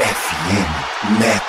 FM 0.00 0.30
Network. 1.20 1.39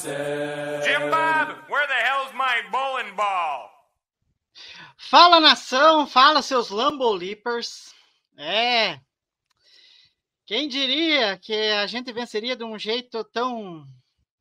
Jim 0.00 1.10
Bob, 1.10 1.68
where 1.68 1.86
the 1.86 1.94
hell's 1.94 2.32
my 2.34 2.62
bowling 2.70 3.14
ball? 3.14 3.70
Fala 4.96 5.38
nação, 5.38 6.06
fala 6.06 6.40
seus 6.40 6.70
Lambo 6.70 7.12
Leapers. 7.12 7.94
É. 8.38 8.98
Quem 10.46 10.66
diria 10.66 11.38
que 11.38 11.52
a 11.52 11.86
gente 11.86 12.10
venceria 12.10 12.56
de 12.56 12.64
um 12.64 12.78
jeito 12.78 13.22
tão, 13.24 13.86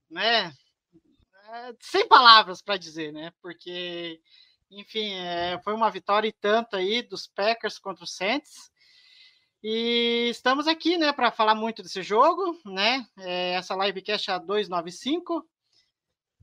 né, 0.09 0.53
é, 1.49 1.75
sem 1.81 2.07
palavras 2.07 2.61
para 2.61 2.77
dizer, 2.77 3.11
né? 3.11 3.33
Porque, 3.41 4.21
enfim, 4.69 5.13
é, 5.15 5.59
foi 5.63 5.73
uma 5.73 5.91
vitória 5.91 6.29
e 6.29 6.33
tanto 6.33 6.77
aí 6.77 7.01
dos 7.01 7.27
Packers 7.27 7.77
contra 7.77 8.05
o 8.05 8.07
Saints. 8.07 8.70
E 9.63 10.29
estamos 10.31 10.67
aqui, 10.67 10.97
né, 10.97 11.13
para 11.13 11.31
falar 11.31 11.53
muito 11.53 11.83
desse 11.83 12.01
jogo, 12.01 12.59
né? 12.65 13.05
É, 13.19 13.53
essa 13.53 13.75
livecast 13.75 14.31
é 14.31 14.33
a 14.33 14.39
295. 14.39 15.47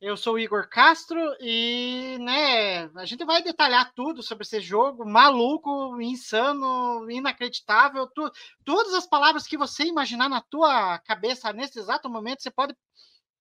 Eu 0.00 0.16
sou 0.16 0.34
o 0.34 0.38
Igor 0.38 0.69
Castro 0.69 1.19
e, 1.41 2.16
né, 2.20 2.84
a 2.94 3.05
gente 3.05 3.24
vai 3.24 3.42
detalhar 3.42 3.92
tudo 3.92 4.22
sobre 4.22 4.44
esse 4.44 4.61
jogo 4.61 5.05
maluco, 5.05 6.00
insano, 6.00 7.11
inacreditável, 7.11 8.06
tu, 8.06 8.30
todas 8.64 8.94
as 8.94 9.08
palavras 9.08 9.48
que 9.48 9.58
você 9.58 9.83
imaginar 9.83 10.28
na 10.28 10.41
tua 10.41 11.00
cabeça 11.00 11.52
nesse 11.52 11.80
exato 11.80 12.08
momento, 12.08 12.44
você 12.44 12.50
pode, 12.52 12.77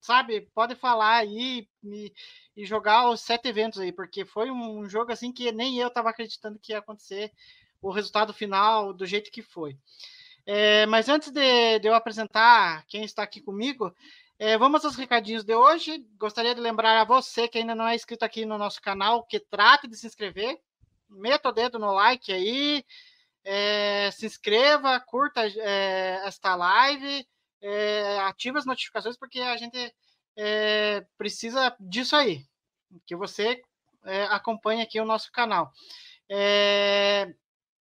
sabe, 0.01 0.49
pode 0.55 0.73
falar 0.73 1.17
aí 1.17 1.67
e, 1.83 2.11
e 2.55 2.65
jogar 2.65 3.07
os 3.11 3.21
sete 3.21 3.47
eventos 3.47 3.79
aí, 3.79 3.91
porque 3.91 4.25
foi 4.25 4.49
um 4.49 4.89
jogo 4.89 5.11
assim 5.11 5.31
que 5.31 5.51
nem 5.51 5.77
eu 5.77 5.89
estava 5.89 6.09
acreditando 6.09 6.57
que 6.57 6.71
ia 6.71 6.79
acontecer 6.79 7.31
o 7.81 7.91
resultado 7.91 8.33
final 8.33 8.93
do 8.93 9.05
jeito 9.05 9.31
que 9.31 9.41
foi. 9.41 9.77
É, 10.45 10.85
mas 10.85 11.09
antes 11.09 11.29
de, 11.31 11.79
de 11.79 11.87
eu 11.87 11.93
apresentar 11.93 12.85
quem 12.87 13.03
está 13.03 13.23
aqui 13.23 13.41
comigo, 13.41 13.93
é, 14.39 14.57
vamos 14.57 14.85
aos 14.85 14.95
recadinhos 14.95 15.43
de 15.43 15.53
hoje. 15.53 16.05
Gostaria 16.17 16.53
de 16.53 16.61
lembrar 16.61 17.01
a 17.01 17.03
você 17.03 17.47
que 17.47 17.57
ainda 17.57 17.75
não 17.75 17.87
é 17.87 17.95
inscrito 17.95 18.23
aqui 18.23 18.45
no 18.45 18.57
nosso 18.57 18.81
canal 18.81 19.25
que 19.25 19.39
trate 19.39 19.87
de 19.87 19.97
se 19.97 20.07
inscrever. 20.07 20.59
Meta 21.09 21.49
o 21.49 21.51
dedo 21.51 21.79
no 21.79 21.91
like 21.93 22.31
aí, 22.31 22.85
é, 23.43 24.11
se 24.11 24.25
inscreva, 24.25 24.99
curta 24.99 25.47
é, 25.47 26.21
esta 26.25 26.53
live, 26.55 27.25
é, 27.61 28.19
ative 28.19 28.57
as 28.57 28.65
notificações, 28.65 29.17
porque 29.17 29.39
a 29.39 29.55
gente 29.57 29.93
é, 30.35 31.05
precisa 31.17 31.75
disso 31.79 32.15
aí, 32.15 32.45
que 33.05 33.15
você 33.15 33.61
acompanhe 34.29 34.81
aqui 34.81 34.99
o 35.01 35.05
nosso 35.05 35.31
canal. 35.31 35.71
É, 36.29 37.33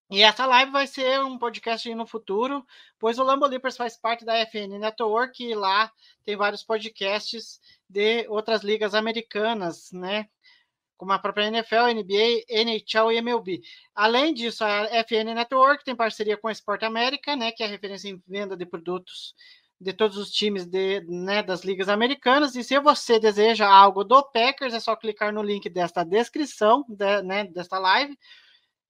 e 0.09 0.23
essa 0.23 0.47
live 0.47 0.71
vai 0.71 0.87
ser 0.87 1.21
um 1.25 1.37
podcast 1.37 1.93
no 1.95 2.07
futuro, 2.07 2.65
pois 2.99 3.19
o 3.19 3.25
Lambo 3.25 3.47
Leapers 3.47 3.77
faz 3.77 3.97
parte 3.97 4.25
da 4.25 4.35
FN 4.47 4.79
Network 4.79 5.43
e 5.45 5.55
lá 5.55 5.91
tem 6.25 6.37
vários 6.37 6.63
podcasts 6.63 7.61
de 7.89 8.25
outras 8.29 8.63
ligas 8.63 8.95
americanas, 8.95 9.91
né? 9.93 10.29
Como 10.97 11.13
a 11.13 11.19
própria 11.19 11.49
NFL, 11.49 11.93
NBA, 11.93 12.45
NHL 12.49 13.13
e 13.13 13.17
MLB. 13.17 13.61
Além 13.95 14.33
disso, 14.33 14.65
a 14.65 14.87
FN 15.05 15.35
Network 15.35 15.85
tem 15.85 15.97
parceria 15.97 16.37
com 16.37 16.47
a 16.47 16.53
Sport 16.53 16.85
América, 16.85 17.35
né? 17.35 17.51
Que 17.51 17.65
é 17.65 17.67
a 17.67 17.69
referência 17.69 18.09
em 18.09 18.23
venda 18.29 18.57
de 18.57 18.65
produtos 18.65 19.35
de 19.79 19.93
todos 19.93 20.17
os 20.17 20.31
times 20.31 20.65
de, 20.65 21.01
né, 21.03 21.43
das 21.43 21.63
ligas 21.63 21.89
americanas. 21.89 22.55
E 22.55 22.65
se 22.65 22.79
você 22.79 23.19
deseja 23.19 23.69
algo 23.69 24.05
do 24.05 24.23
Packers, 24.23 24.73
é 24.73 24.81
só 24.81 24.97
clicar 24.97 25.33
no 25.35 25.43
link 25.43 25.69
desta 25.69 26.05
descrição, 26.05 26.85
de, 26.89 27.23
né, 27.23 27.45
desta 27.45 27.79
live 27.79 28.17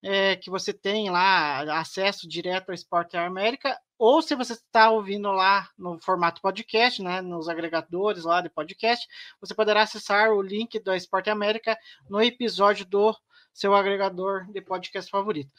é, 0.03 0.37
que 0.37 0.51
você 0.51 0.73
tem 0.73 1.11
lá 1.11 1.61
acesso 1.79 2.29
direto 2.29 2.71
ao 2.71 2.75
Esporte 2.75 3.17
América, 3.17 3.79
ou 3.99 4.21
se 4.21 4.35
você 4.35 4.53
está 4.53 4.91
ouvindo 4.91 5.31
lá 5.31 5.69
no 5.77 5.99
formato 6.01 6.41
podcast, 6.41 7.03
né, 7.03 7.21
nos 7.23 7.49
agregadores 7.49 8.25
lá 8.25 8.41
de 8.41 8.51
podcast, 8.51 9.07
você 9.41 9.55
poderá 9.55 9.83
acessar 9.83 10.31
o 10.31 10.43
link 10.43 10.79
do 10.81 10.95
Esporte 10.95 11.31
América 11.31 11.77
no 12.09 12.21
episódio 12.21 12.85
do 12.85 13.17
seu 13.53 13.75
agregador 13.75 14.45
de 14.53 14.61
podcast 14.61 15.11
favorito. 15.11 15.51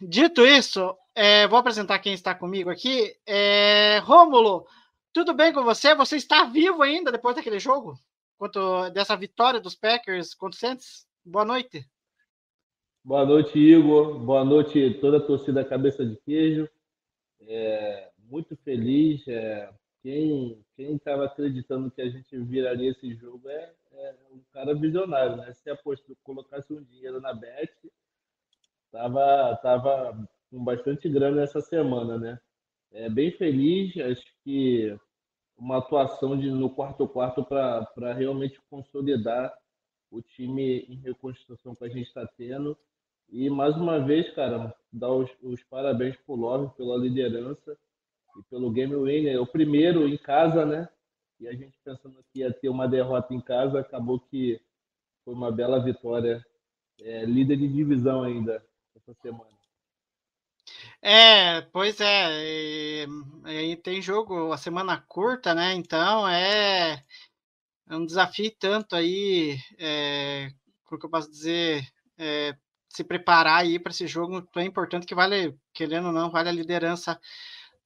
Dito 0.00 0.46
isso, 0.46 0.94
é, 1.14 1.46
vou 1.48 1.58
apresentar 1.58 1.98
quem 1.98 2.12
está 2.12 2.34
comigo 2.34 2.70
aqui. 2.70 3.14
É, 3.26 3.98
Rômulo, 4.04 4.66
tudo 5.12 5.34
bem 5.34 5.52
com 5.52 5.64
você? 5.64 5.94
Você 5.94 6.16
está 6.16 6.44
vivo 6.44 6.82
ainda 6.82 7.10
depois 7.10 7.34
daquele 7.34 7.58
jogo? 7.58 7.98
Quanto 8.38 8.88
dessa 8.90 9.16
vitória 9.16 9.60
dos 9.60 9.74
Packers 9.74 10.34
contra 10.34 10.56
o 10.56 10.60
Saints? 10.60 11.06
Boa 11.24 11.44
noite. 11.44 11.84
Boa 13.02 13.24
noite, 13.24 13.58
Igor. 13.58 14.18
Boa 14.18 14.44
noite, 14.44 14.98
toda 15.00 15.16
a 15.16 15.20
torcida 15.26 15.64
Cabeça 15.64 16.04
de 16.04 16.16
Queijo. 16.16 16.68
É, 17.40 18.10
muito 18.18 18.54
feliz. 18.58 19.26
É, 19.26 19.72
quem 20.02 20.62
estava 20.76 21.24
acreditando 21.24 21.90
que 21.90 22.02
a 22.02 22.10
gente 22.10 22.36
viraria 22.38 22.90
esse 22.90 23.14
jogo 23.14 23.48
é, 23.48 23.72
é 23.92 24.16
um 24.30 24.42
cara 24.52 24.74
visionário, 24.74 25.38
né? 25.38 25.50
Se 25.54 25.70
apostou, 25.70 26.14
colocasse 26.22 26.74
um 26.74 26.82
dinheiro 26.82 27.22
na 27.22 27.32
bet, 27.32 27.72
tava, 28.92 29.56
tava 29.62 30.28
com 30.50 30.62
bastante 30.62 31.08
grana 31.08 31.42
essa 31.42 31.62
semana, 31.62 32.18
né? 32.18 32.38
É, 32.92 33.08
bem 33.08 33.30
feliz. 33.32 33.96
Acho 33.96 34.24
que 34.44 34.94
uma 35.56 35.78
atuação 35.78 36.38
de, 36.38 36.50
no 36.50 36.68
quarto 36.68 37.08
quarto 37.08 37.42
para 37.44 38.12
realmente 38.12 38.60
consolidar 38.68 39.54
o 40.10 40.20
time 40.20 40.80
em 40.80 40.96
reconstrução 40.96 41.74
que 41.74 41.84
a 41.84 41.88
gente 41.88 42.06
está 42.06 42.26
tendo. 42.36 42.76
E 43.30 43.48
mais 43.48 43.76
uma 43.76 43.98
vez, 44.00 44.28
cara, 44.34 44.74
dar 44.92 45.10
os, 45.12 45.30
os 45.42 45.62
parabéns 45.64 46.16
pro 46.26 46.34
Love 46.34 46.74
pela 46.76 46.96
liderança 46.96 47.76
e 48.36 48.42
pelo 48.50 48.70
game 48.70 48.94
winner. 48.94 49.40
O 49.40 49.46
primeiro 49.46 50.08
em 50.08 50.16
casa, 50.16 50.64
né? 50.64 50.88
E 51.38 51.46
a 51.46 51.52
gente 51.52 51.78
pensando 51.84 52.22
que 52.32 52.40
ia 52.40 52.52
ter 52.52 52.68
uma 52.68 52.88
derrota 52.88 53.32
em 53.32 53.40
casa, 53.40 53.80
acabou 53.80 54.18
que 54.18 54.60
foi 55.24 55.32
uma 55.32 55.50
bela 55.50 55.82
vitória. 55.82 56.44
É, 57.00 57.24
líder 57.24 57.56
de 57.56 57.68
divisão 57.68 58.22
ainda 58.22 58.62
essa 58.94 59.14
semana. 59.22 59.48
É, 61.00 61.62
pois 61.72 61.98
é, 61.98 62.44
e, 62.44 63.06
e 63.72 63.76
tem 63.76 64.02
jogo 64.02 64.52
a 64.52 64.58
semana 64.58 65.00
curta, 65.08 65.54
né? 65.54 65.72
Então 65.72 66.28
é, 66.28 67.02
é 67.88 67.96
um 67.96 68.04
desafio 68.04 68.54
tanto 68.58 68.94
aí, 68.94 69.56
é, 69.78 70.50
como 70.84 71.00
que 71.00 71.06
eu 71.06 71.10
posso 71.10 71.30
dizer, 71.30 71.82
é, 72.18 72.54
se 72.90 73.04
preparar 73.04 73.60
aí 73.60 73.78
para 73.78 73.92
esse 73.92 74.06
jogo 74.06 74.42
tão 74.42 74.62
importante 74.62 75.06
que 75.06 75.14
vale, 75.14 75.56
querendo 75.72 76.08
ou 76.08 76.12
não, 76.12 76.30
vale 76.30 76.48
a 76.48 76.52
liderança 76.52 77.18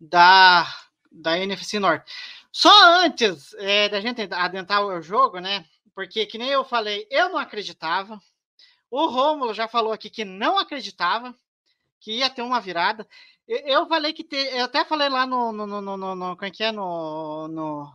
da, 0.01 0.67
da 1.13 1.39
NFC 1.39 1.79
Norte. 1.79 2.11
Só 2.51 2.71
antes 3.05 3.55
é, 3.59 3.89
da 3.89 4.01
gente 4.01 4.23
adentrar 4.33 4.85
o 4.85 5.03
jogo, 5.03 5.39
né? 5.41 5.65
Porque, 5.95 6.27
que 6.27 6.39
nem 6.39 6.49
eu 6.49 6.65
falei, 6.65 7.07
eu 7.11 7.29
não 7.29 7.39
acreditava. 7.39 8.19
O 8.91 9.07
Rômulo 9.07 9.53
já 9.53 9.69
falou 9.69 9.93
aqui 9.93 10.09
que 10.09 10.25
não 10.25 10.59
acreditava 10.59 11.35
que 12.01 12.19
ia 12.19 12.31
ter 12.31 12.43
uma 12.43 12.61
virada. 12.61 13.07
Eu, 13.47 13.87
falei 13.87 14.13
que 14.13 14.25
ter, 14.25 14.57
eu 14.57 14.65
até 14.65 14.85
falei 14.85 15.09
lá 15.09 15.27
no, 15.27 15.53
no, 15.53 15.67
no, 15.67 15.81
no, 15.83 16.15
no 16.15 16.37
como 16.37 16.51
é 16.51 16.65
é 16.65 16.73
no, 16.73 17.47
no, 17.49 17.93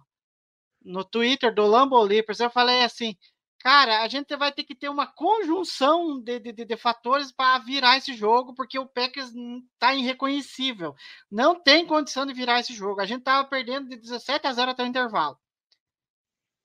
no 0.84 1.04
Twitter 1.04 1.54
do 1.54 1.66
Lambo 1.66 2.00
Leapers, 2.04 2.40
eu 2.40 2.52
falei 2.52 2.84
assim, 2.84 3.18
cara, 3.60 4.02
a 4.02 4.08
gente 4.08 4.36
vai 4.36 4.52
ter 4.52 4.64
que 4.64 4.76
ter 4.76 4.90
uma 4.90 5.06
conjunção 5.06 6.20
de, 6.20 6.40
de, 6.40 6.54
de 6.54 6.78
fatores 6.78 7.32
para 7.32 7.60
virar 7.60 7.98
esse 7.98 8.14
jogo, 8.14 8.54
porque 8.56 8.80
o 8.80 8.88
Packers 8.88 9.32
está 9.74 9.94
irreconhecível. 9.94 10.96
Não 11.30 11.56
tem 11.62 11.86
condição 11.86 12.26
de 12.26 12.34
virar 12.34 12.60
esse 12.60 12.74
jogo. 12.74 13.02
A 13.02 13.06
gente 13.06 13.20
estava 13.20 13.48
perdendo 13.48 13.90
de 13.90 13.98
17 13.98 14.48
a 14.48 14.54
0 14.54 14.72
até 14.72 14.84
o 14.84 14.88
intervalo. 14.88 15.38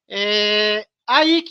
É, 0.08 0.86
aí, 1.06 1.44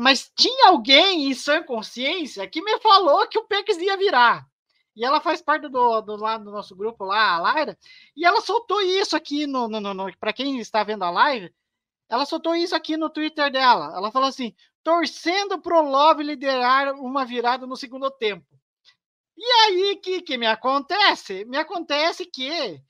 mas 0.00 0.30
tinha 0.36 0.68
alguém 0.68 1.30
em 1.30 1.34
sã 1.34 1.62
consciência 1.62 2.48
que 2.48 2.62
me 2.62 2.78
falou 2.80 3.26
que 3.28 3.38
o 3.38 3.46
Packers 3.46 3.78
ia 3.78 3.96
virar. 3.96 4.46
E 4.94 5.04
ela 5.04 5.20
faz 5.20 5.42
parte 5.42 5.68
do, 5.68 6.00
do, 6.00 6.16
lá, 6.16 6.38
do 6.38 6.50
nosso 6.50 6.74
grupo 6.74 7.04
lá, 7.04 7.34
a 7.34 7.38
Laira, 7.38 7.78
e 8.16 8.24
ela 8.24 8.40
soltou 8.40 8.80
isso 8.80 9.14
aqui 9.14 9.46
no, 9.46 9.68
no, 9.68 9.78
no, 9.78 9.92
no 9.92 10.16
para 10.18 10.32
quem 10.32 10.58
está 10.58 10.82
vendo 10.82 11.04
a 11.04 11.10
live, 11.10 11.52
ela 12.08 12.24
soltou 12.24 12.54
isso 12.54 12.74
aqui 12.74 12.96
no 12.96 13.10
Twitter 13.10 13.50
dela. 13.50 13.92
Ela 13.96 14.10
falou 14.10 14.28
assim: 14.28 14.54
torcendo 14.86 15.60
pro 15.60 15.82
Love 15.82 16.22
liderar 16.22 16.94
uma 16.94 17.24
virada 17.24 17.66
no 17.66 17.76
segundo 17.76 18.08
tempo. 18.08 18.46
E 19.36 19.44
aí, 19.44 19.96
que, 19.96 20.22
que 20.22 20.38
me 20.38 20.46
acontece? 20.46 21.44
Me 21.46 21.58
acontece 21.58 22.24
que, 22.24 22.80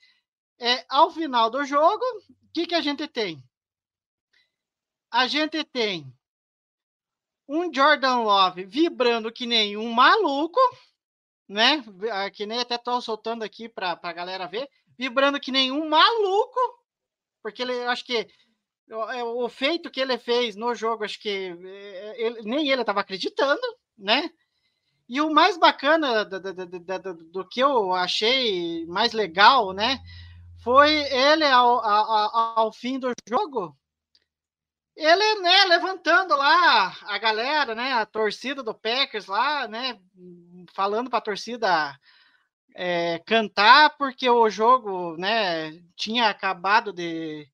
é, 0.60 0.84
ao 0.90 1.10
final 1.10 1.48
do 1.48 1.64
jogo, 1.64 2.04
o 2.04 2.52
que, 2.52 2.66
que 2.66 2.74
a 2.74 2.82
gente 2.82 3.08
tem? 3.08 3.42
A 5.10 5.26
gente 5.26 5.64
tem 5.64 6.06
um 7.48 7.72
Jordan 7.72 8.18
Love 8.18 8.66
vibrando 8.66 9.32
que 9.32 9.46
nem 9.46 9.78
um 9.78 9.90
maluco, 9.90 10.60
né? 11.48 11.82
Ah, 12.12 12.30
que 12.30 12.44
nem 12.44 12.60
até 12.60 12.76
tô 12.76 13.00
soltando 13.00 13.42
aqui 13.42 13.70
para 13.70 13.98
a 14.02 14.12
galera 14.12 14.46
ver, 14.46 14.68
vibrando 14.98 15.40
que 15.40 15.50
nem 15.50 15.72
um 15.72 15.88
maluco, 15.88 16.60
porque 17.42 17.62
ele, 17.62 17.72
eu 17.72 17.88
acho 17.88 18.04
que 18.04 18.28
é, 18.88 19.24
o 19.24 19.48
feito 19.48 19.90
que 19.90 20.00
ele 20.00 20.18
fez 20.18 20.56
no 20.56 20.74
jogo, 20.74 21.04
acho 21.04 21.20
que 21.20 21.56
é, 21.64 22.22
ele, 22.22 22.42
nem 22.42 22.68
ele 22.68 22.82
estava 22.82 23.00
acreditando, 23.00 23.60
né? 23.98 24.30
E 25.08 25.20
o 25.20 25.32
mais 25.32 25.56
bacana 25.56 26.24
do, 26.24 26.40
do, 26.40 26.66
do, 26.66 27.14
do, 27.14 27.48
que 27.48 27.60
eu 27.60 27.94
achei 27.94 28.84
mais 28.86 29.12
legal, 29.12 29.72
né? 29.72 30.00
Foi 30.62 30.90
ele 30.90 31.44
ao, 31.44 31.84
ao, 31.84 32.58
ao 32.58 32.72
fim 32.72 32.98
do 32.98 33.12
jogo, 33.28 33.76
ele, 34.96 35.40
né, 35.42 35.64
levantando 35.66 36.34
lá 36.34 36.96
a 37.02 37.18
galera, 37.18 37.74
né, 37.74 37.92
a 37.92 38.06
torcida 38.06 38.62
do 38.62 38.74
Packers 38.74 39.26
lá, 39.26 39.68
né, 39.68 40.00
falando 40.74 41.10
para 41.10 41.18
a 41.18 41.22
torcida 41.22 41.94
é, 42.74 43.18
cantar, 43.26 43.96
porque 43.98 44.28
o 44.28 44.48
jogo, 44.48 45.16
né, 45.18 45.72
tinha 45.96 46.30
acabado 46.30 46.94
de 46.94 47.46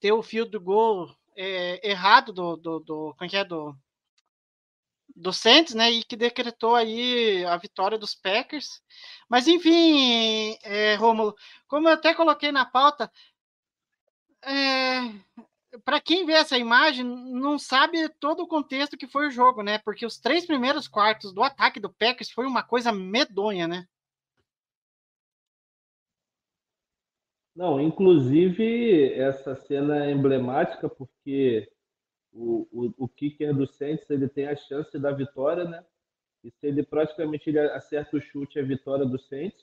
ter 0.00 0.12
o 0.12 0.22
fio 0.22 0.46
do 0.46 0.60
gol 0.60 1.14
é, 1.36 1.88
errado 1.88 2.32
do, 2.32 2.56
do, 2.56 2.80
do, 2.80 3.14
como 3.16 3.30
é 3.32 3.38
é, 3.38 3.44
do, 3.44 3.76
do 5.14 5.30
né, 5.74 5.90
e 5.90 6.04
que 6.04 6.16
decretou 6.16 6.74
aí 6.74 7.44
a 7.44 7.56
vitória 7.56 7.98
dos 7.98 8.14
Packers. 8.14 8.82
Mas 9.28 9.46
enfim, 9.46 10.56
é, 10.62 10.94
Romulo, 10.96 11.34
como 11.68 11.88
eu 11.88 11.92
até 11.92 12.14
coloquei 12.14 12.50
na 12.50 12.64
pauta, 12.64 13.10
é, 14.42 15.00
para 15.84 16.00
quem 16.00 16.24
vê 16.24 16.32
essa 16.32 16.58
imagem, 16.58 17.04
não 17.04 17.58
sabe 17.58 18.08
todo 18.20 18.42
o 18.42 18.48
contexto 18.48 18.96
que 18.96 19.06
foi 19.06 19.28
o 19.28 19.30
jogo, 19.30 19.62
né? 19.62 19.78
Porque 19.78 20.04
os 20.06 20.18
três 20.18 20.46
primeiros 20.46 20.88
quartos 20.88 21.32
do 21.32 21.42
ataque 21.42 21.78
do 21.78 21.92
Packers 21.92 22.30
foi 22.30 22.46
uma 22.46 22.62
coisa 22.62 22.90
medonha, 22.90 23.68
né? 23.68 23.86
Não, 27.60 27.78
inclusive 27.78 29.12
essa 29.12 29.54
cena 29.54 30.06
é 30.06 30.10
emblemática 30.10 30.88
porque 30.88 31.70
o, 32.32 32.66
o, 32.72 33.04
o 33.04 33.06
kicker 33.06 33.54
do 33.54 33.66
Saints 33.66 34.08
ele 34.08 34.30
tem 34.30 34.46
a 34.46 34.56
chance 34.56 34.98
da 34.98 35.12
vitória, 35.12 35.64
né? 35.64 35.84
E 36.42 36.50
se 36.50 36.66
ele 36.66 36.82
praticamente 36.82 37.50
ele 37.50 37.58
acerta 37.58 38.16
o 38.16 38.20
chute, 38.20 38.58
a 38.58 38.62
vitória 38.62 39.04
do 39.04 39.18
Saints 39.18 39.62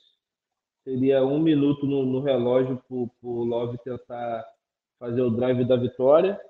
seria 0.84 1.24
um 1.24 1.40
minuto 1.40 1.88
no, 1.88 2.06
no 2.06 2.20
relógio 2.20 2.80
para 2.86 2.96
o 3.28 3.44
Love 3.44 3.78
tentar 3.78 4.46
fazer 4.96 5.22
o 5.22 5.30
drive 5.30 5.64
da 5.64 5.74
vitória, 5.74 6.40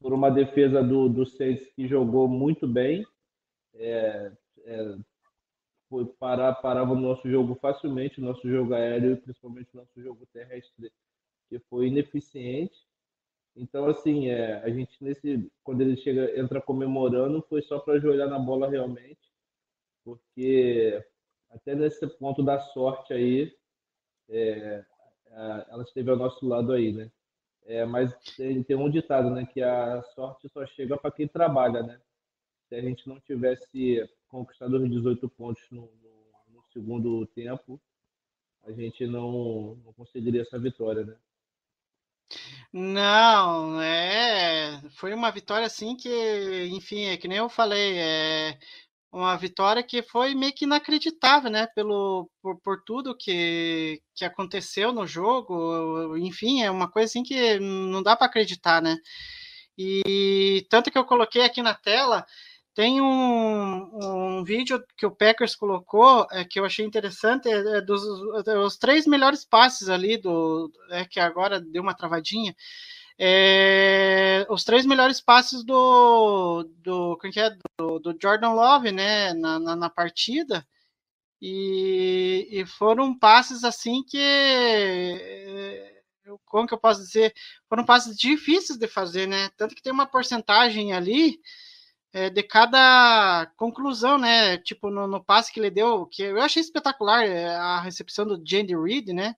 por 0.00 0.12
uma 0.12 0.32
defesa 0.32 0.82
do, 0.82 1.08
do 1.08 1.24
Saints 1.24 1.64
que 1.76 1.86
jogou 1.86 2.26
muito 2.26 2.66
bem. 2.66 3.06
É, 3.74 4.32
é, 4.64 4.96
foi 5.92 6.06
parar, 6.06 6.54
parava 6.54 6.92
o 6.92 6.98
nosso 6.98 7.30
jogo 7.30 7.54
facilmente, 7.56 8.18
nosso 8.18 8.48
jogo 8.48 8.72
aéreo, 8.72 9.20
principalmente 9.20 9.68
o 9.74 9.76
nosso 9.76 10.02
jogo 10.02 10.24
terrestre, 10.32 10.90
que 11.50 11.58
foi 11.68 11.88
ineficiente. 11.88 12.74
Então, 13.54 13.84
assim, 13.84 14.28
é, 14.30 14.54
a 14.62 14.70
gente 14.70 14.96
nesse, 15.04 15.52
quando 15.62 15.82
ele 15.82 15.98
chega, 15.98 16.40
entra 16.40 16.62
comemorando, 16.62 17.44
foi 17.46 17.60
só 17.60 17.78
para 17.78 17.94
ajoelhar 17.94 18.26
na 18.26 18.38
bola 18.38 18.70
realmente, 18.70 19.20
porque 20.02 21.04
até 21.50 21.74
nesse 21.74 22.06
ponto 22.16 22.42
da 22.42 22.58
sorte 22.58 23.12
aí, 23.12 23.54
é, 24.30 24.82
ela 25.68 25.82
esteve 25.82 26.10
ao 26.10 26.16
nosso 26.16 26.48
lado 26.48 26.72
aí, 26.72 26.90
né? 26.90 27.12
É, 27.66 27.84
mas 27.84 28.14
tem, 28.34 28.62
tem 28.62 28.76
um 28.76 28.88
ditado, 28.88 29.28
né? 29.28 29.44
Que 29.44 29.62
a 29.62 30.02
sorte 30.14 30.48
só 30.48 30.64
chega 30.64 30.96
para 30.96 31.12
quem 31.12 31.28
trabalha, 31.28 31.82
né? 31.82 32.00
Se 32.70 32.76
a 32.76 32.80
gente 32.80 33.06
não 33.06 33.20
tivesse 33.20 34.08
conquistado 34.32 34.82
os 34.82 34.90
18 34.90 35.28
pontos 35.28 35.62
no, 35.70 35.82
no, 35.82 36.54
no 36.54 36.64
segundo 36.72 37.26
tempo, 37.26 37.78
a 38.64 38.72
gente 38.72 39.06
não, 39.06 39.76
não 39.84 39.92
conseguiria 39.92 40.40
essa 40.40 40.58
vitória, 40.58 41.04
né? 41.04 41.14
Não, 42.72 43.80
é, 43.82 44.80
foi 44.92 45.12
uma 45.12 45.30
vitória 45.30 45.66
assim 45.66 45.94
que, 45.94 46.08
enfim, 46.72 47.04
é 47.04 47.18
que 47.18 47.28
nem 47.28 47.36
eu 47.36 47.50
falei, 47.50 47.98
é, 47.98 48.58
uma 49.12 49.36
vitória 49.36 49.82
que 49.82 50.02
foi 50.02 50.34
meio 50.34 50.54
que 50.54 50.64
inacreditável, 50.64 51.50
né? 51.50 51.66
Pelo, 51.74 52.30
por, 52.40 52.58
por 52.62 52.82
tudo 52.84 53.16
que, 53.16 54.00
que 54.14 54.24
aconteceu 54.24 54.92
no 54.92 55.06
jogo. 55.06 56.16
Enfim, 56.16 56.62
é 56.62 56.70
uma 56.70 56.90
coisa 56.90 57.06
assim 57.10 57.22
que 57.22 57.58
não 57.60 58.02
dá 58.02 58.16
para 58.16 58.26
acreditar, 58.26 58.80
né? 58.80 58.96
E 59.76 60.66
tanto 60.70 60.90
que 60.90 60.98
eu 60.98 61.04
coloquei 61.04 61.42
aqui 61.42 61.62
na 61.62 61.74
tela, 61.74 62.24
tem 62.74 63.00
um, 63.00 64.38
um 64.38 64.44
vídeo 64.44 64.82
que 64.96 65.04
o 65.04 65.10
Packers 65.10 65.54
colocou, 65.54 66.26
é, 66.30 66.44
que 66.44 66.58
eu 66.58 66.64
achei 66.64 66.84
interessante, 66.86 67.48
é, 67.48 67.78
é 67.78 67.80
dos 67.80 68.02
é, 68.46 68.58
os 68.58 68.76
três 68.78 69.06
melhores 69.06 69.44
passes 69.44 69.88
ali, 69.88 70.16
do, 70.16 70.70
é, 70.90 71.04
que 71.04 71.20
agora 71.20 71.60
deu 71.60 71.82
uma 71.82 71.94
travadinha, 71.94 72.56
é, 73.18 74.46
os 74.50 74.64
três 74.64 74.86
melhores 74.86 75.20
passes 75.20 75.62
do, 75.64 76.64
do, 76.78 77.18
é, 77.24 77.40
é? 77.40 77.50
Do, 77.78 77.98
do, 77.98 78.18
Jordan 78.20 78.52
Love 78.52 78.90
né, 78.90 79.34
na, 79.34 79.58
na, 79.58 79.76
na 79.76 79.90
partida. 79.90 80.66
E, 81.40 82.48
e, 82.52 82.64
foram 82.66 83.18
passes 83.18 83.64
assim 83.64 84.02
que 84.04 84.16
é, 84.18 86.02
como 86.46 86.66
que 86.68 86.74
eu 86.74 86.78
posso 86.78 87.00
dizer? 87.02 87.34
Foram 87.68 87.84
passes 87.84 88.16
difíceis 88.16 88.78
de 88.78 88.86
fazer 88.86 89.26
né? 89.26 89.50
Tanto 89.56 89.74
que 89.74 89.82
tem 89.82 89.92
uma 89.92 90.06
porcentagem 90.06 90.92
ali 90.92 91.40
é, 92.12 92.30
de 92.30 92.42
cada 92.42 93.46
conclusão 93.56 94.18
né 94.18 94.58
tipo 94.58 94.90
no, 94.90 95.06
no, 95.06 95.22
passe 95.22 95.52
que 95.52 95.60
ele 95.60 95.70
deu 95.70 96.06
que 96.06 96.22
eu 96.22 96.40
achei 96.40 96.60
espetacular 96.60 97.26
é, 97.26 97.54
a 97.54 97.80
recepção 97.80 98.26
do 98.26 98.42
Jandy 98.44 98.76
Reed 98.76 99.08
né 99.08 99.34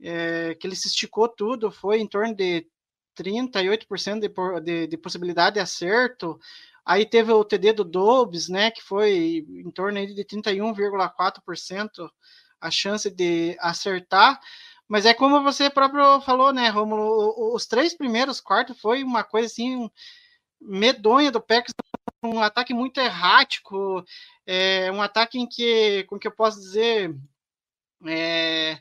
é, 0.00 0.54
que 0.54 0.66
ele 0.66 0.76
se 0.76 0.88
esticou 0.88 1.28
tudo 1.28 1.70
foi 1.70 2.00
em 2.00 2.06
torno 2.06 2.34
de 2.34 2.66
38% 3.18 4.20
de, 4.20 4.60
de, 4.62 4.86
de 4.86 4.96
possibilidade 4.96 5.54
de 5.54 5.60
acerto. 5.60 6.38
Aí 6.84 7.04
teve 7.04 7.32
o 7.32 7.44
TD 7.44 7.72
do 7.72 7.84
Dobbs, 7.84 8.48
né, 8.48 8.70
que 8.70 8.82
foi 8.82 9.44
em 9.48 9.70
torno 9.70 10.06
de 10.06 10.24
31,4% 10.24 12.10
a 12.60 12.70
chance 12.70 13.10
de 13.10 13.56
acertar. 13.60 14.40
Mas 14.86 15.04
é 15.04 15.12
como 15.12 15.42
você 15.42 15.68
próprio 15.68 16.20
falou, 16.22 16.52
né, 16.52 16.68
Romulo? 16.68 17.54
Os 17.54 17.66
três 17.66 17.94
primeiros 17.94 18.40
quartos 18.40 18.80
foi 18.80 19.02
uma 19.04 19.22
coisa 19.22 19.46
assim 19.46 19.90
medonha 20.60 21.30
do 21.30 21.40
Packers, 21.40 21.74
um 22.22 22.40
ataque 22.40 22.74
muito 22.74 22.98
errático, 23.00 24.04
é, 24.46 24.90
um 24.92 25.00
ataque 25.00 25.38
em 25.38 25.46
que, 25.46 26.04
como 26.04 26.20
que 26.20 26.26
eu 26.26 26.32
posso 26.32 26.58
dizer, 26.58 27.14
é, 28.06 28.80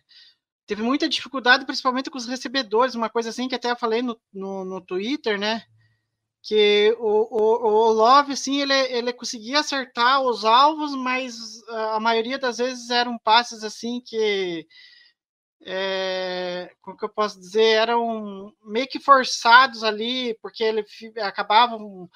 teve 0.65 0.83
muita 0.83 1.07
dificuldade, 1.09 1.65
principalmente 1.65 2.09
com 2.09 2.17
os 2.17 2.27
recebedores, 2.27 2.95
uma 2.95 3.09
coisa 3.09 3.29
assim 3.29 3.47
que 3.47 3.55
até 3.55 3.71
eu 3.71 3.77
falei 3.77 4.01
no, 4.01 4.19
no, 4.33 4.65
no 4.65 4.81
Twitter, 4.81 5.39
né? 5.39 5.63
Que 6.43 6.95
o, 6.99 7.27
o, 7.29 7.89
o 7.89 7.91
Love, 7.91 8.33
assim, 8.33 8.61
ele, 8.61 8.73
ele 8.73 9.13
conseguia 9.13 9.59
acertar 9.59 10.21
os 10.21 10.45
alvos, 10.45 10.93
mas 10.95 11.35
a 11.69 11.99
maioria 11.99 12.37
das 12.37 12.57
vezes 12.57 12.89
eram 12.89 13.17
passes 13.17 13.63
assim 13.63 14.01
que. 14.05 14.67
É, 15.65 16.71
como 16.81 16.97
que 16.97 17.05
eu 17.05 17.09
posso 17.09 17.39
dizer? 17.39 17.63
Eram 17.63 18.53
meio 18.63 18.87
que 18.87 18.99
forçados 18.99 19.83
ali, 19.83 20.37
porque 20.41 20.63
ele 20.63 20.85
acabavam 21.21 22.09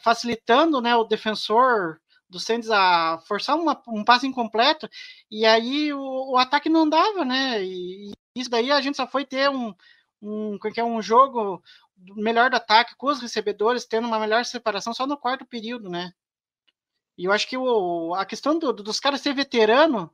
facilitando 0.00 0.80
né, 0.80 0.94
o 0.96 1.04
defensor 1.04 2.00
do 2.28 2.40
Santos 2.40 2.70
a 2.70 3.18
forçar 3.26 3.56
uma, 3.56 3.80
um 3.88 4.04
passe 4.04 4.26
incompleto 4.26 4.88
e 5.30 5.46
aí 5.46 5.92
o, 5.92 6.32
o, 6.32 6.36
ataque 6.36 6.68
não 6.68 6.88
dava, 6.88 7.24
né? 7.24 7.62
E, 7.62 8.10
e, 8.10 8.12
isso 8.34 8.50
daí 8.50 8.70
a 8.72 8.80
gente 8.80 8.96
só 8.96 9.06
foi 9.06 9.24
ter 9.24 9.48
um, 9.48 9.72
um, 10.20 10.58
é, 10.76 10.84
um 10.84 11.00
jogo 11.00 11.62
melhor 12.16 12.50
do 12.50 12.56
ataque 12.56 12.96
com 12.96 13.06
os 13.06 13.20
recebedores 13.20 13.86
tendo 13.86 14.06
uma 14.06 14.18
melhor 14.18 14.44
separação 14.44 14.92
só 14.92 15.06
no 15.06 15.16
quarto 15.16 15.46
período, 15.46 15.88
né? 15.88 16.12
E 17.16 17.24
eu 17.24 17.32
acho 17.32 17.48
que 17.48 17.56
o, 17.56 18.14
a 18.14 18.26
questão 18.26 18.58
do, 18.58 18.72
dos 18.72 19.00
caras 19.00 19.20
ser 19.20 19.32
veterano, 19.34 20.10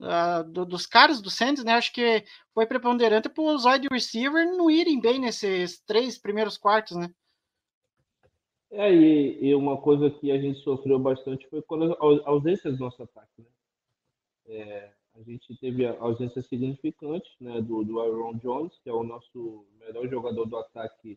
uh, 0.00 0.44
do, 0.50 0.64
dos 0.64 0.86
caras 0.86 1.20
do 1.20 1.30
Santos, 1.30 1.64
né? 1.64 1.72
Acho 1.72 1.92
que 1.92 2.24
foi 2.52 2.66
preponderante 2.66 3.28
para 3.28 3.42
os 3.42 3.64
wide 3.64 3.88
receiver 3.90 4.46
não 4.56 4.70
irem 4.70 5.00
bem 5.00 5.18
nesses 5.18 5.80
três 5.80 6.18
primeiros 6.18 6.56
quartos, 6.56 6.96
né? 6.96 7.10
É, 8.70 8.92
e, 8.92 9.38
e, 9.46 9.54
uma 9.54 9.76
coisa 9.76 10.10
que 10.10 10.32
a 10.32 10.38
gente 10.38 10.58
sofreu 10.60 10.98
bastante 10.98 11.46
foi 11.48 11.62
quando 11.62 11.92
a 11.92 12.28
ausência 12.28 12.72
do 12.72 12.78
nosso 12.78 13.00
ataque. 13.04 13.30
Né? 13.38 13.46
É, 14.46 14.92
a 15.14 15.22
gente 15.22 15.56
teve 15.58 15.86
ausência 15.86 16.42
significante 16.42 17.30
né, 17.40 17.60
do, 17.60 17.84
do 17.84 18.00
Aaron 18.00 18.34
Jones, 18.38 18.76
que 18.82 18.90
é 18.90 18.92
o 18.92 19.04
nosso 19.04 19.64
melhor 19.78 20.08
jogador 20.08 20.44
do 20.46 20.56
ataque 20.56 21.16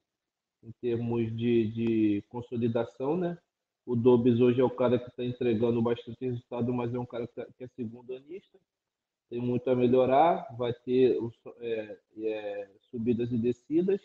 em 0.63 0.72
termos 0.79 1.36
de, 1.36 1.67
de 1.72 2.24
consolidação, 2.29 3.17
né? 3.17 3.38
O 3.88 3.96
Dobbs 3.96 4.41
hoje 4.41 4.60
é 4.60 4.63
o 4.65 4.70
cara 4.70 5.00
que 5.00 5.08
está 5.08 5.24
entregando 5.24 5.82
bastante 5.82 6.17
resultado, 6.20 6.74
mas 6.74 6.94
é 6.94 7.00
um 7.00 7.06
cara 7.06 7.25
que, 7.25 7.34
tá, 7.34 7.48
que 7.58 7.63
é 7.63 7.67
segundo 7.70 8.13
anista. 8.13 8.60
Tem 9.29 9.39
muito 9.39 9.65
a 9.70 9.75
melhorar, 9.77 10.46
vai 10.58 10.74
ter 10.74 11.17
é, 11.62 11.98
é, 12.17 12.70
subidas 12.91 13.32
e 13.32 13.38
descidas. 13.38 14.01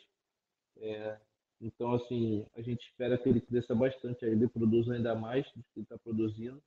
É, 0.76 1.18
então, 1.60 1.94
assim, 1.94 2.46
a 2.56 2.62
gente 2.62 2.86
espera 2.86 3.18
que 3.18 3.28
ele 3.28 3.40
cresça 3.40 3.74
bastante, 3.74 4.24
ele 4.24 4.46
produza 4.46 4.94
ainda 4.94 5.16
mais 5.16 5.44
do 5.56 5.64
que 5.74 5.80
está 5.80 5.98
produzindo. 5.98 6.62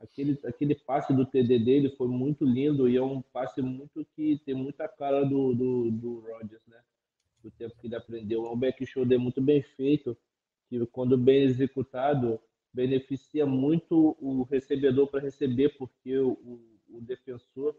Aquele, 0.00 0.40
aquele 0.46 0.74
passe 0.74 1.12
do 1.12 1.26
TD 1.26 1.58
dele 1.58 1.90
foi 1.98 2.08
muito 2.08 2.46
lindo 2.46 2.88
e 2.88 2.96
é 2.96 3.02
um 3.02 3.20
passe 3.20 3.60
muito 3.60 4.06
que 4.16 4.40
tem 4.46 4.54
muita 4.54 4.88
cara 4.88 5.22
do, 5.22 5.54
do, 5.54 5.90
do 5.90 6.22
né? 6.66 6.80
Do 7.42 7.50
tempo 7.50 7.76
que 7.78 7.88
ele 7.88 7.96
aprendeu. 7.96 8.46
É 8.46 8.50
um 8.50 8.56
back 8.56 8.86
shoulder 8.86 9.20
muito 9.20 9.42
bem 9.42 9.60
feito, 9.60 10.16
que 10.68 10.84
quando 10.86 11.16
bem 11.16 11.42
executado, 11.44 12.40
beneficia 12.72 13.46
muito 13.46 14.16
o 14.20 14.42
recebedor 14.42 15.08
para 15.08 15.20
receber, 15.20 15.76
porque 15.76 16.18
o, 16.18 16.60
o, 16.88 17.00
defensor 17.00 17.74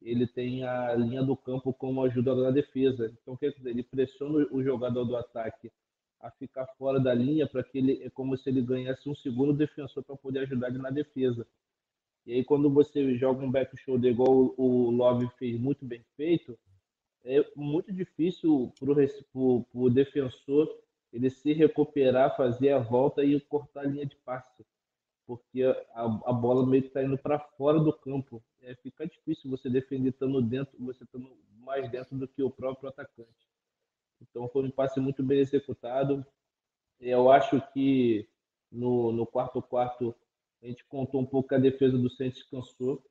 ele 0.00 0.26
tem 0.26 0.64
a 0.64 0.94
linha 0.94 1.22
do 1.22 1.36
campo 1.36 1.72
como 1.72 2.02
ajuda 2.02 2.34
na 2.34 2.50
defesa. 2.50 3.12
Então, 3.22 3.36
quer 3.36 3.52
dizer, 3.52 3.70
ele 3.70 3.82
pressiona 3.82 4.46
o 4.50 4.62
jogador 4.62 5.04
do 5.04 5.16
ataque 5.16 5.70
a 6.20 6.30
ficar 6.30 6.66
fora 6.78 6.98
da 6.98 7.12
linha 7.12 7.46
para 7.46 7.62
que 7.62 7.78
ele 7.78 8.02
é 8.02 8.10
como 8.10 8.36
se 8.36 8.48
ele 8.48 8.62
ganhasse 8.62 9.08
um 9.08 9.14
segundo 9.14 9.52
defensor 9.52 10.02
para 10.02 10.16
poder 10.16 10.40
ajudar 10.40 10.68
ele 10.68 10.78
na 10.78 10.90
defesa. 10.90 11.46
E 12.26 12.32
aí 12.32 12.44
quando 12.44 12.70
você 12.70 13.14
joga 13.16 13.44
um 13.44 13.50
back 13.50 13.76
shoulder 13.76 14.10
igual 14.10 14.54
o 14.56 14.90
Love 14.90 15.28
fez 15.38 15.60
muito 15.60 15.84
bem 15.84 16.02
feito, 16.16 16.58
é 17.22 17.44
muito 17.54 17.92
difícil 17.92 18.72
para 18.78 18.90
o 19.74 19.90
defensor 19.90 20.68
ele 21.14 21.30
se 21.30 21.52
recuperar, 21.52 22.36
fazer 22.36 22.72
a 22.72 22.80
volta 22.80 23.24
e 23.24 23.40
cortar 23.40 23.82
a 23.82 23.86
linha 23.86 24.04
de 24.04 24.16
passe, 24.16 24.66
porque 25.24 25.62
a, 25.62 26.02
a 26.02 26.32
bola 26.32 26.66
meio 26.66 26.82
que 26.82 26.88
está 26.88 27.04
indo 27.04 27.16
para 27.16 27.38
fora 27.38 27.78
do 27.78 27.92
campo. 27.92 28.42
É, 28.60 28.74
fica 28.74 29.06
difícil 29.06 29.48
você 29.48 29.70
defender 29.70 30.08
estando 30.08 30.42
dentro, 30.42 30.76
você 30.80 31.04
estando 31.04 31.30
mais 31.60 31.88
dentro 31.88 32.18
do 32.18 32.26
que 32.26 32.42
o 32.42 32.50
próprio 32.50 32.88
atacante. 32.88 33.48
Então 34.20 34.48
foi 34.48 34.64
um 34.64 34.70
passe 34.70 34.98
muito 34.98 35.22
bem 35.22 35.38
executado. 35.38 36.26
Eu 36.98 37.30
acho 37.30 37.62
que 37.72 38.28
no, 38.72 39.12
no 39.12 39.24
quarto 39.24 39.62
quarto 39.62 40.16
a 40.60 40.66
gente 40.66 40.84
contou 40.86 41.20
um 41.20 41.26
pouco 41.26 41.50
que 41.50 41.54
a 41.54 41.58
defesa 41.58 41.96
do 41.96 42.10
Santos 42.10 42.42
cansou. 42.42 43.04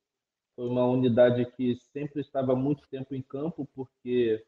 Foi 0.57 0.67
uma 0.67 0.85
unidade 0.85 1.45
que 1.51 1.77
sempre 1.93 2.19
estava 2.19 2.53
muito 2.53 2.85
tempo 2.89 3.15
em 3.15 3.21
campo, 3.21 3.65
porque 3.73 4.45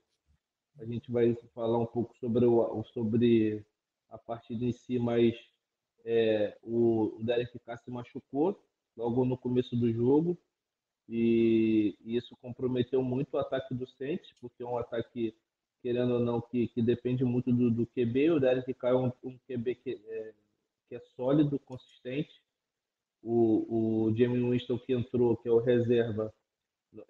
a 0.79 0.85
gente 0.85 1.11
vai 1.11 1.35
falar 1.53 1.77
um 1.77 1.85
pouco 1.85 2.15
sobre, 2.17 2.45
o, 2.45 2.83
sobre 2.93 3.65
a 4.09 4.17
partida 4.17 4.65
em 4.65 4.71
si, 4.71 4.99
mas 4.99 5.35
é, 6.03 6.57
o, 6.63 7.17
Derek 7.21 7.57
Carr 7.59 7.79
se 7.79 7.89
machucou 7.89 8.59
logo 8.95 9.25
no 9.25 9.37
começo 9.37 9.75
do 9.75 9.91
jogo 9.91 10.37
e, 11.07 11.95
e 12.03 12.15
isso 12.15 12.35
comprometeu 12.37 13.01
muito 13.01 13.33
o 13.33 13.37
ataque 13.37 13.73
do 13.73 13.87
Saints, 13.87 14.33
porque 14.39 14.63
é 14.63 14.65
um 14.65 14.77
ataque 14.77 15.35
querendo 15.81 16.15
ou 16.15 16.19
não, 16.19 16.41
que, 16.41 16.67
que 16.69 16.81
depende 16.81 17.23
muito 17.23 17.53
do, 17.53 17.69
do 17.69 17.85
QB. 17.85 18.31
O 18.31 18.39
Derek 18.39 18.73
Carr 18.73 18.93
é 18.93 18.97
um, 18.97 19.11
um 19.23 19.37
QB 19.47 19.75
que 19.75 20.01
é, 20.07 20.33
que 20.89 20.95
é 20.95 20.99
sólido, 21.15 21.59
consistente. 21.59 22.41
O, 23.21 24.07
o 24.07 24.15
Jamie 24.15 24.41
Winston 24.49 24.79
que 24.79 24.93
entrou, 24.93 25.37
que 25.37 25.47
é 25.47 25.51
o 25.51 25.59
reserva, 25.59 26.33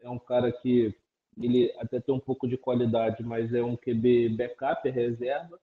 é 0.02 0.10
um 0.10 0.20
cara 0.20 0.52
que 0.52 0.94
ele 1.38 1.74
até 1.78 2.00
tem 2.00 2.14
um 2.14 2.20
pouco 2.20 2.48
de 2.48 2.58
qualidade, 2.58 3.24
mas 3.24 3.54
é 3.54 3.62
um 3.64 3.76
QB 3.76 4.30
backup, 4.30 4.88
é 4.88 4.92
reserva. 4.92 5.60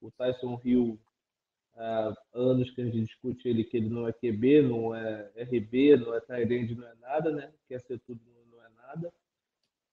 O 0.00 0.10
Tyson 0.10 0.60
Hill, 0.64 0.98
há 1.76 2.14
anos 2.32 2.70
que 2.70 2.80
a 2.80 2.84
gente 2.84 3.02
discute 3.02 3.48
ele 3.48 3.64
que 3.64 3.76
ele 3.76 3.88
não 3.88 4.08
é 4.08 4.12
QB, 4.12 4.62
não 4.62 4.94
é 4.94 5.30
RB, 5.36 5.96
não 5.96 6.14
é 6.14 6.20
Tyrande, 6.20 6.74
não 6.74 6.86
é 6.86 6.94
nada, 7.00 7.30
né? 7.32 7.52
Quer 7.68 7.80
ser 7.82 7.98
tudo, 8.00 8.20
não 8.50 8.62
é 8.62 8.68
nada. 8.70 9.12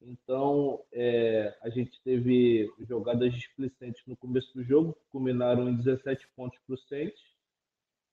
Então, 0.01 0.84
é, 0.91 1.56
a 1.62 1.70
gente 1.70 2.01
teve 2.03 2.72
jogadas 2.80 3.34
displicentes 3.34 4.01
no 4.08 4.15
começo 4.18 4.51
do 4.53 4.63
jogo, 4.63 4.94
que 4.94 5.06
culminaram 5.12 5.70
em 5.70 5.75
17 5.75 6.27
pontos 6.36 6.58
para 6.65 6.74
o 6.74 6.77
Saints, 6.77 7.22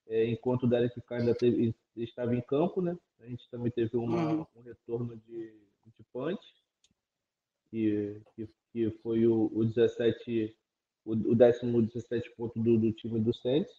é, 0.09 0.27
enquanto 0.27 0.65
o 0.65 0.67
Derek 0.67 1.01
Carr 1.03 1.21
ainda 1.21 1.35
teve, 1.35 1.75
estava 1.97 2.35
em 2.35 2.41
campo, 2.41 2.81
né? 2.81 2.97
A 3.21 3.27
gente 3.27 3.49
também 3.51 3.71
teve 3.71 3.97
uma, 3.97 4.33
uhum. 4.33 4.47
um 4.57 4.61
retorno 4.63 5.17
de, 5.17 5.53
de 5.87 6.03
punch, 6.13 6.41
que, 7.71 8.21
que, 8.35 8.49
que 8.73 8.91
foi 9.03 9.27
o, 9.27 9.51
o 9.55 9.65
17, 9.65 10.55
o, 11.05 11.13
o 11.13 11.35
décimo 11.35 11.83
17 11.83 12.31
ponto 12.37 12.59
do, 12.61 12.79
do 12.79 12.93
time 12.93 13.21
do 13.21 13.35
Saints. 13.35 13.73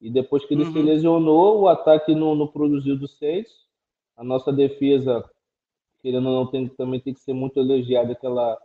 E 0.00 0.10
depois 0.10 0.44
que 0.44 0.54
ele 0.54 0.64
uhum. 0.64 0.72
se 0.72 0.82
lesionou, 0.82 1.60
o 1.60 1.68
ataque 1.68 2.14
não, 2.14 2.34
não 2.34 2.46
produziu 2.46 2.98
do 2.98 3.08
Saints. 3.08 3.52
A 4.16 4.24
nossa 4.24 4.52
defesa 4.52 5.24
querendo 6.06 6.28
ou 6.28 6.44
não, 6.44 6.50
tem, 6.50 6.68
também 6.68 7.00
tem 7.00 7.12
que 7.12 7.20
ser 7.20 7.32
muito 7.32 7.58
elogiada 7.58 8.14
que 8.14 8.24
ela 8.24 8.56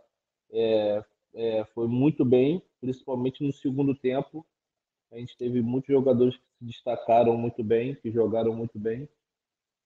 é, 0.52 1.04
é, 1.34 1.64
foi 1.74 1.88
muito 1.88 2.24
bem, 2.24 2.62
principalmente 2.80 3.42
no 3.44 3.52
segundo 3.52 3.96
tempo. 3.96 4.46
A 5.10 5.16
gente 5.16 5.36
teve 5.36 5.60
muitos 5.60 5.88
jogadores 5.88 6.36
que 6.36 6.42
se 6.58 6.64
destacaram 6.64 7.36
muito 7.36 7.64
bem, 7.64 7.96
que 7.96 8.12
jogaram 8.12 8.54
muito 8.54 8.78
bem. 8.78 9.08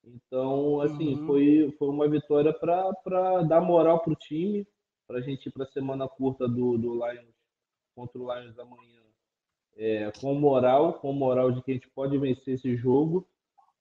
Então, 0.07 0.81
assim, 0.81 1.17
uhum. 1.17 1.27
foi, 1.27 1.75
foi 1.79 1.89
uma 1.89 2.09
vitória 2.09 2.53
para 2.53 3.43
dar 3.43 3.61
moral 3.61 4.01
para 4.01 4.13
o 4.13 4.17
time, 4.17 4.67
para 5.07 5.19
a 5.19 5.21
gente 5.21 5.47
ir 5.47 5.53
para 5.53 5.65
a 5.65 5.73
semana 5.73 6.09
curta 6.09 6.47
do, 6.47 6.79
do 6.79 6.95
Lions 6.95 7.35
contra 7.95 8.19
o 8.19 8.33
Lions 8.33 8.59
amanhã. 8.59 9.03
É, 9.79 10.11
com 10.21 10.33
moral, 10.35 10.95
com 10.95 11.13
moral 11.13 11.53
de 11.53 11.63
que 11.63 11.73
a 11.73 11.75
gente 11.75 11.91
pode 11.91 12.17
vencer 12.17 12.55
esse 12.55 12.77
jogo. 12.77 13.29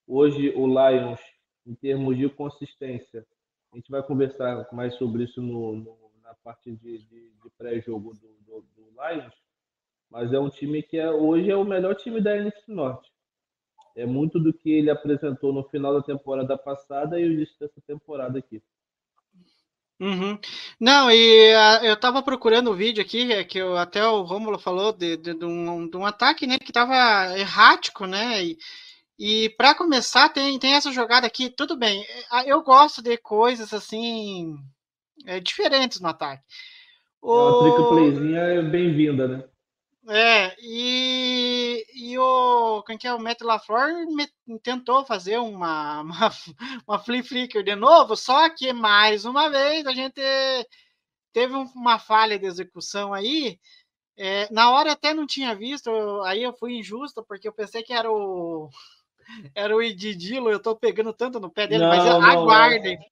Hoje 0.07 0.49
o 0.55 0.67
Lions, 0.67 1.21
em 1.65 1.73
termos 1.75 2.17
de 2.17 2.27
consistência, 2.27 3.25
a 3.71 3.77
gente 3.77 3.89
vai 3.89 4.03
conversar 4.03 4.67
mais 4.73 4.95
sobre 4.95 5.23
isso 5.23 5.41
no, 5.41 5.75
no 5.75 6.05
na 6.25 6.33
parte 6.33 6.71
de, 6.71 6.97
de, 7.05 7.31
de 7.31 7.49
pré-jogo 7.55 8.13
do, 8.15 8.27
do, 8.41 8.61
do, 8.75 8.89
Lions, 8.89 9.33
mas 10.09 10.33
é 10.33 10.39
um 10.39 10.49
time 10.49 10.81
que 10.81 10.97
é, 10.97 11.11
hoje 11.11 11.51
é 11.51 11.55
o 11.55 11.63
melhor 11.63 11.93
time 11.95 12.19
da 12.19 12.35
NFC 12.35 12.71
Norte. 12.71 13.11
É 13.95 14.05
muito 14.05 14.39
do 14.39 14.53
que 14.53 14.69
ele 14.69 14.89
apresentou 14.89 15.53
no 15.53 15.63
final 15.69 15.93
da 15.93 16.01
temporada 16.01 16.57
passada 16.57 17.19
e 17.19 17.23
o 17.23 17.31
início 17.31 17.55
dessa 17.59 17.81
temporada 17.87 18.37
aqui. 18.37 18.61
Uhum. 19.99 20.37
Não, 20.77 21.09
e 21.09 21.53
a, 21.53 21.85
eu 21.85 21.97
tava 21.97 22.21
procurando 22.21 22.69
o 22.69 22.75
vídeo 22.75 23.01
aqui, 23.01 23.31
é, 23.31 23.45
que 23.45 23.57
eu, 23.57 23.77
até 23.77 24.05
o 24.05 24.23
Rômulo 24.23 24.59
falou 24.59 24.91
de, 24.91 25.15
de, 25.15 25.33
de, 25.33 25.45
um, 25.45 25.89
de 25.89 25.95
um 25.95 26.05
ataque, 26.05 26.45
né, 26.45 26.59
que 26.59 26.73
tava 26.73 26.93
errático, 27.39 28.05
né, 28.05 28.43
e, 28.43 28.57
e 29.17 29.49
para 29.51 29.73
começar, 29.73 30.27
tem, 30.27 30.59
tem 30.59 30.73
essa 30.73 30.91
jogada 30.91 31.25
aqui, 31.25 31.49
tudo 31.49 31.77
bem. 31.77 32.03
É, 32.33 32.51
eu 32.51 32.61
gosto 32.61 33.01
de 33.01 33.15
coisas 33.17 33.73
assim 33.73 34.57
é, 35.25 35.39
diferentes 35.39 36.01
no 36.01 36.09
ataque. 36.09 36.43
O... 37.21 37.33
É 37.33 37.51
uma 37.51 38.39
é 38.39 38.61
bem-vinda, 38.61 39.27
né? 39.27 39.43
É, 40.07 40.55
e, 40.59 41.83
e 41.95 42.17
o, 42.17 42.83
quem 42.83 42.95
que 42.95 43.07
é, 43.07 43.13
o 43.13 43.19
Matt 43.19 43.41
LaFleur 43.41 44.05
me, 44.07 44.27
tentou 44.59 45.03
fazer 45.03 45.39
uma, 45.39 46.01
uma, 46.01 46.31
uma 46.87 46.99
flip 46.99 47.27
flicker 47.27 47.63
de 47.63 47.75
novo, 47.75 48.15
só 48.15 48.47
que 48.49 48.71
mais 48.71 49.25
uma 49.25 49.49
vez 49.49 49.87
a 49.87 49.93
gente 49.93 50.21
teve 51.33 51.55
uma 51.55 51.97
falha 51.97 52.37
de 52.37 52.45
execução 52.45 53.13
aí. 53.13 53.59
É, 54.17 54.47
na 54.53 54.71
hora 54.71 54.91
até 54.91 55.13
não 55.13 55.25
tinha 55.25 55.55
visto, 55.55 55.89
aí 56.23 56.43
eu 56.43 56.53
fui 56.53 56.77
injusto, 56.77 57.23
porque 57.27 57.47
eu 57.47 57.53
pensei 57.53 57.81
que 57.83 57.91
era 57.91 58.09
o, 58.09 58.69
era 59.53 59.75
o 59.75 59.81
Ididilo, 59.81 60.49
eu 60.49 60.59
tô 60.59 60.75
pegando 60.75 61.11
tanto 61.13 61.39
no 61.39 61.49
pé 61.49 61.67
dele, 61.67 61.83
não, 61.83 61.89
mas 61.89 62.05
não, 62.05 62.21
aguardem. 62.21 62.97
Não. 62.97 63.05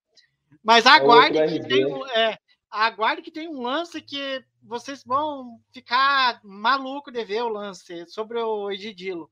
Mas 0.64 0.86
é 0.86 0.90
aguardem 0.90 1.42
é 1.42 1.48
que 1.48 1.68
tem 1.68 1.86
um, 1.86 2.06
é, 2.08 2.38
aguarde 2.70 3.22
que 3.22 3.32
tem 3.32 3.50
um 3.50 3.62
lance 3.62 4.00
que 4.00 4.44
vocês 4.64 5.04
vão 5.04 5.60
ficar 5.72 6.40
maluco 6.44 7.12
de 7.12 7.24
ver 7.24 7.44
o 7.44 7.50
lance 7.50 8.06
sobre 8.08 8.40
o 8.40 8.72
Edidilo. 8.72 9.30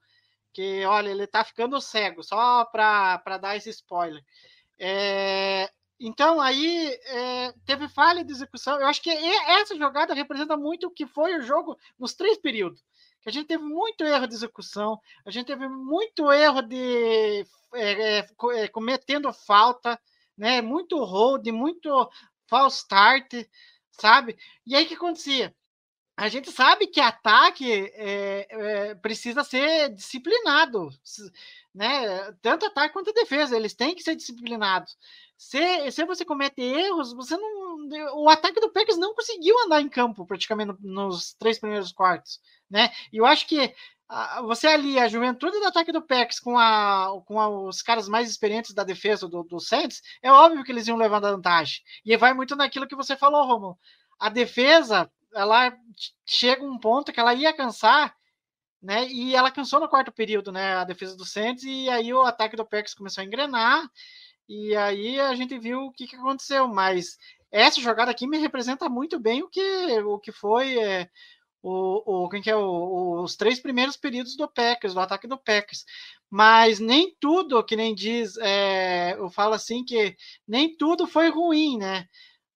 Que, 0.53 0.85
olha, 0.85 1.09
ele 1.09 1.25
tá 1.27 1.43
ficando 1.43 1.79
cego, 1.79 2.23
só 2.23 2.65
para 2.65 3.37
dar 3.41 3.55
esse 3.55 3.69
spoiler. 3.69 4.23
É, 4.77 5.71
então, 5.99 6.41
aí 6.41 6.99
é, 7.05 7.53
teve 7.65 7.87
falha 7.87 8.23
de 8.23 8.31
execução. 8.31 8.79
Eu 8.79 8.87
acho 8.87 9.01
que 9.01 9.09
essa 9.09 9.75
jogada 9.77 10.13
representa 10.13 10.57
muito 10.57 10.87
o 10.87 10.91
que 10.91 11.05
foi 11.07 11.37
o 11.37 11.41
jogo 11.41 11.77
nos 11.97 12.13
três 12.13 12.37
períodos 12.37 12.83
que 13.21 13.29
a 13.29 13.31
gente 13.31 13.47
teve 13.47 13.63
muito 13.63 14.03
erro 14.03 14.27
de 14.27 14.33
execução, 14.33 14.99
a 15.25 15.29
gente 15.29 15.45
teve 15.47 15.67
muito 15.69 16.31
erro 16.31 16.61
de 16.61 17.45
é, 17.73 18.19
é, 18.19 18.27
é, 18.55 18.67
cometendo 18.67 19.31
falta, 19.31 19.99
né? 20.37 20.61
Muito 20.61 21.03
hold, 21.03 21.47
muito 21.49 22.09
false 22.47 22.77
start, 22.79 23.33
sabe? 23.91 24.37
E 24.65 24.75
aí 24.75 24.85
o 24.85 24.87
que 24.87 24.93
acontecia? 24.95 25.55
A 26.17 26.27
gente 26.27 26.51
sabe 26.51 26.87
que 26.87 26.99
ataque 26.99 27.91
é, 27.95 28.47
é, 28.49 28.95
precisa 28.95 29.43
ser 29.43 29.89
disciplinado, 29.93 30.89
né? 31.73 32.31
Tanto 32.41 32.65
ataque 32.65 32.93
quanto 32.93 33.13
defesa, 33.13 33.55
eles 33.55 33.73
têm 33.73 33.95
que 33.95 34.03
ser 34.03 34.15
disciplinados. 34.15 34.97
Se, 35.37 35.91
se 35.91 36.05
você 36.05 36.23
comete 36.23 36.61
erros, 36.61 37.13
você 37.13 37.35
não. 37.37 37.61
O 38.15 38.29
ataque 38.29 38.59
do 38.59 38.71
Packers 38.71 38.97
não 38.97 39.15
conseguiu 39.15 39.57
andar 39.65 39.81
em 39.81 39.89
campo 39.89 40.25
praticamente 40.25 40.75
nos 40.81 41.33
três 41.33 41.57
primeiros 41.57 41.91
quartos 41.91 42.39
né? 42.71 42.89
E 43.11 43.17
eu 43.17 43.25
acho 43.25 43.45
que 43.45 43.75
você 44.43 44.67
ali, 44.67 44.99
a 44.99 45.07
juventude 45.07 45.59
do 45.59 45.65
ataque 45.67 45.91
do 45.91 46.01
Packers 46.01 46.39
com, 46.39 46.57
a, 46.57 47.21
com 47.25 47.39
a- 47.39 47.49
os 47.49 47.81
caras 47.81 48.07
mais 48.09 48.29
experientes 48.29 48.73
da 48.73 48.83
defesa 48.83 49.27
do, 49.27 49.43
do 49.43 49.59
Saints, 49.59 50.01
é 50.21 50.31
óbvio 50.31 50.63
que 50.63 50.71
eles 50.71 50.87
iam 50.87 50.97
levar 50.97 51.19
vantagem. 51.19 51.81
E 52.05 52.15
vai 52.17 52.33
muito 52.33 52.55
naquilo 52.55 52.87
que 52.87 52.95
você 52.95 53.15
falou, 53.15 53.45
Romulo. 53.45 53.77
A 54.19 54.29
defesa, 54.29 55.09
ela 55.33 55.71
ch- 55.71 56.13
chega 56.25 56.63
um 56.63 56.77
ponto 56.77 57.11
que 57.13 57.19
ela 57.19 57.33
ia 57.33 57.53
cansar, 57.53 58.13
né? 58.81 59.07
E 59.07 59.35
ela 59.35 59.51
cansou 59.51 59.79
no 59.79 59.89
quarto 59.89 60.11
período, 60.11 60.51
né? 60.51 60.75
A 60.75 60.83
defesa 60.83 61.15
do 61.15 61.25
Saints, 61.25 61.63
e 61.63 61.89
aí 61.89 62.13
o 62.13 62.21
ataque 62.21 62.55
do 62.55 62.65
Packers 62.65 62.93
começou 62.93 63.21
a 63.21 63.25
engrenar, 63.25 63.87
e 64.47 64.75
aí 64.75 65.19
a 65.19 65.35
gente 65.35 65.57
viu 65.59 65.81
o 65.85 65.91
que, 65.91 66.07
que 66.07 66.15
aconteceu. 66.15 66.67
Mas 66.67 67.17
essa 67.51 67.81
jogada 67.81 68.11
aqui 68.11 68.27
me 68.27 68.37
representa 68.37 68.89
muito 68.89 69.19
bem 69.19 69.43
o 69.43 69.49
que, 69.49 69.61
o 70.01 70.19
que 70.19 70.31
foi. 70.31 70.77
é, 70.79 71.09
o, 71.61 72.25
o, 72.25 72.29
quem 72.29 72.41
que 72.41 72.49
é 72.49 72.55
o- 72.55 73.21
os 73.23 73.35
três 73.35 73.59
primeiros 73.59 73.97
períodos 73.97 74.35
do 74.35 74.47
Packers, 74.47 74.93
do 74.93 74.99
ataque 74.99 75.27
do 75.27 75.37
Packers. 75.37 75.85
Mas 76.29 76.79
nem 76.79 77.15
tudo, 77.19 77.63
que 77.63 77.75
nem 77.75 77.93
diz, 77.95 78.37
é, 78.37 79.13
eu 79.17 79.29
falo 79.29 79.53
assim 79.53 79.83
que 79.83 80.15
nem 80.47 80.75
tudo 80.77 81.05
foi 81.07 81.29
ruim, 81.29 81.77
né? 81.77 82.07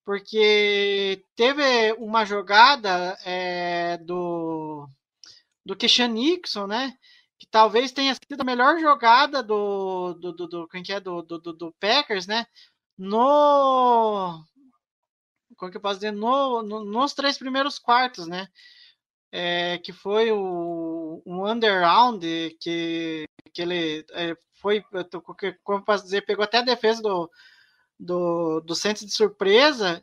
Porque 0.05 1.23
teve 1.35 1.93
uma 1.99 2.25
jogada 2.25 3.17
é, 3.25 3.97
do 3.99 4.87
do 5.65 5.75
Keshan 5.75 6.09
Nixon, 6.09 6.67
né? 6.67 6.93
Que 7.39 7.47
talvez 7.47 7.91
tenha 7.91 8.13
sido 8.15 8.41
a 8.41 8.43
melhor 8.45 8.79
jogada 8.79 9.43
do 9.43 10.13
do, 10.15 10.33
do, 10.33 10.47
do 10.47 10.67
quem 10.67 10.83
que 10.83 10.93
é 10.93 10.99
do, 10.99 11.21
do, 11.21 11.39
do, 11.39 11.73
Packers, 11.79 12.27
né? 12.27 12.45
No 12.97 14.43
como 15.57 15.71
que 15.71 15.77
eu 15.77 15.81
posso 15.81 15.95
dizer 15.99 16.11
no, 16.11 16.61
no- 16.61 16.85
nos 16.85 17.13
três 17.13 17.37
primeiros 17.37 17.79
quartos, 17.79 18.27
né? 18.27 18.47
É, 19.37 19.79
que 19.79 19.91
foi 19.91 20.31
o, 20.31 21.21
um 21.25 21.45
underround 21.45 22.25
que, 22.61 23.25
que 23.53 23.61
ele 23.61 24.05
é, 24.13 24.33
foi, 24.61 24.81
como 25.61 25.83
posso 25.83 26.05
dizer, 26.05 26.25
pegou 26.25 26.45
até 26.45 26.59
a 26.59 26.61
defesa 26.61 27.01
do, 27.01 27.29
do, 27.99 28.61
do 28.61 28.73
Santos 28.73 29.05
de 29.05 29.11
surpresa 29.13 30.01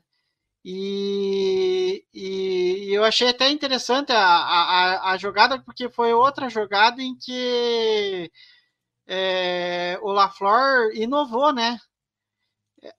e, 0.62 2.04
e, 2.12 2.90
e 2.90 2.94
eu 2.94 3.04
achei 3.04 3.28
até 3.30 3.48
interessante 3.50 4.12
a, 4.12 4.18
a, 4.18 5.12
a 5.12 5.16
jogada, 5.16 5.58
porque 5.62 5.88
foi 5.88 6.12
outra 6.12 6.50
jogada 6.50 7.00
em 7.02 7.16
que 7.16 8.30
é, 9.06 9.98
o 10.02 10.12
LaFleur 10.12 10.92
inovou, 10.94 11.54
né? 11.54 11.78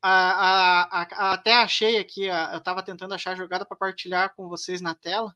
A, 0.01 1.33
até 1.33 1.53
achei 1.53 1.99
aqui, 1.99 2.25
eu 2.25 2.57
estava 2.57 2.81
tentando 2.81 3.13
achar 3.13 3.33
a 3.33 3.35
jogada 3.35 3.65
para 3.65 3.77
partilhar 3.77 4.33
com 4.35 4.49
vocês 4.49 4.81
na 4.81 4.95
tela. 4.95 5.35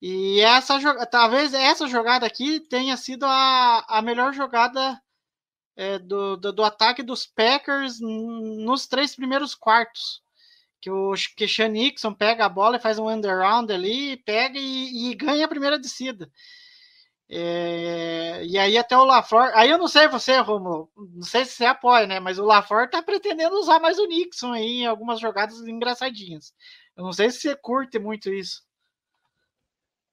E 0.00 0.40
essa 0.40 0.78
talvez 1.06 1.52
essa 1.52 1.88
jogada 1.88 2.24
aqui 2.26 2.60
tenha 2.60 2.96
sido 2.96 3.24
a, 3.26 3.84
a 3.88 4.02
melhor 4.02 4.32
jogada 4.32 5.00
é, 5.76 5.98
do, 5.98 6.36
do, 6.36 6.52
do 6.52 6.64
ataque 6.64 7.02
dos 7.02 7.26
Packers 7.26 7.98
nos 8.00 8.86
três 8.86 9.14
primeiros 9.16 9.54
quartos. 9.54 10.22
Que 10.80 10.90
o 10.90 11.12
Keshan 11.36 11.68
Nixon 11.68 12.14
pega 12.14 12.44
a 12.44 12.48
bola 12.48 12.76
e 12.76 12.80
faz 12.80 12.98
um 12.98 13.08
underround 13.08 13.72
ali, 13.72 14.16
pega 14.18 14.58
e, 14.58 15.10
e 15.10 15.14
ganha 15.14 15.44
a 15.44 15.48
primeira 15.48 15.78
descida. 15.78 16.30
É, 17.30 18.42
e 18.46 18.56
aí 18.56 18.78
até 18.78 18.96
o 18.96 19.04
LaFleur, 19.04 19.52
aí 19.54 19.68
eu 19.68 19.76
não 19.76 19.86
sei 19.86 20.08
você, 20.08 20.38
Romulo, 20.38 20.90
não 20.96 21.22
sei 21.22 21.44
se 21.44 21.52
você 21.56 21.66
apoia, 21.66 22.06
né? 22.06 22.20
Mas 22.20 22.38
o 22.38 22.44
LaFleur 22.44 22.88
tá 22.88 23.02
pretendendo 23.02 23.56
usar 23.56 23.78
mais 23.80 23.98
o 23.98 24.06
Nixon 24.06 24.52
aí 24.52 24.82
em 24.82 24.86
algumas 24.86 25.20
jogadas 25.20 25.58
engraçadinhas. 25.66 26.54
Eu 26.96 27.04
não 27.04 27.12
sei 27.12 27.30
se 27.30 27.40
você 27.40 27.56
curte 27.56 27.98
muito 27.98 28.32
isso. 28.32 28.62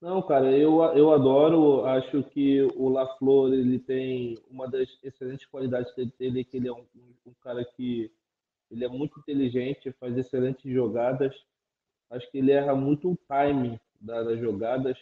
Não, 0.05 0.21
cara, 0.21 0.51
eu, 0.55 0.83
eu 0.95 1.11
adoro, 1.11 1.83
acho 1.85 2.23
que 2.25 2.61
o 2.75 2.89
LaFleur, 2.89 3.51
ele 3.53 3.79
tem 3.79 4.37
uma 4.51 4.67
das 4.69 4.87
excelentes 5.01 5.47
qualidades 5.47 5.91
dele, 5.95 6.13
dele, 6.19 6.43
que 6.43 6.57
ele 6.57 6.67
é 6.67 6.71
um, 6.71 6.85
um 7.25 7.33
cara 7.41 7.65
que 7.65 8.11
ele 8.71 8.85
é 8.85 8.87
muito 8.89 9.19
inteligente, 9.19 9.91
faz 9.93 10.17
excelentes 10.17 10.71
jogadas. 10.71 11.35
Acho 12.11 12.31
que 12.31 12.39
ele 12.39 12.51
erra 12.51 12.75
muito 12.75 13.11
o 13.11 13.17
da- 14.01 14.23
das 14.23 14.39
jogadas. 14.39 14.97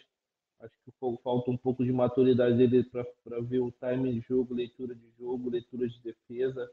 Acho 0.60 0.74
que 0.84 0.92
fal- 1.00 1.18
falta 1.24 1.50
um 1.50 1.56
pouco 1.58 1.84
de 1.84 1.92
maturidade 1.92 2.56
dele 2.56 2.84
para 3.24 3.40
ver 3.42 3.60
o 3.60 3.72
timing 3.72 4.20
de 4.20 4.26
jogo, 4.28 4.54
leitura 4.54 4.94
de 4.94 5.10
jogo, 5.18 5.50
leitura 5.50 5.88
de 5.88 6.00
defesa. 6.02 6.70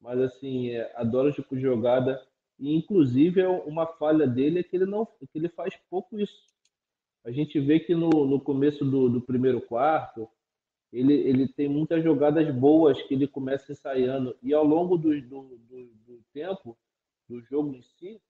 Mas 0.00 0.20
assim, 0.20 0.70
é, 0.70 0.92
adoro 0.96 1.32
tipo 1.32 1.58
jogada. 1.58 2.22
E 2.58 2.74
inclusive 2.76 3.40
é 3.40 3.48
uma 3.48 3.86
falha 3.86 4.26
dele 4.26 4.60
é 4.60 4.64
que 4.64 4.76
ele 4.76 4.86
não, 4.86 5.06
que 5.06 5.28
ele 5.38 5.48
faz 5.50 5.76
pouco 5.90 6.18
isso. 6.20 6.51
A 7.24 7.30
gente 7.30 7.58
vê 7.60 7.78
que 7.78 7.94
no, 7.94 8.10
no 8.10 8.40
começo 8.40 8.84
do, 8.84 9.08
do 9.08 9.20
primeiro 9.20 9.60
quarto, 9.60 10.28
ele, 10.92 11.14
ele 11.14 11.48
tem 11.48 11.68
muitas 11.68 12.02
jogadas 12.02 12.52
boas 12.54 13.00
que 13.02 13.14
ele 13.14 13.26
começa 13.26 13.72
ensaiando. 13.72 14.36
E 14.42 14.52
ao 14.52 14.64
longo 14.64 14.98
do, 14.98 15.10
do, 15.22 15.42
do, 15.68 15.84
do 16.06 16.22
tempo, 16.32 16.76
do 17.28 17.40
jogo 17.42 17.74
em 17.74 17.82
si, 17.82 18.20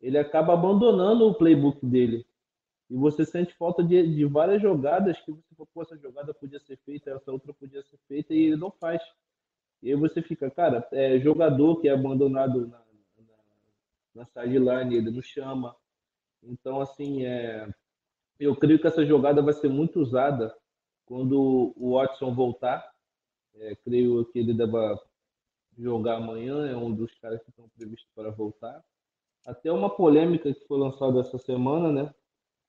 ele 0.00 0.18
acaba 0.18 0.52
abandonando 0.52 1.26
o 1.26 1.34
playbook 1.34 1.84
dele. 1.86 2.26
E 2.90 2.96
você 2.96 3.24
sente 3.24 3.54
falta 3.54 3.82
de, 3.82 4.14
de 4.14 4.24
várias 4.26 4.60
jogadas 4.60 5.18
que 5.20 5.32
você 5.32 5.54
fala, 5.56 5.68
pô, 5.72 5.82
essa 5.82 5.96
jogada 5.96 6.34
podia 6.34 6.60
ser 6.60 6.76
feita, 6.84 7.10
essa 7.10 7.32
outra 7.32 7.54
podia 7.54 7.82
ser 7.82 7.98
feita, 8.06 8.34
e 8.34 8.42
ele 8.42 8.56
não 8.56 8.70
faz. 8.70 9.02
E 9.82 9.90
aí 9.90 9.96
você 9.96 10.20
fica, 10.20 10.50
cara, 10.50 10.86
é 10.92 11.18
jogador 11.18 11.80
que 11.80 11.88
é 11.88 11.92
abandonado 11.92 12.66
na, 12.66 12.78
na, 12.78 13.34
na 14.14 14.26
sideline, 14.26 14.96
ele 14.96 15.10
não 15.10 15.22
chama. 15.22 15.74
Então, 16.42 16.80
assim, 16.80 17.24
é, 17.24 17.66
eu 18.38 18.56
creio 18.56 18.80
que 18.80 18.86
essa 18.86 19.04
jogada 19.04 19.42
vai 19.42 19.52
ser 19.54 19.68
muito 19.68 20.00
usada 20.00 20.54
quando 21.06 21.72
o 21.76 21.94
Watson 21.94 22.34
voltar. 22.34 22.84
É, 23.56 23.76
creio 23.76 24.24
que 24.26 24.38
ele 24.38 24.52
deva 24.52 25.00
jogar 25.78 26.16
amanhã, 26.16 26.66
é 26.68 26.76
um 26.76 26.92
dos 26.92 27.14
caras 27.18 27.42
que 27.42 27.50
estão 27.50 27.68
previstos 27.76 28.08
para 28.14 28.30
voltar. 28.30 28.82
Até 29.46 29.70
uma 29.70 29.94
polêmica 29.94 30.52
que 30.52 30.66
foi 30.66 30.78
lançada 30.78 31.20
essa 31.20 31.38
semana, 31.38 31.92
né? 31.92 32.14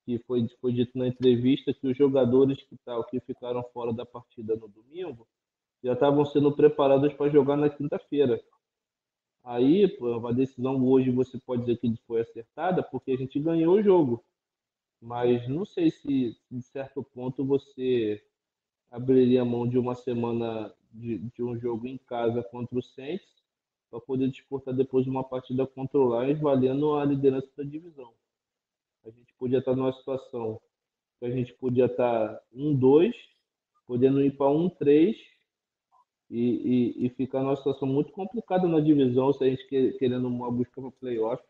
Que 0.06 0.20
foi, 0.20 0.48
foi 0.62 0.74
dito 0.74 0.98
na 0.98 1.08
entrevista 1.08 1.74
que 1.74 1.88
os 1.88 1.98
jogadores 1.98 2.62
que, 2.64 2.78
tal, 2.84 3.04
que 3.06 3.20
ficaram 3.22 3.64
fora 3.74 3.94
da 3.94 4.06
partida 4.06 4.56
no 4.56 4.68
domingo 4.68 5.28
já 5.84 5.94
estavam 5.94 6.26
sendo 6.26 6.52
preparados 6.56 7.14
para 7.14 7.30
jogar 7.30 7.58
na 7.58 7.70
quinta-feira. 7.70 8.44
Aí, 9.44 9.88
pô, 9.88 10.28
a 10.28 10.32
decisão 10.32 10.84
hoje 10.84 11.12
você 11.12 11.40
pode 11.40 11.62
dizer 11.62 11.78
que 11.78 11.96
foi 12.08 12.22
acertada 12.22 12.82
porque 12.84 13.12
a 13.12 13.18
gente 13.18 13.40
ganhou 13.40 13.76
o 13.76 13.84
jogo. 13.84 14.24
Mas 15.02 15.48
não 15.48 15.66
sei 15.66 15.92
se, 15.92 16.38
de 16.50 16.62
certo 16.62 17.04
ponto, 17.04 17.46
você 17.46 18.24
abriria 18.92 19.46
mão 19.46 19.68
de 19.68 19.78
uma 19.78 19.96
semana 19.96 20.74
de, 20.92 21.20
de 21.20 21.44
um 21.44 21.58
jogo 21.60 21.88
em 21.88 21.98
casa 21.98 22.44
contra 22.44 22.78
o 22.78 22.84
Saints 22.84 23.28
para 23.92 24.02
poder 24.02 24.30
disputar 24.30 24.74
depois 24.74 25.08
uma 25.08 25.24
partida 25.24 25.68
contra 25.68 26.00
o 26.00 26.22
Lions, 26.24 26.40
valendo 26.40 26.96
a 26.96 27.06
liderança 27.06 27.50
da 27.58 27.64
divisão. 27.64 28.14
A 29.06 29.10
gente 29.10 29.34
podia 29.38 29.60
estar 29.60 29.76
numa 29.76 29.94
situação 29.94 30.62
que 31.20 31.26
a 31.26 31.32
gente 31.32 31.54
podia 31.56 31.86
estar 31.86 32.42
1-2, 32.54 33.16
podendo 33.88 34.22
ir 34.24 34.38
para 34.38 34.52
1-3 34.52 35.18
e, 36.30 36.96
e, 37.04 37.08
e 37.08 37.10
ficar 37.12 37.42
numa 37.42 37.56
situação 37.58 37.88
muito 37.88 38.12
complicada 38.14 38.68
na 38.68 38.80
divisão 38.80 39.34
se 39.34 39.44
a 39.44 39.50
gente 39.50 39.68
que- 39.68 39.94
querendo 39.94 40.28
uma 40.28 40.52
busca 40.52 40.82
para 40.82 40.92
playoff 40.92 41.44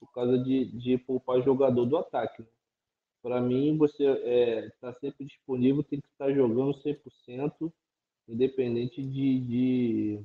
por 0.00 0.12
causa 0.12 0.38
de, 0.38 0.66
de 0.78 0.98
poupar 0.98 1.42
jogador 1.42 1.86
do 1.86 1.96
ataque. 1.98 2.42
né? 2.42 2.48
Para 3.22 3.40
mim, 3.40 3.76
você 3.76 4.04
está 4.66 4.92
sempre 4.94 5.24
disponível, 5.24 5.84
tem 5.84 6.00
que 6.00 6.08
estar 6.08 6.32
jogando 6.32 6.74
100%, 6.82 7.72
independente 8.28 9.00
de, 9.00 9.40
de, 9.40 10.20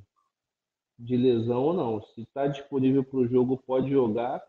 de 0.98 1.16
lesão 1.16 1.62
ou 1.62 1.72
não. 1.72 2.02
Se 2.02 2.22
está 2.22 2.48
disponível 2.48 3.04
para 3.04 3.20
o 3.20 3.28
jogo, 3.28 3.62
pode 3.64 3.90
jogar, 3.90 4.42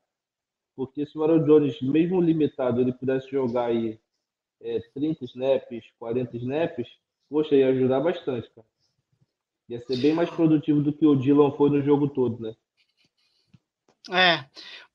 porque 0.75 1.05
se 1.05 1.17
o 1.17 1.23
Aaron 1.23 1.45
Jones, 1.45 1.79
mesmo 1.81 2.19
limitado, 2.19 2.81
ele 2.81 2.91
pudesse 2.93 3.29
jogar 3.29 3.65
aí 3.65 3.99
é, 4.62 4.79
30 4.93 5.25
snaps, 5.25 5.85
40 5.99 6.38
snaps, 6.38 6.88
poxa, 7.29 7.55
ia 7.55 7.69
ajudar 7.69 7.99
bastante, 7.99 8.49
cara. 8.49 8.67
Ia 9.69 9.85
ser 9.85 9.97
bem 9.97 10.13
mais 10.13 10.29
produtivo 10.31 10.81
do 10.81 10.91
que 10.91 11.05
o 11.05 11.15
Dylan 11.15 11.51
foi 11.51 11.69
no 11.69 11.81
jogo 11.83 12.09
todo, 12.09 12.41
né? 12.41 12.55
É. 14.12 14.43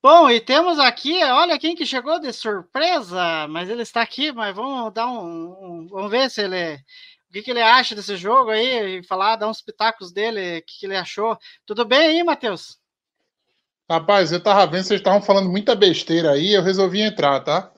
Bom, 0.03 0.29
e 0.29 0.38
temos 0.40 0.79
aqui, 0.79 1.22
olha 1.24 1.59
quem 1.59 1.74
que 1.74 1.87
chegou 1.87 2.20
de 2.20 2.33
surpresa, 2.33 3.46
mas 3.48 3.70
ele 3.70 3.83
está 3.83 4.03
aqui, 4.03 4.33
mas 4.33 4.55
vamos 4.55 4.92
dar 4.92 5.07
um, 5.07 5.24
um- 5.24 5.87
vamos 5.88 6.11
ver 6.11 6.31
se 6.31 6.42
ele, 6.42 6.74
o 6.74 7.33
que, 7.33 7.42
que 7.42 7.50
ele 7.50 7.62
acha 7.62 7.94
desse 7.94 8.16
jogo 8.16 8.50
aí, 8.50 8.98
e 8.98 9.03
falar, 9.07 9.37
dar 9.37 9.48
uns 9.48 9.62
pitacos 9.62 10.12
dele, 10.12 10.59
o 10.59 10.62
que, 10.62 10.81
que 10.81 10.87
ele 10.87 10.96
achou. 10.96 11.38
Tudo 11.64 11.85
bem 11.87 12.00
aí, 12.00 12.22
Matheus? 12.22 12.77
Rapaz, 13.90 14.31
eu 14.33 14.42
tava 14.42 14.66
vendo, 14.66 14.85
vocês 14.85 15.00
estavam 15.00 15.22
falando 15.22 15.48
muita 15.50 15.74
besteira 15.74 16.33
aí, 16.33 16.53
eu 16.53 16.62
resolvi 16.62 17.00
entrar, 17.00 17.40
tá? 17.40 17.70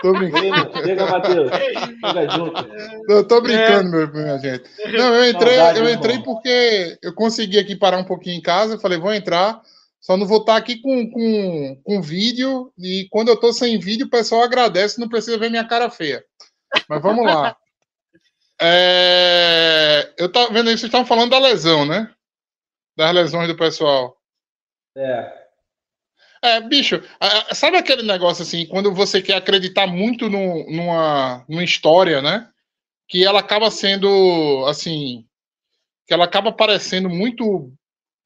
Tô 0.00 0.12
brincando. 0.16 0.72
Chega, 0.84 1.06
Matheus. 1.06 1.50
Chega 1.52 2.28
junto. 2.30 2.66
Eu 3.10 3.26
tô 3.28 3.40
brincando, 3.42 3.90
meu, 3.90 4.10
minha 4.12 4.38
gente. 4.38 4.64
Não, 4.92 5.14
eu 5.14 5.30
entrei, 5.30 5.56
Saudade, 5.56 5.78
eu 5.80 5.84
irmão. 5.86 5.98
entrei 5.98 6.22
porque 6.22 6.98
eu 7.02 7.14
consegui 7.14 7.58
aqui 7.58 7.76
parar 7.76 7.98
um 7.98 8.04
pouquinho 8.04 8.36
em 8.38 8.42
casa, 8.42 8.74
eu 8.74 8.80
falei, 8.80 8.98
vou 8.98 9.12
entrar, 9.12 9.60
só 10.06 10.16
não 10.16 10.24
vou 10.24 10.38
estar 10.38 10.54
aqui 10.54 10.76
com, 10.80 11.10
com, 11.10 11.82
com 11.82 12.00
vídeo, 12.00 12.72
e 12.78 13.08
quando 13.10 13.26
eu 13.26 13.36
tô 13.36 13.52
sem 13.52 13.76
vídeo, 13.76 14.06
o 14.06 14.10
pessoal 14.10 14.44
agradece, 14.44 15.00
não 15.00 15.08
precisa 15.08 15.36
ver 15.36 15.50
minha 15.50 15.66
cara 15.66 15.90
feia. 15.90 16.24
Mas 16.88 17.02
vamos 17.02 17.26
lá. 17.26 17.56
É, 18.58 20.14
eu 20.16 20.32
tava 20.32 20.50
vendo 20.50 20.70
aí, 20.70 20.78
vocês 20.78 20.84
estavam 20.84 21.06
falando 21.06 21.32
da 21.32 21.38
lesão, 21.38 21.84
né? 21.84 22.10
Das 22.96 23.12
lesões 23.12 23.48
do 23.48 23.54
pessoal. 23.54 24.16
É. 24.96 25.46
É, 26.40 26.60
bicho, 26.62 27.02
sabe 27.52 27.76
aquele 27.76 28.02
negócio 28.02 28.42
assim, 28.42 28.64
quando 28.64 28.94
você 28.94 29.20
quer 29.20 29.34
acreditar 29.34 29.86
muito 29.86 30.30
no- 30.30 30.64
numa, 30.70 31.44
numa 31.46 31.62
história, 31.62 32.22
né? 32.22 32.48
Que 33.06 33.26
ela 33.26 33.40
acaba 33.40 33.70
sendo, 33.70 34.64
assim, 34.66 35.26
que 36.06 36.14
ela 36.14 36.24
acaba 36.24 36.50
parecendo 36.50 37.10
muito 37.10 37.70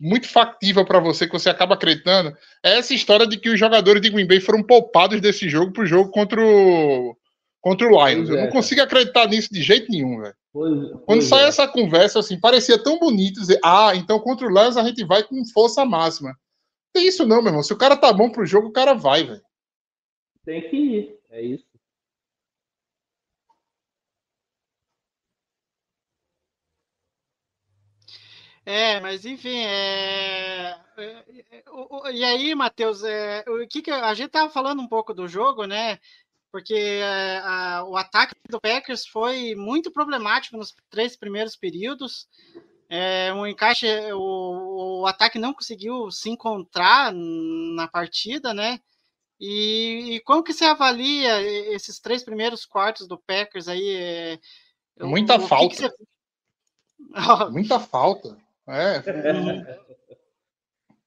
muito 0.00 0.28
factível 0.28 0.84
para 0.84 0.98
você, 0.98 1.26
que 1.26 1.32
você 1.32 1.50
acaba 1.50 1.74
acreditando. 1.74 2.34
É 2.64 2.78
essa 2.78 2.94
história 2.94 3.26
de 3.26 3.36
que 3.36 3.50
os 3.50 3.58
jogadores 3.58 4.00
de 4.00 4.08
Green 4.08 4.26
Bay 4.26 4.40
foram 4.40 4.62
poupados 4.62 5.20
desse 5.20 5.48
jogo 5.48 5.72
pro 5.72 5.84
jogo 5.84 6.10
contra 6.10 6.40
o, 6.40 7.14
contra 7.60 7.86
o 7.86 7.90
Lions. 7.90 8.28
Pois 8.28 8.30
Eu 8.30 8.38
é, 8.38 8.44
não 8.44 8.50
consigo 8.50 8.80
acreditar 8.80 9.28
nisso 9.28 9.52
de 9.52 9.62
jeito 9.62 9.90
nenhum, 9.90 10.20
velho. 10.20 10.34
Quando 10.52 11.04
pois 11.06 11.24
sai 11.24 11.44
é. 11.44 11.48
essa 11.48 11.68
conversa, 11.68 12.18
assim, 12.18 12.40
parecia 12.40 12.82
tão 12.82 12.98
bonito 12.98 13.40
dizer, 13.40 13.60
ah, 13.62 13.92
então 13.94 14.18
contra 14.18 14.46
o 14.46 14.50
Lions 14.50 14.76
a 14.76 14.84
gente 14.84 15.04
vai 15.04 15.22
com 15.22 15.44
força 15.52 15.84
máxima. 15.84 16.30
Não 16.30 16.36
tem 16.94 17.06
isso 17.06 17.26
não, 17.26 17.42
meu 17.42 17.48
irmão. 17.48 17.62
Se 17.62 17.72
o 17.72 17.78
cara 17.78 17.96
tá 17.96 18.12
bom 18.12 18.30
pro 18.30 18.46
jogo, 18.46 18.68
o 18.68 18.72
cara 18.72 18.94
vai, 18.94 19.24
velho. 19.24 19.42
Tem 20.44 20.68
que 20.68 20.76
ir. 20.76 21.18
É 21.30 21.42
isso. 21.42 21.69
É, 28.70 29.00
mas 29.00 29.24
enfim, 29.26 29.58
é... 29.64 30.78
é, 30.96 31.24
é, 31.50 32.12
e 32.12 32.22
aí, 32.24 32.54
Matheus, 32.54 33.02
é, 33.02 33.44
o 33.48 33.66
que 33.66 33.82
que 33.82 33.90
a 33.90 34.14
gente 34.14 34.30
tava 34.30 34.48
falando 34.48 34.80
um 34.80 34.86
pouco 34.86 35.12
do 35.12 35.26
jogo, 35.26 35.64
né? 35.66 35.98
Porque 36.52 36.74
é, 36.74 37.38
a- 37.38 37.84
o 37.84 37.96
ataque 37.96 38.32
do 38.48 38.60
Packers 38.60 39.04
foi 39.06 39.56
muito 39.56 39.90
problemático 39.90 40.56
nos 40.56 40.72
três 40.88 41.16
primeiros 41.16 41.56
períodos. 41.56 42.28
É, 42.88 43.32
um 43.32 43.44
encaixe, 43.46 43.86
o, 44.12 45.00
o 45.02 45.06
ataque 45.06 45.38
não 45.38 45.52
conseguiu 45.52 46.08
se 46.12 46.30
encontrar 46.30 47.12
na 47.12 47.88
partida, 47.88 48.54
né? 48.54 48.78
E, 49.40 50.14
e 50.16 50.20
como 50.20 50.44
que 50.44 50.52
você 50.52 50.64
avalia 50.64 51.40
esses 51.74 51.98
três 51.98 52.22
primeiros 52.22 52.64
quartos 52.64 53.08
do 53.08 53.18
Packers 53.18 53.66
aí? 53.66 53.90
é, 53.96 54.38
Muita 55.04 55.34
o 55.34 55.38
que 55.38 55.42
que 55.42 55.48
falta. 55.48 55.88
você- 55.88 57.50
Muita 57.50 57.80
falta. 57.80 58.36
É. 58.70 59.02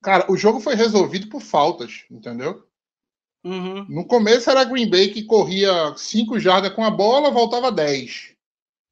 Cara, 0.01 0.29
o 0.29 0.35
jogo 0.35 0.59
foi 0.59 0.75
resolvido 0.75 1.29
por 1.29 1.41
faltas, 1.41 2.05
entendeu? 2.11 2.67
Uhum. 3.43 3.85
No 3.89 4.05
começo 4.05 4.49
era 4.49 4.63
Green 4.63 4.89
Bay 4.89 5.09
que 5.09 5.23
corria 5.23 5.95
5 5.95 6.39
jardas 6.39 6.73
com 6.73 6.83
a 6.83 6.91
bola, 6.91 7.31
voltava 7.31 7.71
10. 7.71 8.35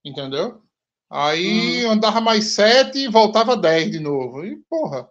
Entendeu? 0.04 0.62
Aí 1.10 1.86
andava 1.86 2.22
mais 2.22 2.46
7 2.54 2.98
e 2.98 3.08
voltava 3.10 3.58
10 3.58 3.92
de 3.92 4.00
novo. 4.00 4.46
E, 4.46 4.58
porra, 4.70 5.10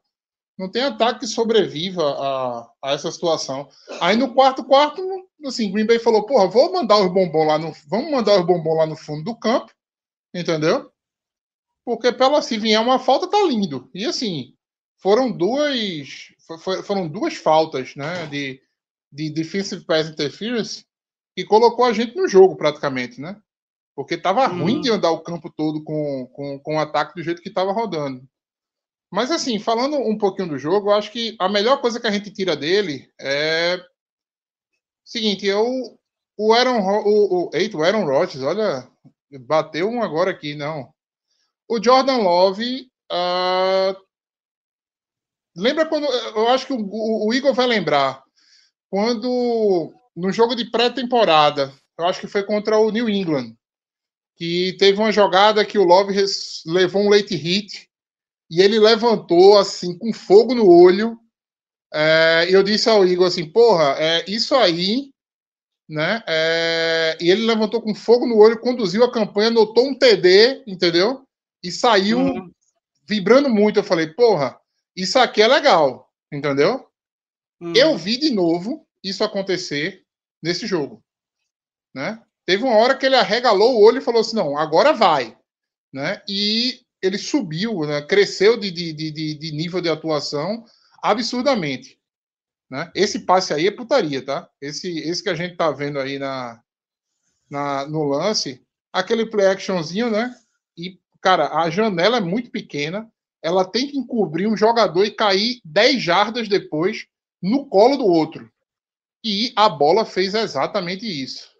não 0.58 0.70
tem 0.70 0.82
ataque 0.82 1.20
que 1.20 1.26
sobreviva 1.26 2.02
a, 2.02 2.70
a 2.82 2.92
essa 2.92 3.10
situação. 3.10 3.68
Aí 4.00 4.16
no 4.16 4.34
quarto 4.34 4.64
quarto, 4.64 5.02
assim, 5.46 5.70
Green 5.70 5.86
Bay 5.86 5.98
falou, 5.98 6.24
porra, 6.24 6.48
vou 6.48 6.72
mandar 6.72 6.98
os 6.98 7.12
bombons 7.12 7.46
lá 7.46 7.58
no. 7.58 7.72
Vamos 7.86 8.10
mandar 8.10 8.38
os 8.38 8.46
bombons 8.46 8.76
lá 8.76 8.86
no 8.86 8.96
fundo 8.96 9.24
do 9.24 9.36
campo, 9.36 9.72
entendeu? 10.34 10.90
Porque 11.96 12.12
pela 12.12 12.40
se 12.40 12.56
vier 12.56 12.80
uma 12.80 13.00
falta, 13.00 13.26
tá 13.28 13.42
lindo. 13.42 13.90
E 13.92 14.04
assim, 14.06 14.54
foram 14.96 15.28
duas. 15.30 16.28
fo- 16.46 16.56
fo- 16.58 16.82
Foram 16.84 17.08
duas 17.08 17.34
faltas, 17.34 17.96
né? 17.96 18.26
De, 18.26 18.62
de 19.10 19.28
defensive 19.30 19.84
pass 19.84 20.08
interference 20.08 20.84
que 21.36 21.44
colocou 21.44 21.84
a 21.84 21.92
gente 21.92 22.14
no 22.16 22.28
jogo, 22.28 22.54
praticamente, 22.56 23.20
né? 23.20 23.40
Porque 23.96 24.16
tava 24.16 24.48
Uhum. 24.48 24.60
ruim 24.62 24.80
de 24.80 24.88
andar 24.90 25.10
o 25.10 25.20
campo 25.20 25.50
todo 25.50 25.82
com, 25.82 26.26
com, 26.32 26.60
com 26.60 26.76
o 26.76 26.78
ataque 26.78 27.14
do 27.16 27.22
jeito 27.24 27.42
que 27.42 27.50
tava 27.50 27.72
rodando. 27.72 28.22
Mas 29.10 29.32
assim, 29.32 29.58
falando 29.58 29.96
um 29.96 30.16
pouquinho 30.16 30.50
do 30.50 30.58
jogo, 30.58 30.90
eu 30.90 30.94
acho 30.94 31.10
que 31.10 31.34
a 31.40 31.48
melhor 31.48 31.80
coisa 31.80 31.98
que 31.98 32.06
a 32.06 32.10
gente 32.12 32.30
tira 32.30 32.54
dele 32.56 33.10
é. 33.20 33.84
Seguinte, 35.04 35.44
eu. 35.44 35.66
O 36.36 36.52
Aaron, 36.54 36.80
Ro- 36.80 37.04
o, 37.04 37.48
o, 37.48 37.50
eita, 37.52 37.76
o 37.76 37.82
Aaron 37.82 38.04
Rodgers, 38.06 38.42
olha, 38.44 38.88
bateu 39.40 39.88
um 39.88 40.02
agora 40.02 40.30
aqui, 40.30 40.54
não. 40.54 40.94
O 41.70 41.82
Jordan 41.82 42.18
Love. 42.18 42.90
ah, 43.10 43.96
lembra 45.56 45.86
quando. 45.86 46.04
Eu 46.06 46.48
acho 46.48 46.66
que 46.66 46.72
o, 46.72 46.78
o- 47.26 47.32
Igor 47.32 47.54
vai 47.54 47.66
lembrar. 47.66 48.22
Quando. 48.90 49.92
No 50.16 50.32
jogo 50.32 50.56
de 50.56 50.70
pré-temporada, 50.70 51.72
eu 51.98 52.04
acho 52.04 52.20
que 52.20 52.26
foi 52.26 52.42
contra 52.42 52.76
o 52.78 52.90
New 52.90 53.08
England, 53.08 53.54
que 54.36 54.76
teve 54.78 54.98
uma 54.98 55.12
jogada 55.12 55.64
que 55.64 55.78
o 55.78 55.84
Love 55.84 56.12
levou 56.66 57.02
um 57.02 57.08
late 57.08 57.36
hit 57.36 57.88
e 58.50 58.60
ele 58.60 58.78
levantou 58.80 59.56
assim, 59.58 59.96
com 59.96 60.12
fogo 60.12 60.54
no 60.54 60.68
olho. 60.68 61.16
é, 61.94 62.46
eu 62.50 62.62
disse 62.62 62.88
ao 62.90 63.06
Igor 63.06 63.28
assim: 63.28 63.50
porra, 63.50 63.94
é, 63.98 64.24
isso 64.28 64.54
aí 64.56 65.10
né? 65.88 66.22
É, 66.26 67.18
e 67.20 67.30
ele 67.30 67.46
levantou 67.46 67.82
com 67.82 67.94
fogo 67.94 68.26
no 68.26 68.38
olho, 68.38 68.60
conduziu 68.60 69.04
a 69.04 69.12
campanha, 69.12 69.48
anotou 69.48 69.86
um 69.88 69.94
TD, 69.98 70.62
entendeu? 70.66 71.24
E 71.62 71.70
saiu 71.70 72.18
Uhum. 72.18 72.50
vibrando 73.06 73.48
muito. 73.48 73.78
Eu 73.78 73.84
falei, 73.84 74.06
porra, 74.08 74.58
isso 74.96 75.18
aqui 75.18 75.42
é 75.42 75.46
legal, 75.48 76.10
entendeu? 76.32 76.88
Uhum. 77.60 77.72
Eu 77.74 77.96
vi 77.96 78.16
de 78.16 78.30
novo 78.30 78.86
isso 79.02 79.22
acontecer 79.24 80.04
nesse 80.42 80.66
jogo, 80.66 81.02
né? 81.94 82.22
Teve 82.46 82.64
uma 82.64 82.76
hora 82.76 82.96
que 82.96 83.06
ele 83.06 83.16
arregalou 83.16 83.74
o 83.76 83.82
olho 83.82 83.98
e 83.98 84.02
falou 84.02 84.20
assim, 84.22 84.34
não, 84.36 84.56
agora 84.56 84.92
vai, 84.92 85.36
né? 85.92 86.22
E 86.28 86.80
ele 87.02 87.16
subiu, 87.18 87.80
né? 87.86 88.02
cresceu 88.02 88.58
de, 88.58 88.70
de, 88.70 88.92
de, 88.92 89.10
de- 89.34 89.52
nível 89.52 89.80
de 89.80 89.88
atuação 89.88 90.64
absurdamente. 91.02 91.98
Né? 92.68 92.90
Esse 92.94 93.20
passe 93.20 93.52
aí 93.54 93.66
é 93.66 93.70
putaria, 93.70 94.24
tá? 94.24 94.48
Esse, 94.60 94.98
esse 95.00 95.22
que 95.22 95.28
a 95.28 95.34
gente 95.34 95.56
tá 95.56 95.70
vendo 95.70 95.98
aí 95.98 96.18
na, 96.18 96.62
na, 97.50 97.86
no 97.86 98.04
lance, 98.04 98.64
aquele 98.92 99.26
play 99.26 99.46
actionzinho, 99.46 100.10
né? 100.10 100.34
E, 100.76 100.98
cara, 101.20 101.60
a 101.60 101.70
janela 101.70 102.18
é 102.18 102.20
muito 102.20 102.50
pequena, 102.50 103.10
ela 103.42 103.64
tem 103.64 103.86
que 103.88 103.96
encobrir 103.98 104.46
um 104.46 104.56
jogador 104.56 105.04
e 105.04 105.10
cair 105.10 105.60
10 105.64 106.02
jardas 106.02 106.48
depois 106.48 107.06
no 107.42 107.66
colo 107.66 107.96
do 107.96 108.06
outro. 108.06 108.50
E 109.24 109.52
a 109.56 109.68
bola 109.68 110.04
fez 110.04 110.34
exatamente 110.34 111.06
isso. 111.06 111.50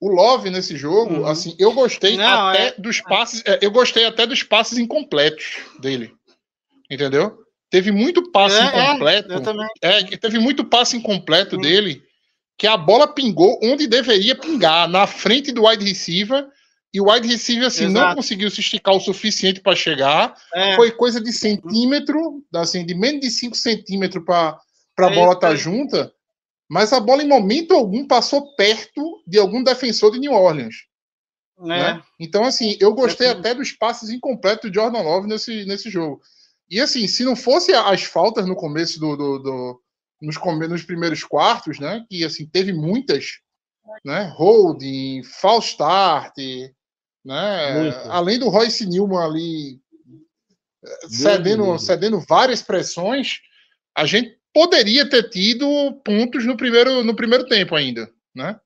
O 0.00 0.08
Love 0.08 0.48
nesse 0.50 0.76
jogo, 0.76 1.12
Uhum. 1.14 1.26
assim, 1.26 1.56
eu 1.58 1.72
gostei 1.72 2.16
Não, 2.16 2.48
até 2.48 2.68
é- 2.68 2.74
dos 2.78 3.00
passes, 3.00 3.42
é, 3.44 3.58
eu 3.60 3.70
gostei 3.70 4.04
até 4.04 4.26
dos 4.26 4.42
passes 4.42 4.78
incompletos 4.78 5.56
dele. 5.80 6.14
Entendeu? 6.90 7.44
Teve 7.68 7.90
muito 7.90 8.30
passe 8.30 8.56
É, 8.56 8.60
é, 8.60 8.84
incompleto. 8.84 9.32
É, 9.82 10.16
teve 10.16 10.38
muito 10.38 10.64
passe 10.64 10.96
incompleto 10.96 11.56
Hum. 11.56 11.60
dele, 11.60 12.02
que 12.58 12.66
a 12.66 12.76
bola 12.76 13.06
pingou 13.06 13.58
onde 13.62 13.86
deveria 13.86 14.34
pingar, 14.34 14.88
na 14.88 15.06
frente 15.06 15.52
do 15.52 15.64
wide 15.66 15.84
receiver, 15.84 16.46
e 16.92 17.00
o 17.00 17.08
wide 17.10 17.28
receiver 17.28 17.66
assim 17.68 17.86
não 17.88 18.14
conseguiu 18.16 18.50
se 18.50 18.60
esticar 18.60 18.94
o 18.94 19.00
suficiente 19.00 19.60
para 19.60 19.76
chegar. 19.76 20.34
É, 20.54 20.74
Foi 20.74 20.90
coisa 20.90 21.20
de 21.20 21.32
centímetro, 21.32 22.42
assim, 22.54 22.84
de 22.84 22.94
menos 22.94 23.20
de 23.20 23.30
5 23.30 23.56
centímetros 23.56 24.24
para 24.24 24.58
a 24.98 25.06
É 25.10 25.14
bola 25.14 25.34
estar 25.34 25.50
aí. 25.50 25.56
junta, 25.56 26.12
mas 26.68 26.92
a 26.92 26.98
bola 26.98 27.22
em 27.22 27.28
momento 27.28 27.74
algum 27.74 28.06
passou 28.06 28.54
perto 28.56 29.22
de 29.26 29.38
algum 29.38 29.62
defensor 29.62 30.10
de 30.10 30.18
New 30.18 30.32
Orleans. 30.32 30.74
né? 31.60 31.94
né? 31.94 32.02
Então, 32.18 32.44
assim, 32.44 32.76
eu 32.80 32.92
gostei 32.94 33.26
Certo. 33.28 33.38
até 33.40 33.54
dos 33.54 33.70
passes 33.72 34.10
incompletos 34.10 34.70
de 34.70 34.74
Jordan 34.76 35.02
Love 35.02 35.28
nesse, 35.28 35.64
nesse 35.64 35.90
jogo. 35.90 36.20
E 36.70 36.80
assim, 36.80 37.06
se 37.06 37.22
não 37.24 37.36
fosse 37.36 37.72
as 37.72 38.02
faltas 38.02 38.46
no 38.46 38.56
começo 38.56 38.98
do. 38.98 39.16
do, 39.16 39.38
do- 39.38 39.80
nos, 40.20 40.36
nos 40.68 40.82
primeiros 40.82 41.24
quartos, 41.24 41.78
né? 41.78 42.04
Que 42.08 42.24
assim, 42.24 42.46
teve 42.46 42.72
muitas, 42.72 43.38
né? 44.04 44.32
Holding, 44.36 45.22
false 45.22 45.70
start, 45.70 46.34
né? 47.24 47.82
Muito. 47.82 47.96
Além 48.10 48.38
do 48.38 48.48
Royce 48.48 48.86
Newman 48.86 49.24
ali 49.24 49.80
eh, 50.84 51.08
cedendo, 51.08 51.78
cedendo 51.78 52.20
várias 52.20 52.62
pressões, 52.62 53.38
a 53.96 54.06
gente 54.06 54.38
poderia 54.52 55.08
ter 55.08 55.28
tido 55.30 56.00
pontos 56.04 56.44
no 56.44 56.56
primeiro, 56.56 57.04
no 57.04 57.14
primeiro 57.14 57.46
tempo 57.46 57.74
ainda, 57.74 58.10
né? 58.34 58.58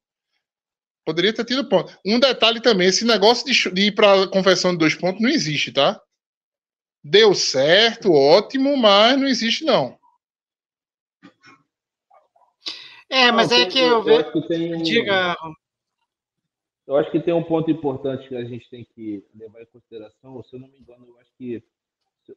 Poderia 1.04 1.32
ter 1.32 1.44
tido 1.44 1.68
ponto. 1.68 1.98
Um 2.06 2.20
detalhe 2.20 2.60
também, 2.60 2.88
esse 2.88 3.04
negócio 3.04 3.44
de, 3.44 3.70
de 3.74 3.82
ir 3.88 3.92
para 3.92 4.28
conversão 4.28 4.72
de 4.72 4.78
dois 4.78 4.94
pontos 4.94 5.20
não 5.20 5.28
existe, 5.28 5.72
tá? 5.72 6.00
Deu 7.02 7.34
certo, 7.34 8.12
ótimo, 8.12 8.76
mas 8.76 9.18
não 9.18 9.26
existe 9.26 9.64
não. 9.64 9.98
É, 13.12 13.30
mas 13.30 13.50
Não, 13.50 13.56
é 13.58 13.60
tem- 13.60 13.68
que 13.70 13.78
eu 13.78 13.96
acho 13.98 14.04
vejo. 14.06 14.32
que 14.32 14.48
tem 14.48 14.74
um- 14.74 14.82
Diga, 14.82 15.36
Eu 16.86 16.96
acho 16.96 17.10
que 17.10 17.20
tem 17.20 17.32
um 17.34 17.44
ponto 17.44 17.70
importante 17.70 18.26
que 18.26 18.34
a 18.34 18.42
gente 18.44 18.68
tem 18.70 18.84
que 18.84 19.22
levar 19.34 19.60
em 19.62 19.66
consideração. 19.66 20.42
Se 20.42 20.56
eu 20.56 20.60
não 20.60 20.68
me 20.68 20.78
engano, 20.80 21.06
eu 21.06 21.18
acho 21.20 21.30
que 21.36 21.62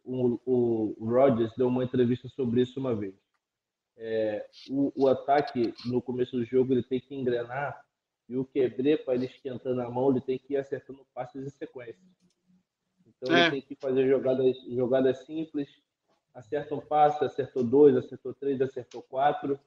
o, 0.03 0.39
o, 0.45 0.95
Rodgers 0.99 1.51
deu 1.57 1.67
uma 1.67 1.83
entrevista 1.83 2.27
sobre 2.27 2.61
isso 2.61 2.79
uma 2.79 2.93
vez. 2.93 3.15
é, 3.97 4.45
o, 4.69 4.91
o, 4.95 5.07
ataque 5.07 5.73
no 5.85 6.01
começo 6.01 6.35
do 6.38 6.43
jogo 6.43 6.73
ele 6.73 6.83
tem 6.83 6.99
que 6.99 7.15
engrenar 7.15 7.81
e 8.27 8.35
o 8.35 8.43
quebrê, 8.43 8.97
para 8.97 9.15
ele 9.15 9.25
esquentando 9.27 9.81
a 9.81 9.89
mão, 9.89 10.11
ele 10.11 10.19
tem 10.21 10.38
que 10.38 10.53
ir 10.53 10.57
acertando 10.57 11.05
passes 11.13 11.41
em 11.45 11.49
sequência. 11.49 11.97
Então 13.07 13.33
é. 13.35 13.43
ele 13.43 13.51
tem 13.51 13.61
que 13.61 13.75
fazer 13.75 14.05
jogadas, 14.07 14.57
jogadas 14.67 15.25
simples, 15.25 15.69
acerta 16.33 16.75
um 16.75 16.81
passe, 16.81 17.23
acertou 17.23 17.63
dois, 17.63 17.95
acertou 17.95 18.33
três, 18.33 18.61
acertou 18.61 19.01
quatro. 19.01 19.57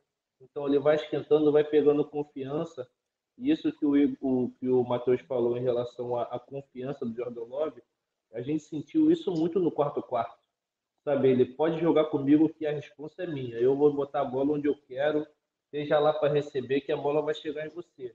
Então 0.41 0.67
ele 0.67 0.79
vai 0.79 0.97
esquentando, 0.97 1.53
vai 1.53 1.65
pegando 1.65 2.05
confiança. 2.05 2.89
E 3.37 3.51
isso 3.51 3.73
que 3.73 3.87
o, 3.87 3.93
o, 4.21 4.51
que 4.59 4.69
o 4.69 4.83
Matheus 4.85 5.21
falou 5.23 5.57
em 5.57 5.63
relação 5.63 6.17
à, 6.17 6.23
à 6.25 6.39
confiança 6.39 7.05
do 7.07 7.15
Jordan 7.15 7.45
Love, 7.45 7.83
a 8.33 8.41
gente 8.41 8.63
sentiu 8.65 9.11
isso 9.11 9.31
muito 9.33 9.59
no 9.61 9.71
quarto 9.71 10.03
quarto. 10.03 10.39
Sabe, 11.05 11.29
ele 11.29 11.45
pode 11.45 11.81
jogar 11.81 12.07
comigo 12.07 12.53
que 12.53 12.67
a 12.67 12.73
resposta 12.73 13.23
é 13.23 13.27
minha. 13.27 13.57
Eu 13.57 13.77
vou 13.77 13.93
botar 13.93 14.21
a 14.21 14.25
bola 14.25 14.55
onde 14.55 14.69
eu 14.69 14.77
quero, 14.87 15.27
seja 15.71 15.99
lá 15.99 16.13
para 16.13 16.33
receber, 16.33 16.81
que 16.81 16.93
a 16.93 16.97
bola 16.97 17.23
vai 17.23 17.35
chegar 17.35 17.67
em 17.67 17.71
você. 17.71 18.15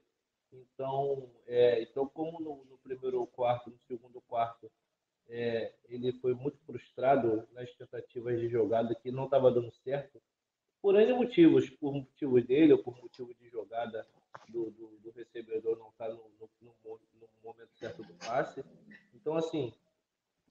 Então, 0.52 1.30
é, 1.48 1.82
então 1.82 2.06
como 2.08 2.40
no, 2.40 2.64
no 2.66 2.78
primeiro 2.78 3.26
quarto, 3.28 3.72
no 3.72 3.80
segundo 3.88 4.22
quarto, 4.22 4.70
é, 5.28 5.74
ele 5.88 6.12
foi 6.14 6.34
muito 6.34 6.60
frustrado 6.66 7.48
nas 7.54 7.74
tentativas 7.76 8.40
de 8.40 8.50
jogada 8.50 8.94
que 8.94 9.12
não 9.12 9.26
estava 9.26 9.52
dando 9.52 9.72
certo, 9.72 10.22
por 10.84 11.00
N 11.00 11.14
motivos, 11.14 11.70
por 11.70 11.94
motivos 11.94 12.46
dele 12.46 12.74
ou 12.74 12.84
por 12.84 12.94
motivo 13.02 13.34
de 13.36 13.48
jogada 13.48 14.06
do, 14.50 14.70
do, 14.72 15.00
do 15.02 15.12
recebedor 15.12 15.78
não 15.78 15.88
estar 15.88 16.10
tá 16.10 16.14
no, 16.14 16.20
no, 16.38 16.50
no, 16.62 17.30
momento 17.42 17.70
certo 17.76 18.04
do 18.04 18.14
passe. 18.16 18.62
Então, 19.14 19.38
assim, 19.38 19.72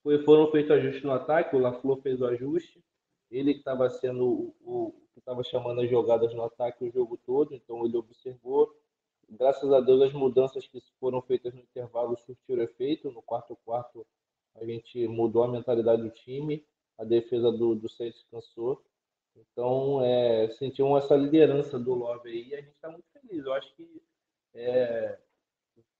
foi, 0.02 0.24
foram 0.24 0.50
feitos 0.50 0.70
ajustes 0.70 1.04
no 1.04 1.12
ataque, 1.12 1.54
o 1.54 1.58
LaFleur 1.58 1.98
fez 1.98 2.18
o 2.22 2.26
ajuste, 2.26 2.82
ele 3.30 3.52
que 3.52 3.58
estava 3.58 3.90
sendo 3.90 4.54
o, 4.62 4.94
que 5.12 5.18
estava 5.18 5.44
chamando 5.44 5.82
as 5.82 5.90
jogadas 5.90 6.34
no 6.34 6.44
ataque 6.44 6.82
o 6.82 6.90
jogo 6.90 7.18
todo, 7.18 7.54
então 7.54 7.84
ele 7.84 7.98
observou. 7.98 8.74
Graças 9.28 9.70
a 9.70 9.80
Deus, 9.80 10.00
as 10.00 10.14
mudanças 10.14 10.66
que 10.66 10.82
foram 10.98 11.20
feitas 11.20 11.52
no 11.52 11.60
intervalo 11.60 12.16
surtiram 12.16 12.62
efeito. 12.62 13.12
No 13.12 13.20
quarto 13.20 13.54
quarto, 13.66 14.06
a 14.54 14.64
gente 14.64 15.06
mudou 15.08 15.44
a 15.44 15.48
mentalidade 15.48 16.02
do 16.02 16.10
time, 16.10 16.64
a 16.96 17.04
defesa 17.04 17.52
do, 17.52 17.74
do 17.74 17.88
cansou. 18.30 18.82
Então, 19.36 20.02
é, 20.04 20.48
sentiu 20.52 20.96
essa 20.96 21.14
liderança 21.14 21.78
do 21.78 21.94
Love 21.94 22.28
aí 22.28 22.48
e 22.48 22.54
a 22.54 22.60
gente 22.60 22.74
está 22.74 22.88
muito 22.88 23.04
feliz. 23.12 23.44
Eu 23.44 23.52
acho 23.52 23.74
que 23.74 24.02
é, 24.54 25.18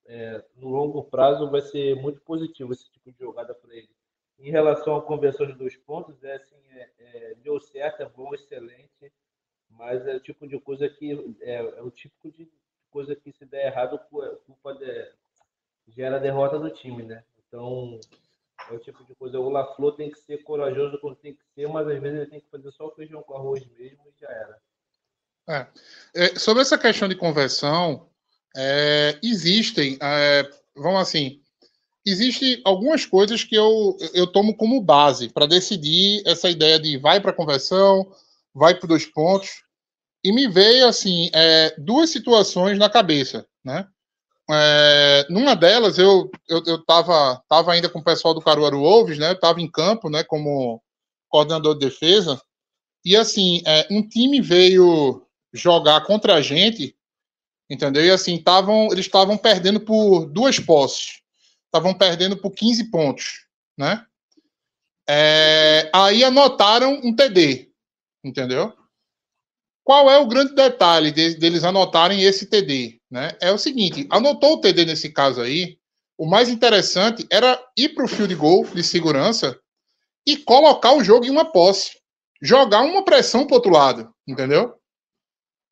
é, 0.07 0.45
no 0.57 0.69
longo 0.69 1.05
prazo 1.05 1.51
vai 1.51 1.61
ser 1.61 1.97
muito 1.97 2.21
positivo 2.21 2.73
esse 2.73 2.91
tipo 2.91 3.11
de 3.11 3.19
jogada 3.19 3.55
para 3.55 3.75
ele. 3.75 3.91
Em 4.39 4.51
relação 4.51 4.97
à 4.97 5.03
conversão 5.03 5.47
de 5.47 5.53
dois 5.53 5.77
pontos, 5.77 6.23
é 6.25 6.35
assim, 6.35 6.57
é, 6.71 6.91
é, 6.99 7.35
deu 7.37 7.61
certo, 7.61 8.03
é 8.03 8.09
bom, 8.09 8.35
excelente, 8.35 9.13
mas 9.71 10.07
é 10.07 10.17
o 10.17 10.21
tipo 10.21 10.47
de 10.47 10.59
coisa 10.61 10.89
que 10.89 11.37
é, 11.41 11.55
é 11.55 11.83
o 11.83 11.91
tipo 11.91 12.31
de 12.31 12.51
coisa 12.91 13.15
que 13.15 13.33
se 13.33 13.47
der 13.47 13.69
errado, 13.69 13.99
culpa 14.45 14.75
de, 14.75 15.13
gera 15.89 16.17
a 16.17 16.21
derrota 16.21 16.59
do 16.59 16.71
time, 16.71 17.03
né? 17.03 17.25
Então, 17.47 17.99
é 18.71 18.75
o 18.75 18.79
tipo 18.79 19.05
de 19.05 19.15
coisa. 19.15 19.39
O 19.39 19.49
LaFleur 19.49 19.95
tem 19.95 20.11
que 20.11 20.19
ser 20.19 20.43
corajoso 20.43 20.99
quando 20.99 21.17
tem 21.17 21.35
que 21.35 21.43
ser, 21.55 21.69
mas 21.69 21.87
às 21.87 22.01
vezes 22.01 22.19
ele 22.19 22.31
tem 22.31 22.41
que 22.41 22.51
fazer 22.51 22.71
só 22.73 22.87
o 22.87 22.95
feijão 22.95 23.23
com 23.23 23.37
arroz 23.37 23.65
mesmo 23.79 24.03
e 24.07 24.21
já 24.21 24.29
era. 24.29 24.59
É. 25.49 25.67
É, 26.15 26.39
sobre 26.39 26.63
essa 26.63 26.79
questão 26.79 27.09
de 27.09 27.17
conversão, 27.17 28.09
é, 28.57 29.19
existem, 29.23 29.99
é, 30.01 30.49
vamos 30.75 31.01
assim, 31.01 31.41
existem 32.07 32.61
algumas 32.65 33.05
coisas 33.07 33.45
que 33.45 33.55
eu, 33.55 33.97
eu 34.15 34.27
tomo 34.27 34.57
como 34.57 34.81
base 34.81 35.29
para 35.29 35.47
decidir 35.47 36.23
essa 36.27 36.49
ideia 36.49 36.79
de 36.79 36.97
vai 36.99 37.21
para 37.21 37.33
conversão, 37.33 38.11
vai 38.55 38.75
para 38.75 38.89
dois 38.89 39.07
pontos. 39.07 39.65
E 40.25 40.33
me 40.33 40.47
veio 40.47 40.87
assim 40.87 41.31
é, 41.35 41.75
duas 41.79 42.11
situações 42.11 42.79
na 42.79 42.89
cabeça, 42.89 43.45
né? 43.65 43.89
É, 44.51 45.27
numa 45.31 45.55
delas, 45.55 45.99
eu, 45.99 46.31
eu, 46.49 46.63
eu 46.67 46.85
tava, 46.85 47.43
ainda 47.69 47.89
com 47.89 48.01
o 48.01 48.05
pessoal 48.05 48.35
do 48.35 48.41
Caruaru 48.41 48.81
Wolves, 48.81 49.19
né? 49.19 49.31
Eu 49.31 49.41
tava 49.41 49.61
em 49.61 49.71
campo, 49.71 50.11
né? 50.11 50.25
Como 50.25 50.83
coordenador 51.29 51.75
de 51.75 51.87
defesa. 51.87 52.41
E 53.05 53.17
assim, 53.17 53.63
é, 53.67 53.87
um 53.91 54.07
time 54.07 54.41
veio 54.41 55.27
jogar 55.53 56.05
contra 56.05 56.35
a 56.35 56.41
gente, 56.41 56.97
entendeu? 57.69 58.05
E 58.05 58.11
assim, 58.11 58.39
tavam, 58.39 58.89
eles 58.93 59.07
estavam 59.07 59.37
perdendo 59.37 59.81
por 59.81 60.27
duas 60.27 60.59
posses. 60.59 61.21
Estavam 61.67 61.95
perdendo 61.95 62.37
por 62.37 62.51
15 62.51 62.91
pontos, 62.91 63.47
né? 63.77 64.07
É, 65.09 65.91
aí 65.93 66.23
anotaram 66.23 67.01
um 67.03 67.15
TD, 67.15 67.71
entendeu? 68.23 68.73
Qual 69.83 70.09
é 70.09 70.19
o 70.19 70.27
grande 70.27 70.55
detalhe 70.55 71.11
de, 71.11 71.35
deles 71.35 71.65
anotarem 71.65 72.23
esse 72.23 72.47
TD? 72.47 73.02
Né? 73.13 73.37
É 73.43 73.53
o 73.53 73.59
seguinte: 73.59 74.07
anotou 74.11 74.55
o 74.55 74.61
TD 74.61 74.87
nesse 74.87 75.13
caso 75.13 75.43
aí, 75.43 75.79
o 76.17 76.27
mais 76.27 76.49
interessante 76.49 77.27
era 77.31 77.63
ir 77.77 77.91
para 77.91 78.07
o 78.07 78.09
field 78.09 78.35
goal 78.35 78.65
de 78.65 78.83
segurança 78.83 79.61
e 80.27 80.35
colocar 80.39 80.95
o 80.95 81.05
jogo 81.05 81.27
em 81.27 81.31
uma 81.31 81.45
posse. 81.45 82.01
Jogar 82.41 82.81
uma 82.81 83.05
pressão 83.05 83.47
para 83.47 83.57
outro 83.57 83.71
lado, 83.71 84.13
entendeu? 84.27 84.75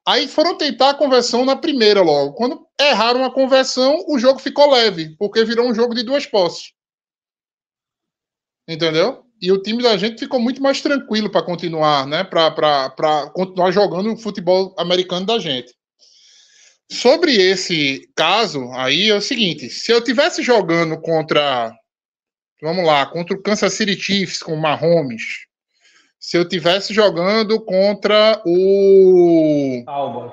Aí 0.06 0.28
foram 0.28 0.56
tentar 0.56 0.90
a 0.90 0.94
conversão 0.94 1.44
na 1.44 1.56
primeira 1.56 2.02
logo. 2.02 2.34
Quando 2.34 2.66
erraram 2.78 3.24
a 3.24 3.32
conversão, 3.32 4.04
o 4.06 4.18
jogo 4.18 4.38
ficou 4.38 4.70
leve, 4.70 5.16
porque 5.16 5.44
virou 5.44 5.66
um 5.66 5.74
jogo 5.74 5.94
de 5.94 6.02
duas 6.02 6.26
posses. 6.26 6.72
Entendeu? 8.68 9.24
E 9.40 9.50
o 9.50 9.60
time 9.60 9.82
da 9.82 9.96
gente 9.96 10.18
ficou 10.18 10.38
muito 10.38 10.62
mais 10.62 10.80
tranquilo 10.82 11.30
para 11.30 11.42
continuar, 11.42 12.06
né? 12.06 12.22
Para 12.22 13.30
continuar 13.30 13.70
jogando 13.70 14.12
o 14.12 14.16
futebol 14.16 14.74
americano 14.78 15.24
da 15.24 15.38
gente. 15.38 15.74
Sobre 16.90 17.36
esse 17.36 18.10
caso 18.16 18.70
aí 18.72 19.10
é 19.10 19.14
o 19.14 19.20
seguinte: 19.20 19.68
se 19.70 19.92
eu 19.92 20.02
tivesse 20.02 20.42
jogando 20.42 21.00
contra, 21.00 21.72
vamos 22.60 22.84
lá, 22.84 23.06
contra 23.06 23.34
o 23.34 23.42
Kansas 23.42 23.72
City 23.74 23.94
Chiefs 24.00 24.42
com 24.42 24.54
o 24.54 24.60
Mahomes, 24.60 25.46
se 26.18 26.36
eu 26.36 26.48
tivesse 26.48 26.92
jogando 26.92 27.60
contra 27.64 28.42
o 28.44 29.82
Cowboys, 29.86 30.32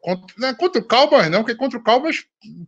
contra, 0.00 0.34
não, 0.38 0.54
contra 0.54 0.80
o 0.80 0.84
Cowboys 0.84 1.30
não, 1.30 1.40
porque 1.42 1.54
contra 1.54 1.78
o 1.78 1.82
Cowboys 1.82 2.24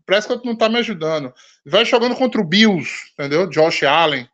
Prescott 0.06 0.46
não 0.46 0.56
tá 0.56 0.68
me 0.68 0.78
ajudando. 0.78 1.34
Vai 1.66 1.84
jogando 1.84 2.14
contra 2.14 2.40
o 2.40 2.44
Bills, 2.44 2.90
entendeu? 3.12 3.48
Josh 3.48 3.82
Allen 3.82 4.28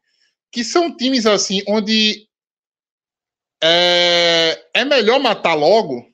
que 0.51 0.64
são 0.64 0.94
times 0.94 1.27
assim 1.27 1.62
onde 1.66 2.27
é, 3.62 4.66
é 4.75 4.85
melhor 4.85 5.20
matar 5.20 5.55
logo. 5.55 6.10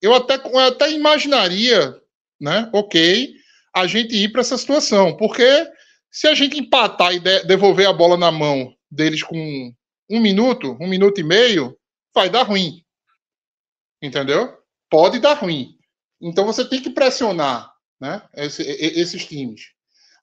Eu 0.00 0.14
até, 0.14 0.36
eu 0.36 0.58
até 0.58 0.90
imaginaria, 0.92 2.00
né? 2.40 2.70
Ok, 2.72 3.34
a 3.74 3.86
gente 3.86 4.14
ir 4.14 4.30
para 4.30 4.40
essa 4.40 4.56
situação, 4.56 5.16
porque 5.16 5.44
se 6.10 6.26
a 6.26 6.34
gente 6.34 6.58
empatar 6.58 7.12
e 7.14 7.20
de, 7.20 7.44
devolver 7.44 7.86
a 7.86 7.92
bola 7.92 8.16
na 8.16 8.30
mão 8.30 8.74
deles 8.90 9.22
com 9.22 9.72
um 10.08 10.20
minuto, 10.20 10.76
um 10.80 10.88
minuto 10.88 11.20
e 11.20 11.24
meio, 11.24 11.76
vai 12.14 12.30
dar 12.30 12.44
ruim. 12.44 12.82
Entendeu? 14.00 14.56
Pode 14.88 15.18
dar 15.18 15.34
ruim. 15.34 15.76
Então 16.20 16.46
você 16.46 16.64
tem 16.66 16.80
que 16.80 16.90
pressionar 16.90 17.70
né, 18.00 18.22
esse, 18.34 18.62
esses 18.62 19.26
times. 19.26 19.72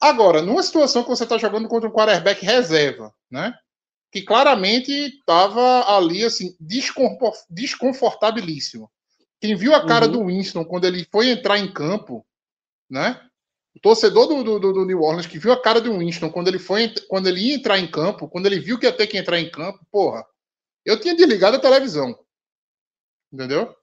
Agora, 0.02 0.42
numa 0.42 0.64
situação 0.64 1.04
que 1.04 1.10
você 1.10 1.24
está 1.24 1.38
jogando 1.38 1.68
contra 1.68 1.88
um 1.88 1.94
quarterback 1.94 2.44
reserva, 2.44 3.14
né? 3.30 3.54
Que 4.12 4.22
claramente 4.22 4.92
estava 4.92 5.96
ali, 5.96 6.24
assim, 6.24 6.56
desconfortabilíssimo. 7.50 8.92
Quem 9.44 9.58
viu 9.58 9.76
a 9.76 9.86
cara 9.86 10.06
uhum. 10.06 10.12
do 10.14 10.26
Winston 10.28 10.64
quando 10.64 10.86
ele 10.86 11.06
foi 11.12 11.28
entrar 11.30 11.60
em 11.60 11.70
campo, 11.70 12.26
né? 12.90 13.22
O 13.76 13.80
torcedor 13.82 14.26
do, 14.26 14.58
do, 14.58 14.72
do, 14.72 14.86
New 14.86 15.02
Orleans 15.02 15.28
que 15.28 15.38
viu 15.38 15.52
a 15.52 15.62
cara 15.62 15.82
do 15.82 15.98
Winston 15.98 16.32
quando 16.32 16.48
ele 16.48 16.60
foi 16.60 16.94
quando 17.10 17.28
ele 17.28 17.42
ia 17.42 17.56
entrar 17.56 17.78
em 17.78 17.92
campo, 17.92 18.30
quando 18.30 18.46
ele 18.46 18.58
viu 18.58 18.80
que 18.80 18.86
ia 18.86 18.94
ter 18.96 19.06
que 19.06 19.18
entrar 19.18 19.42
em 19.42 19.52
campo, 19.52 19.86
porra, 19.92 20.26
eu 20.86 20.98
tinha 20.98 21.14
desligado 21.14 21.58
a 21.58 21.60
televisão. 21.60 22.18
Entendeu? 23.34 23.76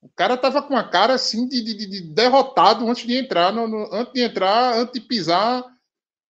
O 0.00 0.08
cara 0.08 0.36
tava 0.36 0.62
com 0.62 0.72
uma 0.72 0.88
cara 0.88 1.14
assim 1.14 1.48
de, 1.48 1.60
de, 1.60 1.74
de 1.88 2.00
derrotado 2.02 2.88
antes 2.88 3.04
de 3.04 3.16
entrar, 3.16 3.52
no, 3.52 3.66
no, 3.66 3.92
antes 3.92 4.12
de 4.12 4.22
entrar, 4.22 4.78
antes 4.78 4.92
de 4.92 5.00
pisar 5.00 5.64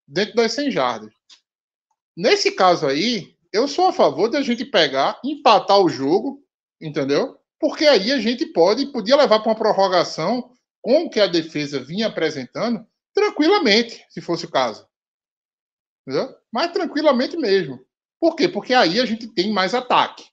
dentro 0.06 0.34
das 0.34 0.54
100 0.54 0.70
jardas. 0.70 1.12
Nesse 2.16 2.52
caso 2.52 2.86
aí, 2.86 3.36
eu 3.52 3.68
sou 3.68 3.86
a 3.86 3.92
favor 3.92 4.30
de 4.30 4.38
a 4.38 4.40
gente 4.40 4.64
pegar, 4.64 5.20
empatar 5.22 5.78
o 5.78 5.90
jogo, 5.90 6.42
entendeu? 6.80 7.37
Porque 7.60 7.86
aí 7.86 8.12
a 8.12 8.20
gente 8.20 8.46
pode, 8.46 8.86
podia 8.86 9.16
levar 9.16 9.40
para 9.40 9.50
uma 9.50 9.58
prorrogação 9.58 10.52
com 10.80 11.04
o 11.04 11.10
que 11.10 11.20
a 11.20 11.26
defesa 11.26 11.80
vinha 11.80 12.06
apresentando, 12.06 12.86
tranquilamente, 13.12 14.04
se 14.08 14.20
fosse 14.20 14.44
o 14.44 14.50
caso. 14.50 14.86
Entendeu? 16.06 16.34
Mas 16.52 16.72
tranquilamente 16.72 17.36
mesmo. 17.36 17.80
Por 18.20 18.34
quê? 18.34 18.48
Porque 18.48 18.74
aí 18.74 19.00
a 19.00 19.06
gente 19.06 19.26
tem 19.28 19.52
mais 19.52 19.74
ataque. 19.74 20.24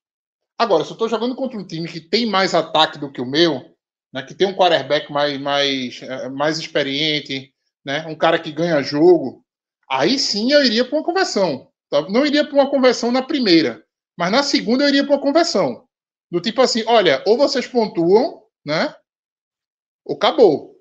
Agora, 0.57 0.83
se 0.83 0.91
eu 0.91 0.93
estou 0.93 1.09
jogando 1.09 1.35
contra 1.35 1.57
um 1.57 1.67
time 1.67 1.88
que 1.88 1.99
tem 1.99 2.25
mais 2.25 2.53
ataque 2.53 2.97
do 2.97 3.11
que 3.11 3.21
o 3.21 3.25
meu, 3.25 3.75
né, 4.13 4.23
que 4.23 4.33
tem 4.33 4.47
um 4.47 4.55
quarterback 4.55 5.11
mais, 5.11 5.39
mais, 5.39 6.01
eh, 6.01 6.29
mais 6.29 6.57
experiente, 6.57 7.53
né, 7.83 8.05
um 8.07 8.15
cara 8.15 8.39
que 8.39 8.51
ganha 8.51 8.81
jogo, 8.81 9.43
aí 9.89 10.17
sim 10.17 10.53
eu 10.53 10.63
iria 10.63 10.85
para 10.85 10.97
uma 10.97 11.03
conversão. 11.03 11.69
Tá? 11.89 12.01
Não 12.09 12.25
iria 12.25 12.45
para 12.45 12.53
uma 12.53 12.69
conversão 12.69 13.11
na 13.11 13.21
primeira, 13.21 13.83
mas 14.17 14.31
na 14.31 14.41
segunda 14.41 14.85
eu 14.85 14.89
iria 14.89 15.03
para 15.03 15.15
uma 15.15 15.21
conversão. 15.21 15.85
Do 16.31 16.41
tipo 16.41 16.61
assim, 16.61 16.83
olha, 16.88 17.23
ou 17.25 17.38
vocês 17.38 17.67
pontuam, 17.67 18.43
né? 18.65 18.95
Ou 20.03 20.15
acabou. 20.15 20.75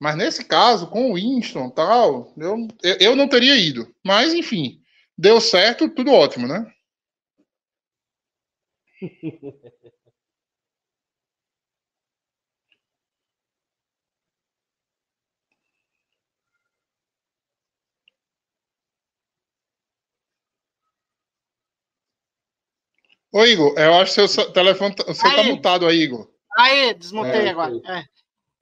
Mas 0.00 0.16
nesse 0.16 0.44
caso, 0.44 0.90
com 0.90 1.10
o 1.10 1.14
Winston 1.14 1.70
tal, 1.70 2.34
eu, 2.36 2.68
eu, 3.00 3.16
não 3.16 3.28
teria 3.28 3.56
ido. 3.56 3.94
Mas, 4.04 4.34
enfim, 4.34 4.82
deu 5.16 5.40
certo, 5.40 5.88
tudo 5.88 6.10
ótimo, 6.10 6.48
né? 6.48 6.72
Ô, 23.32 23.44
Igor, 23.44 23.74
eu 23.78 23.94
acho 23.94 24.14
que 24.14 24.28
seu 24.28 24.52
telefone 24.52 24.94
tá- 24.94 25.04
você 25.04 25.22
tá 25.22 25.40
Aí. 25.40 25.50
mutado 25.50 25.86
aí, 25.86 26.02
Igor. 26.02 26.28
Aí, 26.58 26.92
desmontei 26.94 27.46
É, 27.46 27.48
agora. 27.48 27.80
É. 27.86 28.04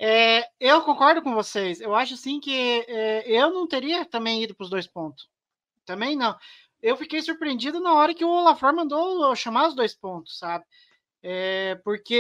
É, 0.03 0.49
eu 0.59 0.81
concordo 0.83 1.21
com 1.21 1.35
vocês. 1.35 1.81
Eu 1.81 1.95
acho 1.95 2.15
assim 2.15 2.41
que 2.41 2.55
é, 2.89 3.31
eu 3.31 3.51
não 3.51 3.67
teria 3.67 4.05
também 4.05 4.43
ido 4.43 4.55
para 4.55 4.65
os 4.65 4.71
dois 4.71 4.87
pontos. 4.87 5.29
Também 5.85 6.17
não. 6.17 6.35
Eu 6.81 6.97
fiquei 6.97 7.21
surpreendido 7.21 7.81
na 7.81 7.93
hora 7.95 8.15
que 8.15 8.25
o 8.25 8.41
Lafleur 8.41 8.75
mandou 8.75 9.35
chamar 9.37 9.69
os 9.69 9.75
dois 9.75 9.95
pontos, 9.95 10.39
sabe? 10.39 10.65
É, 11.23 11.75
porque 11.85 12.15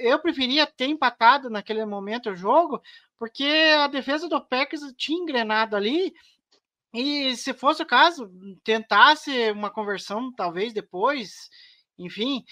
eu 0.00 0.18
preferia 0.18 0.66
ter 0.66 0.86
empatado 0.86 1.48
naquele 1.48 1.84
momento 1.84 2.30
o 2.30 2.34
jogo, 2.34 2.82
porque 3.16 3.44
a 3.78 3.86
defesa 3.86 4.28
do 4.28 4.40
Packers 4.40 4.80
tinha 4.96 5.22
engrenado 5.22 5.76
ali. 5.76 6.12
E 6.92 7.36
se 7.36 7.54
fosse 7.54 7.82
o 7.82 7.86
caso, 7.86 8.28
tentasse 8.64 9.52
uma 9.52 9.70
conversão, 9.70 10.32
talvez 10.32 10.72
depois, 10.72 11.48
enfim, 12.04 12.44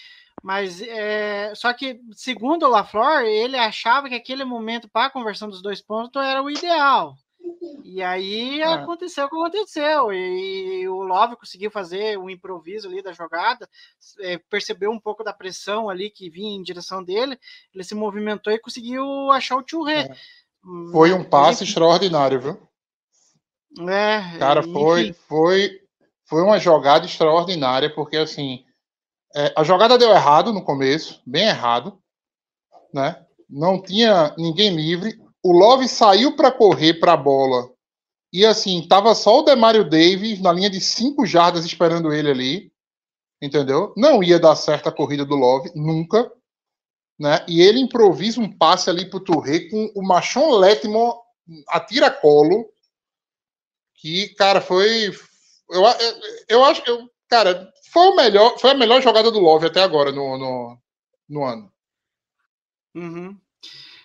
mas 0.42 0.80
é, 0.82 1.52
só 1.54 1.72
que, 1.72 2.00
segundo 2.12 2.64
o 2.64 2.68
LaFleur, 2.68 3.22
ele 3.22 3.56
achava 3.58 4.08
que 4.08 4.14
aquele 4.14 4.44
momento 4.44 4.88
para 4.88 5.06
a 5.06 5.10
conversão 5.10 5.48
dos 5.48 5.60
dois 5.62 5.82
pontos 5.82 6.22
era 6.22 6.42
o 6.42 6.50
ideal. 6.50 7.14
E 7.84 8.02
aí 8.02 8.60
É. 8.60 8.64
aconteceu 8.64 9.26
o 9.26 9.28
que 9.28 9.36
aconteceu. 9.36 10.12
E, 10.12 10.86
o 10.88 11.02
Love 11.02 11.36
conseguiu 11.36 11.70
fazer 11.70 12.18
um 12.18 12.30
improviso 12.30 12.88
ali 12.88 13.02
da 13.02 13.12
jogada, 13.12 13.68
é, 14.20 14.38
percebeu 14.38 14.90
um 14.90 15.00
pouco 15.00 15.24
da 15.24 15.32
pressão 15.32 15.88
ali 15.88 16.10
que 16.10 16.30
vinha 16.30 16.56
em 16.56 16.62
direção 16.62 17.02
dele, 17.02 17.38
ele 17.74 17.84
se 17.84 17.94
movimentou 17.94 18.52
e 18.52 18.58
conseguiu 18.58 19.30
achar 19.30 19.56
o 19.56 19.62
Touré. 19.62 20.02
É. 20.02 20.14
Foi 20.92 21.12
um 21.12 21.24
passe 21.24 21.62
Enfim, 21.64 21.70
extraordinário, 21.70 22.40
viu? 22.40 22.68
É, 23.88 24.38
Cara, 24.38 24.60
enfim. 24.60 24.72
foi, 24.72 25.12
foi, 25.12 25.80
foi 26.26 26.42
uma 26.42 26.58
jogada 26.58 27.06
extraordinária, 27.06 27.92
porque 27.94 28.16
assim, 28.16 28.64
é, 29.34 29.52
a 29.56 29.62
jogada 29.64 29.98
deu 29.98 30.10
errado 30.10 30.52
no 30.52 30.64
começo, 30.64 31.20
bem 31.26 31.46
errado, 31.46 31.98
né? 32.92 33.24
Não 33.48 33.80
tinha 33.80 34.34
ninguém 34.38 34.74
livre. 34.74 35.20
O 35.42 35.52
Love 35.52 35.88
saiu 35.88 36.36
para 36.36 36.52
correr 36.52 36.94
para 36.94 37.14
a 37.14 37.16
bola 37.16 37.70
e 38.32 38.46
assim, 38.46 38.86
tava 38.88 39.14
só 39.14 39.40
o 39.40 39.42
Demario 39.42 39.88
Davis 39.88 40.40
na 40.40 40.52
linha 40.52 40.70
de 40.70 40.80
cinco 40.80 41.26
jardas 41.26 41.64
esperando 41.64 42.12
ele 42.12 42.30
ali, 42.30 42.72
entendeu? 43.42 43.92
Não 43.96 44.22
ia 44.22 44.38
dar 44.38 44.56
certo 44.56 44.88
a 44.88 44.92
corrida 44.92 45.24
do 45.24 45.34
Love, 45.36 45.72
nunca, 45.74 46.30
né? 47.18 47.44
E 47.48 47.60
ele 47.60 47.80
improvisa 47.80 48.40
um 48.40 48.50
passe 48.50 48.90
ali 48.90 49.08
pro 49.08 49.20
Touré 49.20 49.68
com 49.70 49.92
o 49.96 50.02
Machon 50.02 50.52
Letmore 50.56 51.18
a 51.68 51.80
tira-colo, 51.80 52.66
que, 53.96 54.28
cara, 54.34 54.60
foi. 54.60 55.08
Eu, 55.70 55.82
eu, 55.82 56.20
eu 56.48 56.64
acho 56.64 56.82
que, 56.82 56.90
eu- 56.90 57.08
cara, 57.28 57.70
foi, 57.92 58.06
o 58.08 58.16
melhor, 58.16 58.58
foi 58.60 58.70
a 58.70 58.74
melhor 58.74 59.02
jogada 59.02 59.30
do 59.30 59.40
Love 59.40 59.66
até 59.66 59.82
agora 59.82 60.10
no, 60.12 60.38
no, 60.38 60.78
no 61.28 61.44
ano. 61.44 61.72
Uhum. 62.94 63.38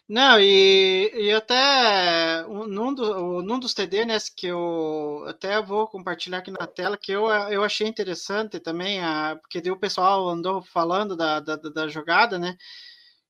Não, 0.09 0.39
e, 0.39 1.11
e 1.15 1.33
até 1.33 2.45
um- 2.47 2.67
num, 2.67 2.93
do, 2.95 3.41
num 3.43 3.59
dos 3.59 3.73
TD, 3.73 4.05
né, 4.05 4.17
que 4.37 4.47
eu 4.47 5.25
até 5.27 5.61
vou 5.61 5.87
compartilhar 5.87 6.39
aqui 6.39 6.51
na 6.51 6.67
tela, 6.67 6.97
que 6.97 7.11
eu, 7.11 7.27
eu 7.51 7.63
achei 7.63 7.87
interessante 7.87 8.59
também, 8.59 9.01
a, 9.03 9.37
porque 9.37 9.69
o 9.71 9.79
pessoal 9.79 10.29
andou 10.29 10.61
falando 10.63 11.15
da, 11.17 11.39
da- 11.41 11.57
da 11.57 11.87
jogada, 11.89 12.39
né, 12.39 12.57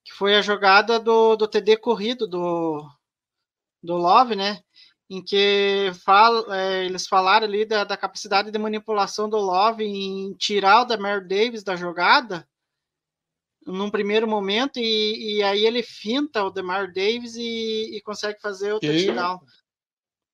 que 0.06 0.14
foi 0.14 0.36
a 0.36 0.42
jogada 0.44 1.00
do, 1.00 1.36
do 1.38 1.48
TD 1.48 1.78
corrido 1.78 2.28
do, 2.28 2.84
do 3.84 3.96
Love, 3.98 4.36
né, 4.36 4.62
em 5.10 5.24
que 5.24 5.92
fala, 6.04 6.58
é, 6.58 6.86
eles 6.86 7.08
falaram 7.08 7.46
ali 7.46 7.66
da, 7.66 7.84
da 7.84 7.96
capacidade 7.96 8.52
de 8.52 8.58
manipulação 8.58 9.30
do 9.30 9.38
Love 9.38 9.84
em 9.84 10.34
tirar 10.34 10.82
o 10.82 10.86
Demar 10.86 11.22
Davis 11.22 11.64
da 11.64 11.76
jogada, 11.76 12.48
num 13.66 13.90
primeiro 13.90 14.28
momento 14.28 14.78
e, 14.78 15.38
e 15.38 15.44
aí 15.44 15.66
ele 15.66 15.84
finta 15.84 16.44
o 16.44 16.52
Demar 16.52 16.92
Davis 16.92 17.36
e, 17.36 17.96
e 17.96 18.02
consegue 18.02 18.40
fazer 18.40 18.74
o 18.74 18.80
touchdown. 18.80 19.40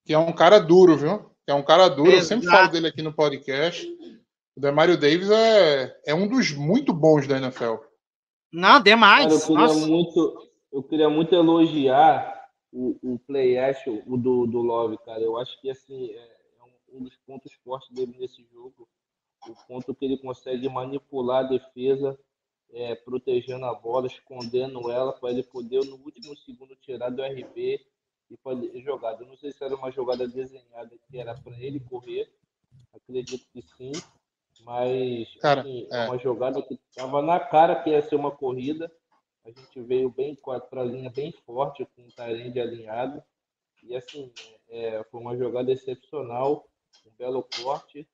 Que 0.06 0.14
é 0.14 0.18
um 0.18 0.34
cara 0.34 0.60
duro, 0.60 0.98
viu? 0.98 1.32
Que 1.46 1.52
é 1.52 1.54
um 1.54 1.64
cara 1.64 1.88
duro. 1.88 2.12
Eu 2.12 2.22
sempre 2.22 2.46
Exato. 2.46 2.58
falo 2.58 2.72
dele 2.72 2.88
aqui 2.88 3.02
no 3.02 3.14
podcast. 3.14 3.88
O 4.56 4.60
Demario 4.60 4.98
Davis 4.98 5.30
é, 5.30 5.96
é 6.06 6.14
um 6.14 6.28
dos 6.28 6.52
muito 6.52 6.94
bons 6.94 7.28
da 7.28 7.38
NFL. 7.38 7.76
Não, 8.52 8.62
Cara, 8.70 8.80
eu 8.80 8.84
demais. 8.84 9.46
queria 9.46 9.62
Nossa. 9.62 9.88
muito, 9.88 10.52
eu 10.74 10.84
queria 10.84 11.10
muito 11.10 11.34
elogiar 11.34 12.41
o, 12.72 12.98
o 13.02 13.20
play 13.20 13.58
action 13.58 14.02
o 14.06 14.18
do, 14.18 14.46
do 14.48 14.62
Love, 14.62 14.98
cara. 15.00 15.22
Eu 15.22 15.38
acho 15.38 15.60
que 15.60 15.70
assim 15.70 16.12
é, 16.12 16.38
é 16.60 16.64
um, 16.94 17.04
dos 17.04 17.16
pontos 17.18 17.54
fortes 17.64 17.90
dele 17.92 18.16
nesse 18.18 18.44
jogo, 18.52 18.88
o 19.48 19.56
ponto 19.68 19.94
que 19.94 20.06
ele 20.06 20.18
consegue 20.18 20.70
manipular 20.70 21.46
a 21.46 21.48
defesa, 21.48 22.18
é, 22.74 22.96
protegendo 22.96 23.66
a 23.66 23.74
bola, 23.74 24.08
escondendo 24.08 24.90
ela 24.90 25.12
para 25.14 25.32
ele 25.32 25.44
poder 25.44 25.84
no 25.86 25.96
último 25.96 26.36
segundo 26.38 26.76
tirar 26.76 27.10
do 27.10 27.22
RB 27.24 27.86
e 28.30 28.38
fazer 28.38 28.82
jogada. 28.82 29.24
Eu 29.24 29.28
não 29.28 29.36
sei 29.36 29.52
se 29.52 29.64
era 29.64 29.76
uma 29.76 29.92
jogada 29.92 30.28
desenhada 30.28 30.96
que 31.10 31.18
era 31.18 31.36
para 31.36 31.60
ele 31.60 31.80
correr, 31.82 32.32
acredito 32.94 33.46
que 33.52 33.62
sim, 33.62 33.92
mas 34.64 35.34
Cara, 35.42 35.62
assim, 35.62 35.88
é. 35.92 36.06
é 36.06 36.08
uma 36.08 36.18
jogada 36.18 36.62
que 36.62 36.80
estava 36.90 37.22
na 37.22 37.40
cara 37.40 37.82
que 37.82 37.90
ia 37.90 38.02
ser 38.02 38.16
uma 38.16 38.32
corrida. 38.32 38.92
A 39.46 39.50
gente 39.50 39.82
veio 39.82 40.10
bem 40.10 40.38
para 40.70 40.82
a 40.82 40.86
linha 40.86 41.10
bem 41.10 41.32
forte, 41.46 41.88
com 41.96 42.04
o 42.04 42.12
Tyrande 42.12 42.60
alinhado. 42.60 43.24
E 43.84 43.96
assim, 43.96 44.32
é, 44.70 45.04
foi 45.10 45.20
uma 45.20 45.36
jogada 45.36 45.72
excepcional, 45.72 46.68
um 47.06 47.12
belo 47.18 47.48
corte. 47.64 48.08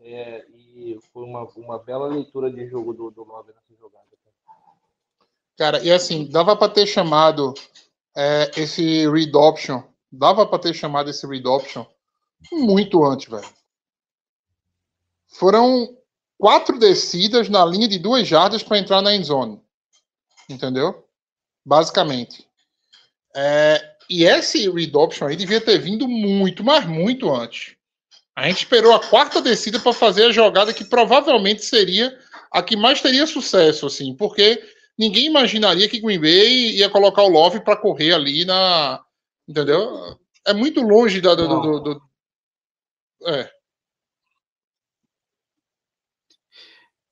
é, 0.00 0.46
e 0.50 0.98
foi 1.12 1.24
uma, 1.24 1.44
uma 1.56 1.78
bela 1.78 2.08
leitura 2.08 2.50
de 2.50 2.66
jogo 2.66 2.92
do, 2.92 3.10
do 3.10 3.24
Love 3.24 3.52
nessa 3.52 3.74
jogada. 3.78 4.04
Cara, 5.56 5.82
e 5.82 5.92
assim, 5.92 6.26
dava 6.26 6.56
para 6.56 6.72
ter 6.72 6.86
chamado 6.86 7.54
é, 8.16 8.50
esse 8.56 9.08
read 9.08 9.34
option, 9.36 9.82
dava 10.10 10.44
para 10.46 10.58
ter 10.58 10.74
chamado 10.74 11.10
esse 11.10 11.26
read 11.26 11.46
option 11.46 11.86
muito 12.52 13.04
antes, 13.04 13.28
velho. 13.30 13.48
Foram 15.28 15.96
quatro 16.36 16.78
descidas 16.78 17.48
na 17.48 17.64
linha 17.64 17.88
de 17.88 17.98
duas 17.98 18.26
jardas 18.26 18.62
para 18.62 18.78
entrar 18.78 19.00
na 19.00 19.14
end 19.14 19.26
zone. 19.26 19.63
Entendeu? 20.48 21.06
Basicamente. 21.64 22.46
É, 23.34 23.82
e 24.08 24.24
esse 24.24 24.68
read 24.70 24.94
option 24.96 25.26
aí 25.28 25.36
devia 25.36 25.60
ter 25.60 25.78
vindo 25.78 26.06
muito, 26.06 26.62
mas 26.62 26.86
muito 26.86 27.32
antes. 27.34 27.74
A 28.36 28.48
gente 28.48 28.58
esperou 28.58 28.92
a 28.92 29.00
quarta 29.00 29.40
descida 29.40 29.78
para 29.78 29.92
fazer 29.92 30.24
a 30.26 30.32
jogada 30.32 30.74
que 30.74 30.84
provavelmente 30.84 31.64
seria 31.64 32.16
a 32.50 32.62
que 32.62 32.76
mais 32.76 33.00
teria 33.00 33.26
sucesso, 33.26 33.86
assim, 33.86 34.14
porque 34.14 34.62
ninguém 34.98 35.26
imaginaria 35.26 35.88
que 35.88 36.00
Green 36.00 36.20
Bay 36.20 36.76
ia 36.76 36.90
colocar 36.90 37.22
o 37.22 37.28
Love 37.28 37.60
para 37.60 37.76
correr 37.76 38.12
ali 38.12 38.44
na. 38.44 39.02
Entendeu? 39.48 40.18
É 40.46 40.52
muito 40.52 40.80
longe 40.80 41.20
da, 41.20 41.34
do, 41.34 41.48
do, 41.48 41.60
do- 41.60 41.80
do- 41.94 42.02
É. 43.26 43.50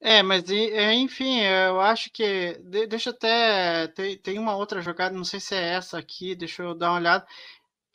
É, 0.05 0.21
mas 0.23 0.51
é, 0.51 0.93
enfim, 0.95 1.41
eu 1.43 1.81
acho 1.81 2.11
que. 2.11 2.55
de- 2.65 2.87
deixa 2.89 3.11
até. 3.11 3.87
Tem, 3.89 4.19
tem 4.19 4.39
uma 4.39 4.57
outra 4.57 4.81
jogada, 4.83 5.15
não 5.15 5.25
sei 5.25 5.39
se 5.41 5.55
é 5.55 5.75
essa 5.75 5.99
aqui, 5.99 6.35
deixa 6.35 6.63
eu 6.63 6.75
dar 6.75 6.91
uma 6.91 6.99
olhada. 6.99 7.27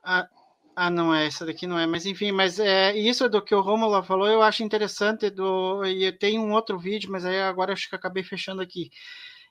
Ah, 0.03 0.27
ah, 0.75 0.89
não 0.91 1.13
é, 1.15 1.27
essa 1.27 1.45
daqui 1.45 1.67
não 1.67 1.79
é, 1.79 1.87
mas 1.87 2.05
enfim, 2.05 2.31
mas 2.31 2.59
é, 2.59 2.95
isso 2.97 3.29
do 3.29 3.41
que 3.43 3.55
o 3.55 3.61
Romulo 3.61 4.03
falou, 4.03 4.27
eu 4.27 4.41
acho 4.43 4.63
interessante. 4.63 5.29
Do, 5.31 5.85
e 5.85 6.11
tem 6.13 6.39
um 6.39 6.53
outro 6.53 6.79
vídeo, 6.79 7.11
mas 7.11 7.25
aí 7.25 7.41
agora 7.41 7.73
acho 7.73 7.89
que 7.89 7.95
acabei 7.95 8.23
fechando 8.23 8.61
aqui. 8.61 8.89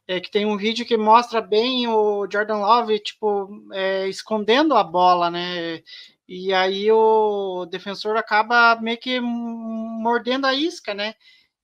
É 0.08 0.20
que 0.20 0.30
tem 0.30 0.46
um 0.46 0.56
vídeo 0.56 0.86
que 0.86 0.96
mostra 0.96 1.40
bem 1.40 1.88
o 1.88 2.28
Jordan 2.30 2.58
Love, 2.58 2.98
tipo, 3.00 3.48
é, 3.72 4.08
escondendo 4.08 4.74
a 4.76 4.84
bola, 4.84 5.30
né? 5.30 5.82
E 6.28 6.52
aí 6.54 6.90
o 6.92 7.66
defensor 7.66 8.16
acaba 8.16 8.76
meio 8.80 8.98
que 8.98 9.20
mordendo 9.20 10.46
a 10.46 10.54
isca, 10.54 10.94
né? 10.94 11.14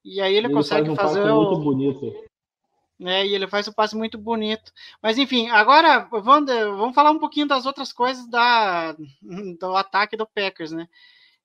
E 0.04 0.20
aí 0.20 0.34
ele, 0.34 0.48
Ele 0.48 0.54
consegue 0.54 0.86
faz 0.86 0.92
um 0.92 0.96
fazer 0.96 1.20
passe 1.20 1.32
o, 1.32 1.36
muito 1.36 1.56
bonito. 1.62 2.12
né? 2.98 3.26
E 3.26 3.34
ele 3.34 3.46
faz 3.48 3.68
um 3.68 3.72
passe 3.72 3.96
muito 3.96 4.18
bonito. 4.18 4.72
Mas 5.02 5.18
enfim, 5.18 5.48
agora 5.50 6.08
vamos, 6.10 6.46
vamos 6.52 6.94
falar 6.94 7.10
um 7.10 7.18
pouquinho 7.18 7.46
das 7.46 7.66
outras 7.66 7.92
coisas 7.92 8.26
da, 8.28 8.92
do 9.60 9.76
ataque 9.76 10.16
do 10.16 10.26
Packers, 10.26 10.72
né? 10.72 10.88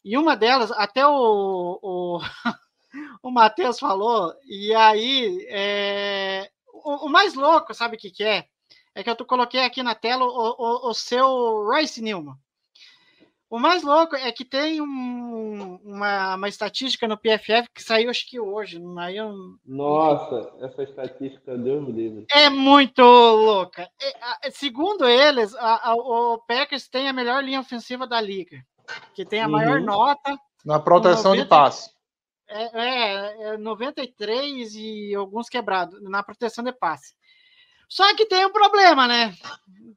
E 0.04 0.18
uma 0.18 0.36
delas, 0.36 0.72
até 0.72 1.06
o, 1.06 1.80
o, 1.82 2.20
o 3.24 3.32
Matheus 3.32 3.80
falou, 3.80 4.34
e 4.46 4.74
aí 4.74 5.46
é, 5.50 6.50
o, 6.84 7.08
o 7.08 7.10
mais 7.10 7.34
louco, 7.34 7.74
sabe 7.74 7.98
o 7.98 8.00
que, 8.00 8.12
que 8.12 8.24
é? 8.24 8.48
É 8.96 9.04
que 9.04 9.10
eu 9.10 9.16
coloquei 9.26 9.64
aqui 9.64 9.84
na 9.84 9.94
tela 9.94 10.26
o, 10.26 10.56
o, 10.58 10.90
o 10.90 10.94
seu 10.94 11.28
Royce 11.66 12.02
Newman. 12.02 12.36
O 13.50 13.58
mais 13.60 13.82
louco 13.82 14.16
é 14.16 14.30
que 14.32 14.44
tem 14.44 14.82
um- 14.82 15.76
uma, 15.84 16.36
uma 16.36 16.50
estatística 16.50 17.08
no 17.08 17.18
PFF 17.18 17.68
que 17.74 17.82
saiu 17.82 18.10
acho 18.10 18.30
que 18.30 18.40
hoje. 18.40 18.82
Aí 19.00 19.16
eu- 19.18 19.34
Nossa, 19.66 20.52
essa 20.60 20.84
estatística, 20.84 21.58
Deus 21.58 21.82
me 21.86 21.94
livre. 21.94 22.26
é 22.34 22.50
muito 22.50 23.02
louca. 23.02 23.84
É, 24.02 24.48
a- 24.48 24.52
segundo 24.52 25.08
eles, 25.08 25.56
a- 25.56 25.92
a- 25.92 25.96
o 25.96 26.40
Packers 26.46 26.90
tem 26.90 27.08
a 27.08 27.14
melhor 27.14 27.42
linha 27.42 27.62
ofensiva 27.62 28.06
da 28.06 28.20
liga, 28.20 28.62
que 29.14 29.26
tem 29.26 29.42
a 29.42 29.48
maior 29.48 29.80
Uhum. 29.80 29.86
nota. 29.86 30.38
Na 30.66 30.80
proteção 30.80 31.32
de 31.32 31.44
90. 31.44 31.50
passe. 31.50 31.90
É, 32.50 32.64
é, 32.82 33.44
é 33.54 33.58
93 33.58 34.74
e 34.76 35.14
alguns 35.16 35.48
quebrados 35.50 36.02
na 36.02 36.22
proteção 36.24 36.64
de 36.64 36.74
passe. 36.74 37.14
Só 37.90 38.16
que 38.16 38.26
tem 38.26 38.46
um 38.46 38.52
problema, 38.52 39.08
né? 39.08 39.36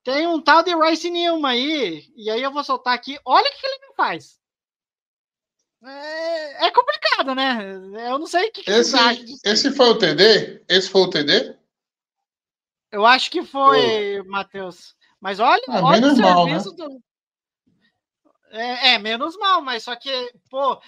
Tem 0.03 0.27
um 0.27 0.41
tal 0.41 0.63
de 0.63 0.75
Rice 0.75 1.11
Newman 1.11 1.51
aí, 1.51 2.05
e 2.17 2.31
aí 2.31 2.43
eu 2.43 2.53
vou 2.53 2.65
soltar 2.65 2.95
aqui. 2.95 3.19
Olha 3.25 3.49
o 3.49 3.53
que 3.53 3.67
ele 3.67 3.87
não 3.87 3.95
faz. 3.95 4.41
É, 5.83 6.67
é 6.67 6.71
complicado, 6.71 7.35
né? 7.35 7.75
Eu 8.11 8.19
não 8.19 8.27
sei 8.27 8.49
o 8.49 8.53
que, 8.53 8.63
que 8.63 8.71
Esse, 8.71 8.97
esse 9.45 9.71
foi 9.73 9.87
o 9.89 9.99
TD? 9.99 10.63
Esse 10.69 10.91
foi 10.91 11.01
o 11.03 11.11
TD? 11.11 11.57
Eu 12.93 13.07
acho 13.07 13.31
que 13.31 13.43
foi, 13.43 14.23
Matheus. 14.27 14.95
Mas 15.21 15.39
olha, 15.39 15.63
Ah, 15.69 15.83
olha 15.83 15.99
o 15.99 16.01
menos 16.01 16.19
mal, 16.19 16.45
serviço 16.47 16.73
do. 16.73 17.03
É, 18.51 18.95
é, 18.95 18.99
menos 18.99 19.37
mal, 19.37 19.63
mas 19.63 19.85
só 19.85 19.95
que, 19.97 20.11
pô. 20.51 20.81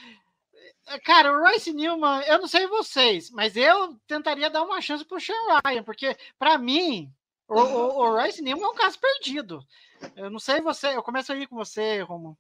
É, 0.86 0.98
Cara, 1.00 1.32
o 1.32 1.40
Royce 1.40 1.72
Newman, 1.72 2.22
eu 2.26 2.38
não 2.38 2.48
sei 2.48 2.66
vocês, 2.66 3.30
mas 3.30 3.56
eu 3.56 3.96
tentaria 4.06 4.50
dar 4.50 4.62
uma 4.62 4.80
chance 4.80 5.04
pro 5.04 5.20
Sean 5.20 5.34
Ryan, 5.64 5.82
porque, 5.82 6.16
pra 6.38 6.58
mim, 6.58 7.12
o, 7.48 7.58
o, 7.58 7.98
o 7.98 8.10
Royce 8.16 8.42
Newman 8.42 8.64
é 8.64 8.68
um 8.68 8.74
caso 8.74 8.98
perdido. 8.98 9.60
Eu 10.16 10.30
não 10.30 10.38
sei 10.38 10.60
você, 10.60 10.96
eu 10.96 11.02
começo 11.02 11.32
aí 11.32 11.46
com 11.46 11.56
você, 11.56 12.00
Romo. 12.00 12.36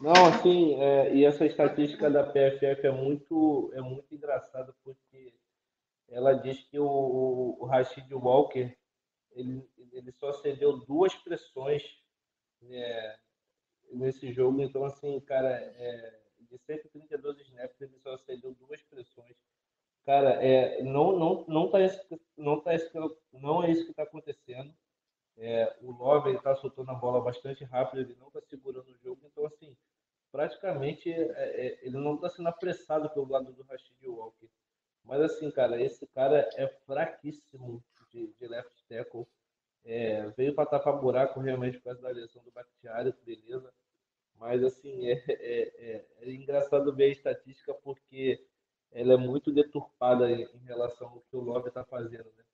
Não, 0.00 0.26
assim, 0.26 0.74
é, 0.80 1.14
e 1.14 1.24
essa 1.24 1.46
estatística 1.46 2.10
da 2.10 2.24
PFF 2.24 2.86
é 2.86 2.90
muito, 2.90 3.72
é 3.74 3.80
muito 3.80 4.12
engraçada 4.12 4.74
porque 4.82 5.32
ela 6.08 6.32
diz 6.32 6.60
que 6.64 6.78
o, 6.78 7.56
o, 7.58 7.64
Rashid 7.64 8.12
Walker 8.12 8.76
ele, 9.32 9.66
ele 9.92 10.12
só 10.12 10.32
cedeu 10.32 10.78
duas 10.78 11.14
pressões 11.14 11.82
né, 12.60 13.16
nesse 13.92 14.32
jogo, 14.32 14.60
então 14.60 14.84
assim, 14.84 15.20
cara, 15.20 15.48
é, 15.48 16.21
de 16.52 16.58
132 16.66 17.40
snaps 17.40 17.80
ele 17.80 17.98
só 18.02 18.16
cedeu 18.18 18.54
duas 18.54 18.82
pressões. 18.82 19.36
Cara, 20.04 20.30
é, 20.44 20.82
não, 20.82 21.18
não, 21.18 21.44
não, 21.48 21.70
tá 21.70 21.80
isso, 21.80 22.20
não, 22.36 22.60
tá 22.60 22.74
isso, 22.74 22.90
não 23.32 23.62
é 23.64 23.70
isso 23.70 23.84
que 23.84 23.92
está 23.92 24.02
acontecendo. 24.02 24.74
É, 25.36 25.74
o 25.80 25.92
Love 25.92 26.34
está 26.34 26.54
soltando 26.56 26.90
a 26.90 26.94
bola 26.94 27.20
bastante 27.20 27.64
rápido, 27.64 28.00
ele 28.00 28.16
não 28.20 28.28
está 28.28 28.40
segurando 28.42 28.88
o 28.90 28.98
jogo, 28.98 29.20
então 29.24 29.46
assim, 29.46 29.74
praticamente 30.30 31.10
é, 31.10 31.16
é, 31.16 31.86
ele 31.86 31.96
não 31.96 32.16
está 32.16 32.28
sendo 32.28 32.48
apressado 32.48 33.08
pelo 33.10 33.28
lado 33.28 33.52
do 33.52 33.62
Rashid 33.62 34.06
Walker. 34.06 34.48
Mas 35.04 35.20
assim, 35.22 35.50
cara, 35.50 35.80
esse 35.80 36.06
cara 36.08 36.48
é 36.56 36.68
fraquíssimo 36.86 37.82
de, 38.10 38.32
de 38.38 38.46
left 38.46 38.84
tackle. 38.88 39.26
É, 39.84 40.28
veio 40.30 40.54
para 40.54 40.68
tapar 40.68 41.00
buraco 41.00 41.40
realmente 41.40 41.78
por 41.78 41.84
causa 41.84 42.02
da 42.02 42.10
lesão 42.10 42.42
do 42.44 42.52
Bakhtiari, 42.52 43.12
beleza. 43.24 43.72
Mas 44.42 44.62
assim, 44.64 45.06
é, 45.08 45.24
é, 45.28 45.62
é, 45.96 46.06
é 46.22 46.32
engraçado 46.32 46.94
ver 46.94 47.04
a 47.04 47.08
estatística 47.08 47.74
porque 47.74 48.44
ela 48.90 49.14
é 49.14 49.16
muito 49.16 49.52
deturpada 49.52 50.30
em, 50.30 50.42
em 50.42 50.64
relação 50.66 51.08
ao 51.08 51.20
que 51.22 51.36
o 51.36 51.40
Love 51.40 51.68
está 51.68 51.84
fazendo, 51.84 52.30
né? 52.36 52.44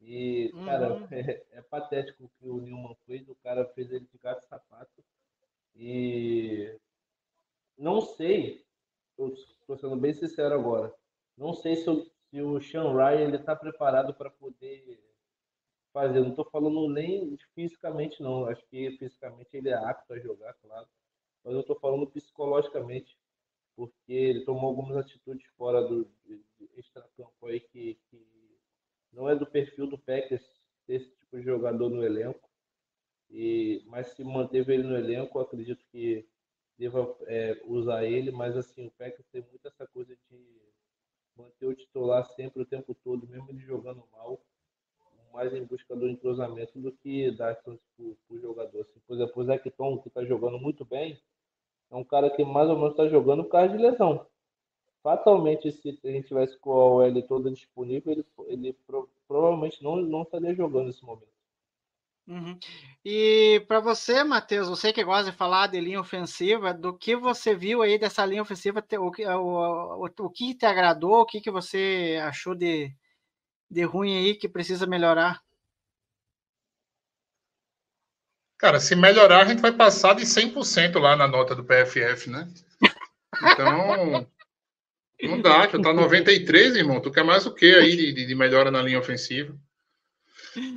E, 0.00 0.54
cara, 0.64 0.94
Uhum. 0.94 1.08
é, 1.10 1.44
é 1.52 1.62
patético 1.62 2.24
o 2.24 2.30
que 2.38 2.48
o 2.48 2.60
Newman 2.60 2.96
fez. 3.06 3.28
O 3.28 3.34
cara 3.36 3.66
fez 3.74 3.90
ele 3.92 4.06
de 4.12 4.18
gato 4.18 4.44
e 4.44 4.48
sapato. 4.48 5.04
E 5.76 6.78
não 7.78 8.00
sei, 8.00 8.64
estou 9.18 9.76
sendo 9.78 9.96
bem 9.96 10.12
sincero 10.14 10.54
agora, 10.54 10.94
não 11.36 11.54
sei 11.54 11.76
se 11.76 11.90
o, 11.90 12.04
se 12.30 12.40
o 12.42 12.60
Sean 12.60 12.92
Ryan 12.94 13.28
ele 13.28 13.36
está 13.36 13.56
preparado 13.56 14.14
para 14.14 14.30
poder 14.30 15.02
fazer. 15.92 16.20
Não 16.20 16.30
estou 16.30 16.44
falando 16.50 16.88
nem 16.90 17.34
de 17.36 17.46
fisicamente, 17.54 18.22
não. 18.22 18.46
Acho 18.46 18.64
que 18.68 18.90
fisicamente 18.98 19.56
ele 19.56 19.70
é 19.70 19.74
apto 19.74 20.12
a 20.14 20.18
jogar, 20.20 20.54
claro. 20.54 20.88
Mas 21.44 21.54
eu 21.54 21.60
estou 21.60 21.78
falando 21.78 22.06
psicologicamente, 22.06 23.18
porque 23.76 24.12
ele 24.12 24.44
tomou 24.44 24.70
algumas 24.70 24.96
atitudes 24.96 25.46
fora 25.56 25.82
do 25.82 26.10
extracampo 26.76 27.46
aí 27.46 27.60
que, 27.60 27.98
que 28.10 28.26
não 29.12 29.28
é 29.28 29.36
do 29.36 29.46
perfil 29.46 29.86
do 29.86 29.98
Packers 29.98 30.44
esse 30.88 31.10
tipo 31.16 31.38
de 31.38 31.44
jogador 31.44 31.90
no 31.90 32.02
elenco. 32.02 32.48
E, 33.30 33.82
mas 33.86 34.08
se 34.08 34.24
manteve 34.24 34.74
ele 34.74 34.84
no 34.84 34.96
elenco, 34.96 35.38
acredito 35.38 35.84
que 35.90 36.26
deva 36.78 37.16
é, 37.22 37.60
usar 37.64 38.04
ele, 38.04 38.30
mas 38.30 38.56
assim, 38.56 38.86
o 38.86 38.90
Packers 38.92 39.26
tem 39.28 39.42
muito 39.42 39.66
essa 39.66 39.86
coisa 39.86 40.16
de 40.30 40.62
manter 41.36 41.66
o 41.66 41.74
titular 41.74 42.24
sempre 42.24 42.62
o 42.62 42.66
tempo 42.66 42.94
todo, 43.02 43.26
mesmo 43.26 43.50
ele 43.50 43.60
jogando 43.60 44.04
mal, 44.12 44.40
mais 45.32 45.52
em 45.52 45.64
busca 45.64 45.96
do 45.96 46.08
entrosamento 46.08 46.78
do 46.78 46.92
que 46.92 47.30
dar 47.32 47.60
chance 47.62 47.82
pro, 47.96 48.16
pro 48.26 48.40
jogador. 48.40 48.82
Assim, 48.82 49.00
por 49.06 49.16
exemplo, 49.16 49.42
o 49.42 49.44
Zecton, 49.44 49.98
que 49.98 50.08
está 50.08 50.24
jogando 50.24 50.58
muito 50.58 50.84
bem, 50.84 51.20
é 51.90 51.96
um 51.96 52.04
cara 52.04 52.30
que 52.30 52.44
mais 52.44 52.68
ou 52.68 52.76
menos 52.76 52.92
está 52.92 53.08
jogando 53.08 53.44
por 53.44 53.50
causa 53.50 53.68
de 53.76 53.78
lesão. 53.82 54.26
Fatalmente, 55.02 55.70
se 55.70 55.98
a 56.04 56.08
gente 56.08 56.28
tivesse 56.28 56.58
com 56.58 56.72
a 56.72 56.84
OL 56.86 57.22
toda 57.22 57.50
disponível, 57.50 58.12
ele, 58.12 58.26
ele 58.46 58.72
pro- 58.86 59.10
provavelmente 59.28 59.82
não, 59.82 59.96
não 59.96 60.22
estaria 60.22 60.54
jogando 60.54 60.86
nesse 60.86 61.04
momento. 61.04 61.28
Uhum. 62.26 62.58
E 63.04 63.62
para 63.68 63.80
você, 63.80 64.24
Matheus, 64.24 64.66
você 64.66 64.92
que 64.94 65.04
gosta 65.04 65.30
de 65.30 65.36
falar 65.36 65.66
de 65.66 65.78
linha 65.78 66.00
ofensiva, 66.00 66.72
do 66.72 66.96
que 66.96 67.14
você 67.14 67.54
viu 67.54 67.82
aí 67.82 67.98
dessa 67.98 68.24
linha 68.24 68.40
ofensiva, 68.40 68.82
o, 68.98 69.10
que- 69.10 69.26
o, 69.26 70.04
o, 70.04 70.06
o 70.06 70.30
que 70.30 70.54
te 70.54 70.64
agradou, 70.64 71.20
o 71.20 71.26
que, 71.26 71.40
que 71.40 71.50
você 71.50 72.18
achou 72.22 72.54
de, 72.54 72.90
de 73.70 73.84
ruim 73.84 74.16
aí 74.16 74.34
que 74.36 74.48
precisa 74.48 74.86
melhorar? 74.86 75.42
Cara, 78.64 78.80
se 78.80 78.96
melhorar, 78.96 79.42
a 79.42 79.44
gente 79.44 79.60
vai 79.60 79.72
passar 79.72 80.14
de 80.14 80.22
100% 80.24 80.98
lá 80.98 81.14
na 81.14 81.28
nota 81.28 81.54
do 81.54 81.62
PFF, 81.62 82.30
né? 82.30 82.48
Então, 83.42 84.26
não 85.22 85.42
dá, 85.42 85.68
já 85.68 85.78
tá 85.78 85.92
93, 85.92 86.74
irmão. 86.74 86.98
Tu 86.98 87.10
quer 87.10 87.22
mais 87.22 87.44
o 87.44 87.52
que 87.52 87.74
aí 87.74 87.94
de, 87.94 88.26
de- 88.26 88.34
melhora 88.34 88.70
na 88.70 88.80
linha 88.80 88.98
ofensiva? 88.98 89.54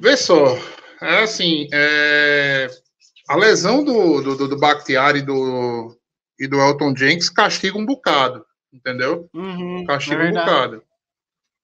Vê 0.01 0.17
só, 0.17 0.59
é 1.01 1.23
assim, 1.23 1.69
é, 1.71 2.67
a 3.29 3.38
lesão 3.38 3.85
do, 3.85 4.35
do, 4.35 4.49
do, 4.49 4.59
Bakhtiari 4.59 5.19
e 5.19 5.25
do, 5.25 5.97
e 6.38 6.45
do 6.45 6.59
Elton 6.59 6.93
Jenks 6.93 7.29
castiga 7.29 7.77
um 7.77 7.85
bocado, 7.85 8.45
entendeu? 8.73 9.29
Uhum, 9.33 9.85
castiga 9.85 10.25
é 10.25 10.27
um 10.27 10.33
bocado. 10.33 10.83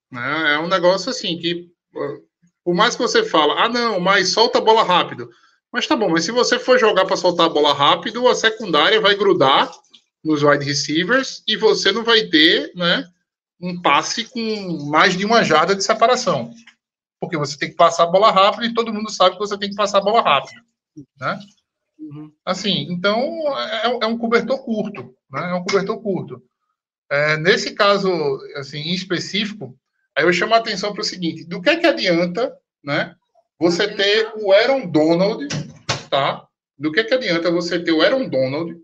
Né? 0.10 0.54
É 0.54 0.60
um 0.60 0.70
negócio 0.70 1.10
assim 1.10 1.38
que, 1.38 1.70
por 2.64 2.74
mais 2.74 2.96
que 2.96 3.02
você 3.02 3.26
fala, 3.26 3.66
ah, 3.66 3.68
não, 3.68 4.00
mas 4.00 4.32
solta 4.32 4.60
a 4.60 4.62
bola 4.62 4.84
rápido. 4.84 5.30
Mas 5.74 5.88
tá 5.88 5.96
bom, 5.96 6.10
mas 6.10 6.24
se 6.24 6.32
você 6.32 6.60
for 6.60 6.78
jogar 6.78 7.06
para 7.06 7.18
soltar 7.18 7.48
a 7.48 7.50
bola 7.50 7.74
rápido, 7.74 8.28
a 8.28 8.36
secundária 8.36 9.02
vai 9.02 9.16
grudar 9.16 9.72
nos 10.24 10.44
wide 10.44 10.64
receivers 10.64 11.44
e 11.48 11.58
você 11.58 11.92
não 11.92 12.04
vai 12.04 12.26
ter 12.28 12.72
né, 12.76 13.10
um 13.60 13.82
passe 13.82 14.26
com 14.26 14.86
mais 14.86 15.18
de 15.18 15.26
uma 15.26 15.44
jarda 15.44 15.76
de 15.76 15.84
separação. 15.84 16.54
Porque 17.20 17.36
você 17.38 17.58
tem 17.58 17.70
que 17.70 17.76
passar 17.76 18.04
a 18.04 18.12
bola 18.12 18.32
rápido 18.32 18.66
e 18.66 18.74
todo 18.74 18.94
mundo 18.94 19.10
sabe 19.10 19.32
que 19.32 19.40
você 19.40 19.58
tem 19.58 19.72
que 19.72 19.76
passar 19.76 19.98
a 19.98 20.04
bola 20.04 20.22
rápido. 20.22 20.62
Né? 21.20 21.40
Uhum. 21.98 22.32
Assim, 22.46 22.86
então 22.92 23.20
é, 23.58 24.00
é 24.04 24.06
um 24.06 24.18
cobertor 24.18 24.64
curto, 24.64 25.16
né? 25.32 25.50
É 25.50 25.54
um 25.56 25.64
cobertor 25.64 26.00
curto. 26.02 26.44
É, 27.10 27.38
nesse 27.38 27.74
caso, 27.74 28.10
assim, 28.58 28.78
em 28.78 28.94
específico, 28.94 29.76
aí 30.16 30.24
eu 30.24 30.34
chamo 30.34 30.54
a 30.54 30.58
atenção 30.58 30.94
para 30.94 31.02
o 31.02 31.06
seguinte: 31.06 31.46
do 31.46 31.62
que 31.62 31.70
é 31.70 31.78
que 31.78 31.88
adianta, 31.88 32.56
né? 32.84 33.16
Você 33.60 33.88
ter 33.88 34.34
o 34.36 34.52
Aaron 34.52 34.88
Donald, 34.88 35.48
tá? 36.10 36.48
Do 36.78 36.92
que 36.92 37.04
que 37.04 37.14
adianta 37.14 37.52
você 37.52 37.82
ter 37.82 37.92
o 37.92 38.02
Aaron 38.02 38.28
Donald 38.28 38.76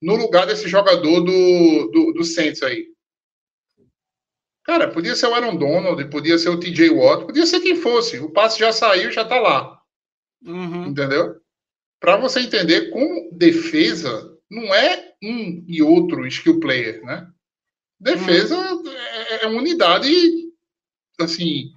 no 0.00 0.14
lugar 0.14 0.46
desse 0.46 0.68
jogador 0.68 1.20
do, 1.20 1.90
do, 1.90 2.12
do 2.12 2.24
Saints 2.24 2.62
aí? 2.62 2.86
Cara, 4.64 4.90
podia 4.90 5.16
ser 5.16 5.26
o 5.26 5.34
Aaron 5.34 5.56
Donald, 5.56 6.04
podia 6.10 6.38
ser 6.38 6.50
o 6.50 6.60
TJ 6.60 6.90
Watt, 6.90 7.24
podia 7.24 7.46
ser 7.46 7.60
quem 7.60 7.76
fosse. 7.76 8.18
O 8.18 8.30
passe 8.30 8.58
já 8.58 8.70
saiu, 8.70 9.10
já 9.10 9.24
tá 9.24 9.40
lá. 9.40 9.80
Uhum. 10.44 10.86
Entendeu? 10.86 11.40
Para 11.98 12.16
você 12.16 12.40
entender 12.40 12.90
como 12.90 13.30
defesa 13.32 14.38
não 14.50 14.74
é 14.74 15.14
um 15.22 15.64
e 15.66 15.82
outro 15.82 16.26
skill 16.26 16.60
player, 16.60 17.02
né? 17.04 17.28
Defesa 18.00 18.56
é, 18.86 19.44
é 19.44 19.46
uma 19.48 19.58
unidade 19.58 20.08
assim 21.18 21.72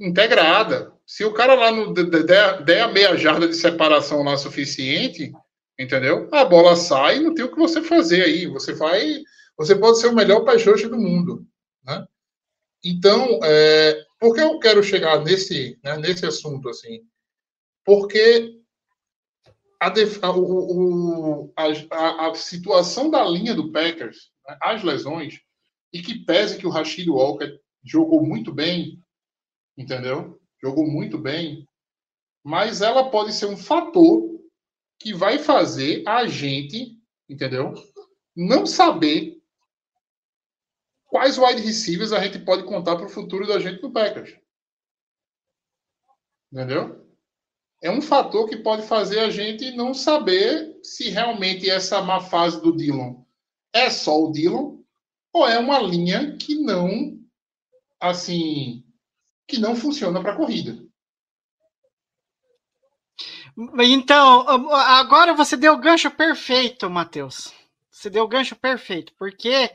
integrada. 0.00 0.92
Se 1.12 1.26
o 1.26 1.34
cara 1.34 1.54
lá 1.54 1.70
no, 1.70 1.92
de- 1.92 2.08
de- 2.08 2.22
der, 2.22 2.64
der 2.64 2.80
a 2.80 2.88
meia 2.88 3.14
jarda 3.18 3.46
de 3.46 3.54
separação 3.54 4.22
lá 4.22 4.34
suficiente, 4.38 5.30
entendeu? 5.78 6.26
A 6.32 6.42
bola 6.42 6.74
sai, 6.74 7.20
não 7.20 7.34
tem 7.34 7.44
o 7.44 7.50
que 7.50 7.58
você 7.58 7.82
fazer 7.82 8.22
aí. 8.22 8.46
Você 8.46 8.72
vai 8.72 9.22
Você 9.58 9.76
pode 9.76 10.00
ser 10.00 10.06
o 10.06 10.14
melhor 10.14 10.42
pass 10.42 10.64
do 10.64 10.96
mundo, 10.96 11.46
né? 11.84 12.06
Então, 12.82 13.38
é, 13.44 14.02
por 14.18 14.34
que 14.34 14.40
eu 14.40 14.58
quero 14.58 14.82
chegar 14.82 15.22
nesse, 15.22 15.78
né, 15.84 15.98
nesse 15.98 16.24
assunto 16.24 16.70
assim? 16.70 17.02
Porque 17.84 18.58
a, 19.78 19.90
def, 19.90 20.18
o, 20.24 21.52
a, 21.54 22.28
a, 22.28 22.34
situação 22.34 23.10
da 23.10 23.22
linha 23.22 23.54
do 23.54 23.70
Packers, 23.70 24.30
né, 24.48 24.56
as 24.62 24.82
lesões, 24.82 25.40
e 25.92 26.00
que 26.00 26.24
pese 26.24 26.56
que 26.56 26.66
o 26.66 26.70
Rashid 26.70 27.10
Walker 27.10 27.60
jogou 27.84 28.24
muito 28.24 28.50
bem, 28.50 28.98
entendeu? 29.76 30.41
Jogou 30.62 30.86
muito 30.86 31.18
bem, 31.18 31.66
mas 32.44 32.80
ela 32.82 33.10
pode 33.10 33.32
ser 33.32 33.46
um 33.46 33.56
fator 33.56 34.40
que 34.98 35.12
vai 35.12 35.38
fazer 35.38 36.06
a 36.06 36.26
gente, 36.26 36.96
entendeu? 37.28 37.74
Não 38.36 38.64
saber 38.64 39.42
quais 41.06 41.36
wide 41.36 41.60
receivers 41.60 42.12
a 42.12 42.22
gente 42.22 42.44
pode 42.44 42.64
contar 42.64 42.96
para 42.96 43.06
o 43.06 43.10
futuro 43.10 43.46
da 43.46 43.58
gente 43.58 43.82
no 43.82 43.92
Packers. 43.92 44.38
Entendeu? 46.52 47.02
É 47.82 47.90
um 47.90 48.00
fator 48.00 48.48
que 48.48 48.56
pode 48.56 48.86
fazer 48.86 49.18
a 49.18 49.30
gente 49.30 49.72
não 49.72 49.92
saber 49.92 50.78
se 50.82 51.10
realmente 51.10 51.68
essa 51.68 52.00
má 52.00 52.20
fase 52.20 52.62
do 52.62 52.76
Dillon 52.76 53.22
é 53.72 53.90
só 53.90 54.22
o 54.22 54.30
Dillon 54.30 54.78
ou 55.32 55.48
é 55.48 55.58
uma 55.58 55.78
linha 55.80 56.36
que 56.36 56.54
não, 56.54 57.18
assim, 57.98 58.84
que 59.52 59.60
não 59.60 59.76
funciona 59.76 60.22
para 60.22 60.34
corrida. 60.34 60.78
Então, 63.80 64.46
agora 64.70 65.34
você 65.34 65.58
deu 65.58 65.74
o 65.74 65.78
gancho 65.78 66.10
perfeito, 66.10 66.88
Matheus. 66.88 67.52
Você 67.90 68.08
deu 68.08 68.24
o 68.24 68.28
gancho 68.28 68.56
perfeito, 68.56 69.12
porque 69.18 69.70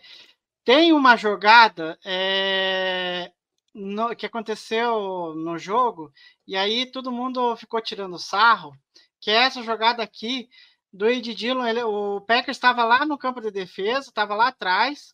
tem 0.65 0.91
uma 0.93 1.15
jogada 1.15 1.95
é, 2.03 3.31
no, 3.71 4.15
que 4.15 4.25
aconteceu 4.25 5.35
no 5.35 5.59
jogo, 5.59 6.11
e 6.47 6.57
aí 6.57 6.87
todo 6.87 7.11
mundo 7.11 7.55
ficou 7.55 7.79
tirando 7.79 8.17
sarro, 8.17 8.75
que 9.21 9.29
é 9.29 9.43
essa 9.43 9.61
jogada 9.61 10.01
aqui 10.01 10.49
do 10.91 11.07
Ed 11.07 11.35
Dillon. 11.35 11.67
Ele, 11.67 11.83
o 11.83 12.19
Packers 12.21 12.57
estava 12.57 12.83
lá 12.83 13.05
no 13.05 13.15
campo 13.15 13.39
de 13.41 13.51
defesa, 13.51 14.09
estava 14.09 14.33
lá 14.33 14.47
atrás. 14.47 15.13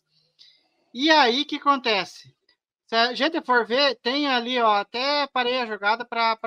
E 0.94 1.10
aí 1.10 1.42
o 1.42 1.44
que 1.44 1.56
acontece? 1.56 2.33
Se 2.94 2.98
a 2.98 3.12
gente 3.12 3.42
for 3.42 3.66
ver, 3.66 3.96
tem 3.96 4.28
ali, 4.28 4.56
ó, 4.60 4.76
até 4.76 5.26
parei 5.32 5.58
a 5.58 5.66
jogada 5.66 6.04
para 6.04 6.38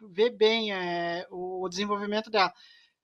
ver 0.00 0.30
bem 0.30 0.72
é, 0.72 1.26
o, 1.28 1.64
o 1.64 1.68
desenvolvimento 1.68 2.30
dela. 2.30 2.52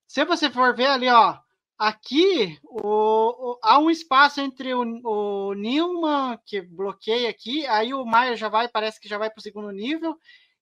Se 0.06 0.24
você 0.24 0.48
for 0.48 0.72
ver 0.72 0.86
ali, 0.86 1.08
ó, 1.08 1.38
Aqui 1.78 2.58
o, 2.62 3.50
o, 3.52 3.58
há 3.62 3.78
um 3.78 3.90
espaço 3.90 4.40
entre 4.40 4.72
o, 4.72 4.80
o 4.80 5.54
Newman, 5.54 6.38
que 6.46 6.62
bloqueia 6.62 7.28
aqui, 7.28 7.66
aí 7.66 7.92
o 7.92 8.06
Maia 8.06 8.34
já 8.34 8.48
vai, 8.48 8.66
parece 8.66 8.98
que 8.98 9.08
já 9.08 9.18
vai 9.18 9.28
para 9.28 9.40
o 9.40 9.42
segundo 9.42 9.70
nível, 9.70 10.16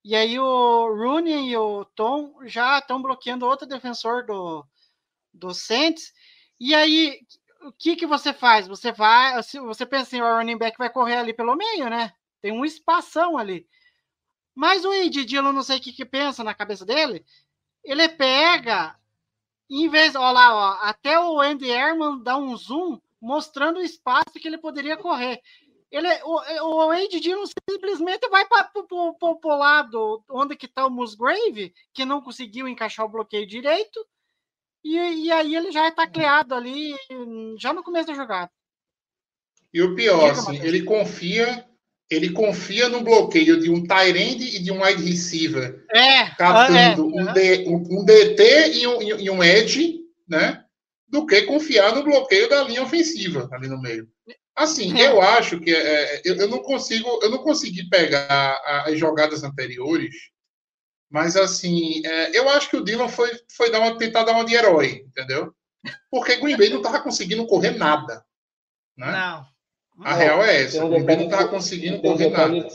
e 0.05 0.17
aí 0.17 0.39
o 0.41 0.89
Rooney 0.89 1.51
e 1.51 1.57
o 1.57 1.85
Tom 1.95 2.35
já 2.47 2.79
estão 2.79 3.01
bloqueando 3.01 3.47
outro 3.47 3.69
defensor 3.69 4.27
do, 4.27 4.67
do 5.33 5.55
Saints. 5.55 6.13
E 6.59 6.75
aí, 6.75 7.21
o 7.65 7.73
que, 7.73 7.97
que 7.97 8.07
você 8.07 8.33
faz? 8.33 8.69
Você 8.69 8.93
vai, 8.93 9.41
você 9.43 9.87
pensa 9.87 10.03
assim, 10.03 10.21
o 10.21 10.37
running 10.37 10.59
back 10.59 10.77
vai 10.77 10.91
correr 10.91 11.17
ali 11.17 11.33
pelo 11.33 11.57
meio, 11.57 11.89
né? 11.89 12.13
Tem 12.41 12.53
um 12.53 12.65
espação 12.65 13.39
ali. 13.39 13.67
Mas 14.55 14.85
o 14.85 14.93
Ed 14.93 15.25
Dillon, 15.25 15.53
não 15.53 15.63
sei 15.63 15.79
o 15.79 15.81
que, 15.81 15.93
que 15.93 16.05
pensa 16.05 16.45
na 16.45 16.55
cabeça 16.55 16.85
dele, 16.85 17.25
ele 17.83 18.09
pega 18.09 18.97
em 19.69 19.89
vez, 19.89 20.15
olha 20.15 20.31
lá, 20.31 20.55
ó, 20.55 20.79
até 20.83 21.19
o 21.19 21.41
Andy 21.41 21.69
Herman 21.69 22.23
dá 22.23 22.37
um 22.37 22.57
zoom 22.57 23.01
mostrando 23.21 23.79
o 23.79 23.83
espaço 23.83 24.35
que 24.35 24.47
ele 24.47 24.59
poderia 24.59 24.97
correr. 24.97 25.41
Ele, 25.91 26.09
o, 26.25 26.87
o 26.87 26.91
Andy 26.91 27.19
Dillon 27.19 27.45
simplesmente 27.69 28.29
vai 28.29 28.47
para 28.47 28.71
o 28.93 29.57
lado 29.57 30.23
onde 30.29 30.57
que 30.57 30.67
está 30.67 30.87
o 30.87 30.91
Musgrave, 30.91 31.75
que 31.93 32.05
não 32.05 32.21
conseguiu 32.21 32.69
encaixar 32.69 33.07
o 33.07 33.09
bloqueio 33.09 33.47
direito, 33.47 34.07
e, 34.85 35.27
e 35.27 35.33
aí 35.33 35.57
ele 35.57 35.73
já 35.73 35.87
é 35.87 35.91
tacleado 35.91 36.55
ali, 36.55 36.95
já 37.59 37.73
no 37.73 37.83
começo 37.83 38.09
da 38.09 38.15
jogada. 38.15 38.51
E 39.73 39.83
o 39.83 39.95
pior, 39.95 40.31
assim, 40.31 40.57
ele 40.63 40.83
confia 40.83 41.67
ele 42.11 42.31
confia 42.31 42.89
no 42.89 43.01
bloqueio 43.01 43.59
de 43.59 43.71
um 43.71 43.83
Tyrande 43.83 44.57
e 44.57 44.59
de 44.59 44.71
um 44.71 44.83
wide 44.83 45.03
receiver. 45.03 45.85
É, 45.91 46.27
captando 46.31 47.19
é, 47.19 47.23
um, 47.23 47.33
D, 47.33 47.69
um, 47.69 48.01
um, 48.01 48.05
DT 48.05 48.73
e 48.75 48.87
um, 48.87 49.03
e 49.03 49.31
um 49.31 49.43
edge, 49.43 50.01
né? 50.29 50.63
Do 51.09 51.27
que 51.27 51.43
confiar 51.43 51.95
no 51.95 52.05
bloqueio 52.05 52.49
da 52.49 52.63
linha 52.65 52.83
ofensiva 52.83 53.49
ali 53.53 53.69
no 53.69 53.81
meio. 53.81 54.09
Assim, 54.55 55.01
é. 55.01 55.09
eu 55.09 55.21
acho 55.21 55.59
que 55.61 55.75
é, 55.75 56.17
é 56.17 56.23
eu, 56.25 56.37
eu, 56.37 56.49
não 56.49 56.63
consigo, 56.63 57.09
eu 57.23 57.31
não 57.31 57.39
consegui 57.39 57.89
pegar 57.89 58.61
as 58.87 58.99
jogadas 58.99 59.43
anteriores, 59.43 60.15
mas 61.11 61.37
assim, 61.37 62.05
é, 62.05 62.37
eu 62.37 62.49
acho 62.51 62.71
que 62.71 62.77
o 62.77 62.85
Dylan 62.85 63.09
foi, 63.09 63.31
foi 63.49 63.71
dar 63.71 63.81
uma, 63.81 63.97
tentar 63.99 64.25
dar 64.25 64.33
uma 64.33 64.45
de 64.45 64.55
herói, 64.55 65.05
entendeu? 65.07 65.55
Porque 66.11 66.37
Green 66.37 66.57
Bay 66.57 66.71
não 66.71 66.79
estava 66.79 67.01
conseguindo 67.01 67.47
correr 67.47 67.73
nada. 67.73 68.25
Né? 68.97 69.11
Não. 69.11 69.47
A 70.05 70.15
real 70.15 70.43
é 70.43 70.63
essa. 70.63 70.85
Um 70.85 70.89
o 70.89 70.99
não 70.99 71.25
estava 71.25 71.49
conseguindo 71.49 72.01
correr 72.01 72.31
detalhe, 72.31 72.61
nada. 72.63 72.75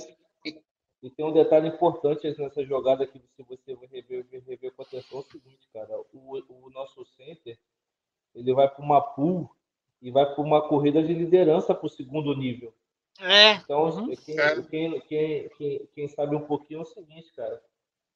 E 1.01 1.09
tem 1.09 1.25
um 1.25 1.31
detalhe 1.31 1.67
importante 1.67 2.27
nessa 2.37 2.63
jogada 2.65 3.07
que 3.07 3.19
se 3.35 3.43
você 3.43 3.77
rever, 3.91 4.25
rever 4.45 4.73
com 4.73 4.81
atenção, 4.81 5.19
é 5.19 5.21
o 5.21 5.23
seguinte, 5.23 5.67
cara. 5.73 5.97
O, 6.13 6.65
o 6.65 6.69
nosso 6.71 7.05
center, 7.05 7.57
ele 8.35 8.53
vai 8.53 8.69
para 8.69 8.83
uma 8.83 9.01
pool 9.01 9.49
e 10.01 10.11
vai 10.11 10.25
para 10.25 10.43
uma 10.43 10.67
corrida 10.67 11.01
de 11.01 11.13
liderança 11.13 11.73
para 11.73 11.85
o 11.85 11.89
segundo 11.89 12.35
nível. 12.35 12.73
É. 13.21 13.53
Então, 13.53 13.83
uhum. 13.85 14.15
quem. 14.15 14.35
Quem, 14.69 15.01
quem, 15.01 15.49
quem, 15.57 15.89
quem, 15.95 16.07
sabe 16.09 16.35
um 16.35 16.45
pouquinho 16.45 16.81
é 16.81 16.83
o 16.83 16.85
seguinte, 16.85 17.31
cara. 17.33 17.61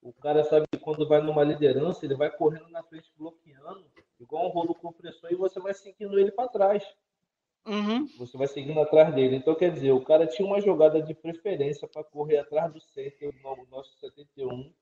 O 0.04 0.12
cara 0.12 0.44
sabe 0.44 0.68
que 0.70 0.78
quando 0.78 1.08
vai 1.08 1.22
numa 1.22 1.44
liderança, 1.44 2.06
ele 2.06 2.16
vai 2.16 2.30
correndo 2.30 2.68
na 2.70 2.84
frente, 2.84 3.10
bloqueando, 3.18 3.86
igual 4.20 4.48
um 4.48 4.50
rolo 4.50 4.76
compressor, 4.76 5.32
e 5.32 5.36
você 5.36 5.62
vai 5.62 5.74
seguindo 5.74 6.20
ele 6.20 6.30
para 6.30 6.50
trás. 6.50 6.84
Uhum. 7.66 8.06
Você 8.18 8.38
vai 8.38 8.48
seguindo 8.48 8.82
atrás 8.82 9.16
dele. 9.16 9.38
Então, 9.38 9.56
quer 9.56 9.72
dizer, 9.72 9.94
o 9.94 10.04
cara 10.04 10.28
tinha 10.28 10.46
uma 10.46 10.60
jogada 10.60 11.02
de 11.02 11.14
preferência 11.14 11.88
para 11.88 12.04
correr 12.04 12.38
atrás 12.38 12.72
do 12.74 12.82
center, 12.82 13.34
no 13.42 13.66
nosso 13.72 13.98
71. 14.00 14.74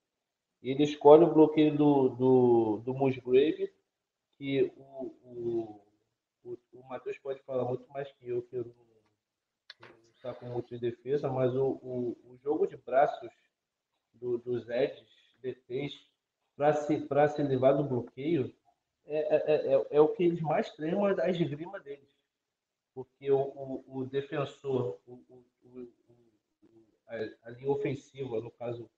E 0.64 0.72
ele 0.72 0.84
escolhe 0.84 1.24
o 1.24 1.32
bloqueio 1.32 1.78
do, 1.78 2.10
do, 2.10 2.78
do 2.84 2.94
Musgrave, 2.96 3.72
que 4.40 4.72
o, 4.76 5.14
o, 5.24 5.82
o, 6.44 6.58
o 6.74 6.84
Matheus 6.90 7.20
pode 7.20 7.40
falar 7.44 7.66
muito 7.66 7.88
mais 7.92 8.12
que 8.14 8.28
eu, 8.28 8.42
que 8.42 8.56
eu 8.56 8.66
não, 8.66 9.88
não 9.88 10.16
saco 10.16 10.46
muito 10.48 10.70
de 10.70 10.80
defesa, 10.80 11.30
mas 11.30 11.56
o, 11.56 11.80
o, 11.84 12.18
o 12.26 12.38
jogo 12.44 12.66
de 12.66 12.78
braços 12.78 13.30
do, 14.22 14.38
dos 14.38 14.70
Edges, 14.70 15.04
DTs, 15.42 16.08
para 16.56 16.74
se, 16.74 17.08
se 17.36 17.44
livrar 17.44 17.76
do 17.76 17.84
bloqueio, 17.84 18.54
é, 19.06 19.36
é, 19.36 19.74
é, 19.74 19.88
é, 19.90 20.02
o 20.02 20.10
que 20.10 20.24
eles 20.24 20.40
mais 20.40 20.70
treinam 20.72 21.06
a 21.06 21.30
esgrima 21.30 21.80
deles 21.80 22.12
porque 22.94 23.32
o, 23.32 23.40
o, 23.40 24.00
o 24.00 24.06
defensor, 24.06 25.00
o, 25.08 25.44
a, 27.08 27.48
a, 27.48 27.50
linha 27.52 27.72
ofensiva, 27.72 28.40
no 28.40 28.52
caso, 28.52 28.90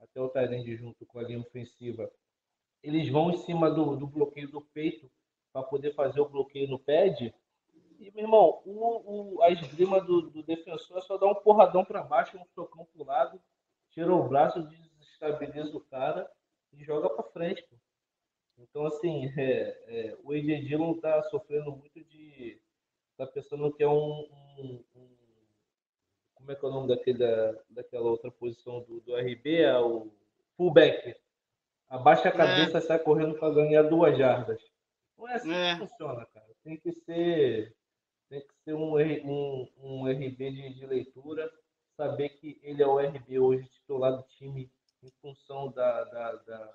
até 0.00 0.20
o 0.20 0.28
Tyrande 0.28 0.76
junto 0.76 1.04
com 1.06 1.18
a 1.18 1.22
linha 1.22 1.40
ofensiva, 1.40 2.10
eles 2.82 3.08
vão 3.08 3.30
em 3.30 3.36
cima 3.38 3.70
do, 3.70 3.96
do 3.96 4.06
bloqueio 4.06 4.50
do 4.50 4.60
peito 4.60 5.10
para 5.52 5.62
poder 5.62 5.94
fazer 5.94 6.20
o 6.20 6.28
bloqueio 6.28 6.68
no 6.68 6.78
pad. 6.78 7.32
E, 8.00 8.10
meu 8.10 8.24
irmão, 8.24 8.62
o, 8.64 9.36
o, 9.36 9.42
a 9.42 9.50
esgrima 9.50 10.00
do, 10.00 10.22
do 10.22 10.42
defensor 10.42 10.98
é 10.98 11.00
só 11.02 11.16
dar 11.16 11.26
um 11.26 11.34
porradão 11.34 11.84
para 11.84 12.02
baixo, 12.02 12.36
um 12.36 12.44
socão 12.46 12.84
para 12.86 13.02
o 13.02 13.06
lado, 13.06 13.40
tira 13.92 14.12
o 14.12 14.28
braço, 14.28 14.62
desestabiliza 14.62 15.76
o 15.76 15.80
cara 15.80 16.28
e 16.72 16.84
joga 16.84 17.08
para 17.10 17.30
frente. 17.30 17.62
Pô. 17.68 17.76
Então, 18.58 18.86
assim, 18.86 19.26
é, 19.38 19.78
é, 19.86 20.18
o 20.22 20.32
AJ 20.32 20.66
Dillon 20.66 20.92
está 20.92 21.22
sofrendo 21.24 21.72
muito 21.72 22.02
de 22.04 22.60
tá 23.16 23.26
pensando 23.26 23.72
que 23.72 23.82
é 23.82 23.88
um, 23.88 24.28
um, 24.58 24.84
um, 24.96 25.16
como 26.34 26.50
é 26.50 26.56
que 26.56 26.64
é 26.64 26.68
o 26.68 26.72
nome 26.72 26.88
daquele, 26.88 27.18
da, 27.18 27.54
daquela 27.70 28.10
outra 28.10 28.30
posição 28.30 28.80
do, 28.82 29.00
do 29.00 29.14
RB? 29.14 29.60
É 29.60 29.78
o 29.78 30.10
fullback. 30.56 31.14
Abaixa 31.88 32.28
a 32.28 32.32
é. 32.32 32.36
cabeça 32.36 32.78
e 32.78 32.80
sai 32.80 32.98
correndo 32.98 33.38
para 33.38 33.54
ganhar 33.54 33.82
duas 33.82 34.16
jardas. 34.16 34.60
Não 35.16 35.28
é 35.28 35.34
assim 35.34 35.52
é. 35.52 35.74
que 35.74 35.80
funciona, 35.80 36.26
cara. 36.26 36.46
Tem 36.64 36.76
que 36.78 36.92
ser, 36.92 37.76
tem 38.28 38.40
que 38.40 38.54
ser 38.64 38.74
um, 38.74 38.96
um, 38.96 39.68
um 39.78 40.10
RB 40.10 40.50
de, 40.50 40.74
de 40.74 40.86
leitura, 40.86 41.52
saber 41.96 42.30
que 42.30 42.58
ele 42.62 42.82
é 42.82 42.86
o 42.86 42.98
RB 42.98 43.38
hoje 43.38 43.68
titular 43.68 44.16
do 44.16 44.22
time 44.24 44.70
em 45.02 45.10
função 45.20 45.70
da, 45.70 46.04
da, 46.04 46.32
da, 46.36 46.74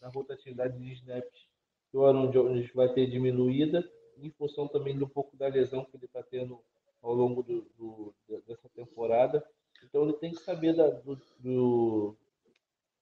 da 0.00 0.08
rotatividade 0.08 0.78
de 0.78 0.92
snaps 0.94 1.46
que 1.90 1.96
o 1.96 2.04
Aaron 2.04 2.30
Jones 2.30 2.70
vai 2.72 2.92
ter 2.92 3.06
diminuída 3.06 3.88
em 4.18 4.30
função 4.30 4.66
também 4.66 4.96
do 4.96 5.08
pouco 5.08 5.36
da 5.36 5.46
lesão 5.46 5.84
que 5.84 5.96
ele 5.96 6.06
está 6.06 6.22
tendo 6.22 6.60
ao 7.02 7.12
longo 7.12 7.42
do, 7.42 7.66
do, 7.78 8.14
dessa 8.46 8.68
temporada. 8.70 9.46
Então 9.84 10.04
ele 10.04 10.14
tem 10.14 10.32
que 10.32 10.42
saber 10.42 10.74
da, 10.74 10.88
do, 10.88 11.20
do, 11.38 12.16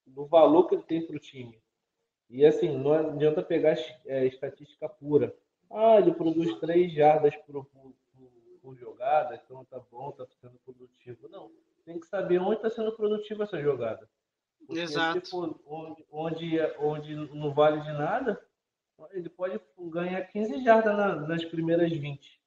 do, 0.05 0.25
valor 0.25 0.67
que 0.67 0.75
ele 0.75 0.83
tem 0.83 1.05
para 1.05 1.15
o 1.15 1.19
time. 1.19 1.57
E 2.29 2.45
assim, 2.45 2.77
não 2.77 2.93
adianta 2.93 3.41
pegar 3.41 3.75
é, 4.05 4.25
estatística 4.25 4.89
pura. 4.89 5.35
Ah, 5.69 5.99
ele 5.99 6.13
produz 6.13 6.59
três 6.59 6.93
jardas 6.93 7.35
por, 7.37 7.65
por, 8.65 8.75
jogada, 8.77 9.39
então 9.45 9.63
tá 9.65 9.79
bom, 9.91 10.11
tá 10.11 10.25
sendo 10.41 10.57
produtivo. 10.65 11.29
Não, 11.29 11.51
tem 11.85 11.99
que 11.99 12.07
saber 12.07 12.39
onde 12.39 12.55
está 12.55 12.69
sendo 12.69 12.91
produtiva 12.93 13.43
essa 13.43 13.61
jogada. 13.61 14.09
Porque 14.65 14.81
Exato. 14.81 15.29
for 15.29 15.55
onde, 15.67 16.03
onde, 16.11 16.59
onde 16.79 17.15
não 17.15 17.53
vale 17.53 17.81
de 17.81 17.91
nada, 17.93 18.41
ele 19.11 19.29
pode 19.29 19.59
ganhar 19.91 20.21
15 20.23 20.63
jardas 20.63 20.95
na- 20.97 21.15
nas 21.15 21.45
primeiras 21.45 21.91
20. 21.91 22.41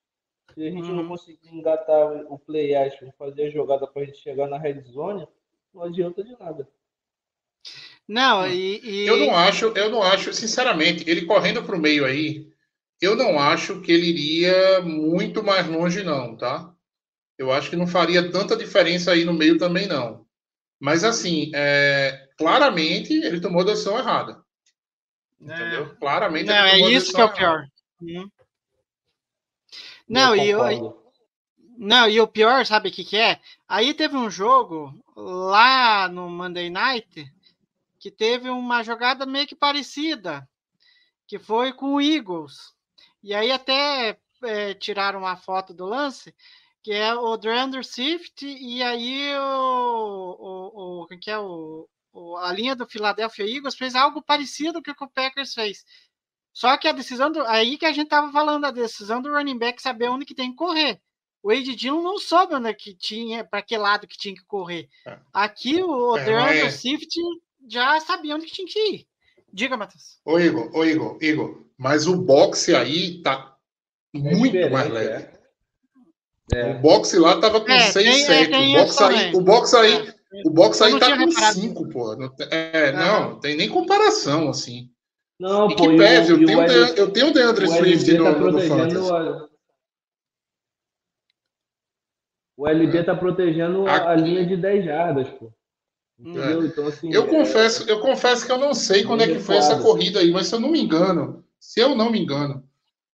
Se 0.55 0.67
a 0.67 0.71
gente 0.71 0.89
não 0.89 1.03
Uhum. 1.03 1.09
conseguir 1.09 1.55
engatar 1.55 2.07
o 2.33 2.39
play 2.39 2.75
action, 2.75 3.13
fazer 3.17 3.45
a 3.47 3.51
jogada 3.51 3.87
para 3.87 4.03
a 4.03 4.05
gente 4.07 4.19
chegar 4.19 4.49
na 4.49 4.59
red 4.59 4.81
zone, 4.83 5.29
não 5.73 5.83
adianta 5.85 6.25
de 6.25 6.33
nada. 6.39 6.67
Não, 8.09 8.47
e, 8.49 8.81
e- 8.83 9.07
Eu 9.07 9.19
não 9.19 9.37
acho, 9.37 9.67
eu 9.67 9.91
não 9.91 10.03
acho, 10.03 10.33
sinceramente, 10.33 11.09
ele 11.09 11.27
correndo 11.27 11.63
para 11.63 11.77
o 11.77 11.79
meio 11.79 12.05
aí, 12.07 12.51
eu 13.01 13.15
não 13.17 13.39
acho 13.39 13.81
que 13.81 13.93
ele 13.93 14.07
iria 14.09 14.81
muito 14.83 15.43
mais 15.43 15.67
longe, 15.67 16.03
não, 16.03 16.37
tá? 16.37 16.73
Eu 17.37 17.53
acho 17.53 17.71
que 17.71 17.77
não 17.77 17.87
faria 17.87 18.31
tanta 18.31 18.57
diferença 18.57 19.13
aí 19.13 19.25
no 19.25 19.33
meio 19.33 19.59
também, 19.59 19.87
não. 19.87 20.27
Mas 20.81 21.05
assim, 21.05 21.51
é, 21.55 22.29
claramente 22.37 23.13
ele 23.13 23.41
tomou 23.41 23.63
a 23.63 23.67
decisão 23.67 23.99
errada. 23.99 24.43
Entendeu? 25.41 25.95
Claramente 25.97 26.47
Não, 26.47 26.67
ele 26.67 26.83
é 26.83 26.91
isso 26.91 27.13
que 27.13 27.21
é 27.21 27.25
o 27.25 27.33
pior. 27.33 27.65
Uhum. 28.01 28.29
Não, 30.09 30.35
e 30.35 30.49
eu, 30.49 30.99
não, 31.77 32.09
e 32.09 32.21
o 32.21 32.27
pior, 32.27 32.67
sabe 32.67 32.89
o 32.89 32.93
que, 32.93 33.05
que 33.05 33.17
é? 33.17 33.41
Aí 33.69 33.95
teve 33.95 34.17
um 34.17 34.29
jogo 34.29 34.93
lá 35.15 36.09
no 36.09 36.29
Monday 36.29 36.71
Night 36.71 37.33
que 38.01 38.11
teve 38.11 38.49
uma 38.49 38.83
jogada 38.83 39.25
meio 39.27 39.47
que 39.47 39.55
parecida, 39.55 40.49
que 41.27 41.39
foi 41.39 41.73
com 41.73 41.95
o 41.95 42.01
Eagles. 42.01 42.75
E 43.23 43.35
aí 43.35 43.51
até 43.51 44.19
é, 44.45 44.75
tiraram 44.75 45.21
uma 45.21 45.37
foto 45.37 45.75
do 45.75 45.85
lance, 45.87 46.35
que 46.83 46.93
é 46.93 47.13
o 47.15 47.37
DeAndre 47.37 47.83
Swift 47.85 48.47
e 48.47 48.83
aí 48.83 49.35
o, 49.37 50.37
o, 50.39 51.03
o, 51.03 51.07
quem 51.07 51.19
que 51.19 51.31
é 51.31 51.39
o, 51.39 51.89
o- 52.13 52.37
a 52.37 52.53
linha 52.53 52.77
do 52.77 52.87
Philadelphia 52.87 53.45
Eagles 53.47 53.75
fez 53.77 53.95
algo 53.95 54.23
parecido 54.23 54.83
com 54.83 54.91
o 54.91 54.95
que 54.95 55.05
o 55.05 55.11
Packers 55.11 55.55
fez. 55.55 55.85
Só 56.53 56.77
que 56.77 56.89
a 56.89 56.93
decisão 56.93 57.31
do. 57.31 57.43
Aí 57.47 57.77
que 57.79 57.87
a 57.87 57.93
gente 57.93 58.09
tava 58.09 58.33
falando, 58.33 58.65
a 58.65 58.71
decisão 58.71 59.21
do 59.23 59.31
running 59.31 59.59
back 59.59 59.81
saber 59.81 60.09
onde 60.09 60.25
que 60.25 60.35
tem 60.35 60.51
que 60.51 60.57
correr. 60.57 61.01
O 61.41 61.53
Ed 61.53 61.73
Dillon 61.77 62.03
não 62.03 62.19
soube 62.19 62.55
onde 62.55 62.75
que 62.75 62.93
tinha, 62.97 63.45
para 63.45 63.63
que 63.63 63.77
lado 63.79 64.09
que 64.09 64.19
tinha 64.19 64.35
que 64.35 64.45
correr. 64.45 64.89
É. 65.07 65.19
Aqui 65.33 65.81
o 65.83 66.17
É, 66.17 66.25
DeAndre 66.25 66.65
mas- 66.65 66.81
Swift 66.81 67.09
já 67.71 68.01
sabia 68.01 68.35
onde 68.35 68.47
que 68.47 68.53
tinha 68.53 68.67
que 68.67 68.79
ir. 68.93 69.09
Diga, 69.53 69.77
Matheus. 69.77 70.21
Ô, 70.25 70.39
Igor, 70.39 70.71
ô, 70.77 70.85
Igor, 70.85 71.19
Igor, 71.21 71.65
mas 71.77 72.07
o 72.07 72.17
boxe 72.21 72.75
aí 72.75 73.23
tá 73.23 73.57
muito 74.15 74.43
diferente, 74.43 74.73
mais 74.73 74.91
leve. 74.91 75.25
é. 75.25 75.39
É. 76.55 76.65
O 76.77 76.79
boxe 76.81 77.19
lá 77.19 77.39
tava 77.41 77.61
com 77.61 77.71
É, 77.71 77.91
6, 77.93 77.95
tem- 78.07 78.23
é, 78.23 78.27
7. 78.27 78.51
tem 78.51 78.75
o 78.75 78.79
boxe 78.81 79.03
aí, 79.05 79.35
o 79.35 79.41
boxe 79.43 79.77
aí, 79.77 80.09
É. 80.09 80.43
o 80.47 80.51
boxe 80.51 80.83
aí 80.83 80.93
não 80.93 80.99
tá 80.99 81.11
com 81.17 81.25
reparado 81.27 81.61
5, 81.61 81.89
pô. 81.91 82.17
Não, 82.17 82.35
tem- 82.35 82.49
é, 82.51 82.89
Aham. 82.91 83.21
não, 83.31 83.41
tem 83.41 83.55
nem 83.57 83.69
comparação, 83.69 84.49
assim. 84.49 84.91
Não, 85.39 85.71
E 85.71 85.77
pô, 85.77 85.83
que 85.89 85.95
e 85.95 85.97
pese, 85.99 86.33
eu 86.33 86.45
tenho, 86.45 86.59
o 86.59 86.63
eu 86.65 87.13
tenho 87.13 87.29
o 87.29 87.33
DeAndre 87.33 87.69
Swift 87.69 88.13
no, 88.15 88.25
tá 88.25 88.31
no 88.33 88.39
protegendo 88.39 89.05
Fantasy. 89.05 89.13
a... 89.13 89.49
O 92.57 92.67
LB 92.67 93.05
tá 93.05 93.15
protegendo 93.15 93.87
a, 93.87 94.11
a 94.11 94.17
linha 94.17 94.45
de 94.45 94.57
10 94.57 94.85
jardas, 94.85 95.29
pô. 95.31 95.53
Entendeu? 96.19 96.65
Então, 96.67 96.87
assim. 96.87 97.13
Eu 97.13 97.25
é- 97.25 97.27
confesso, 97.27 97.89
eu 97.89 98.01
confesso 98.01 98.45
que 98.45 98.53
eu 98.53 98.59
não 98.59 98.75
sei 98.75 99.05
quando 99.05 99.23
é 99.23 99.27
que 99.29 99.39
foi 99.39 99.57
essa 99.57 99.75
Recuado. 99.75 99.83
corrida 99.83 100.21
aí, 100.21 100.31
mas 100.33 100.49
se 100.49 100.55
eu 100.55 100.61
não 100.61 100.71
me 100.71 100.81
engano, 100.81 101.45
se 101.61 101.81
eu 101.81 101.95
não 101.95 102.11
me 102.11 102.19
engano, 102.21 102.69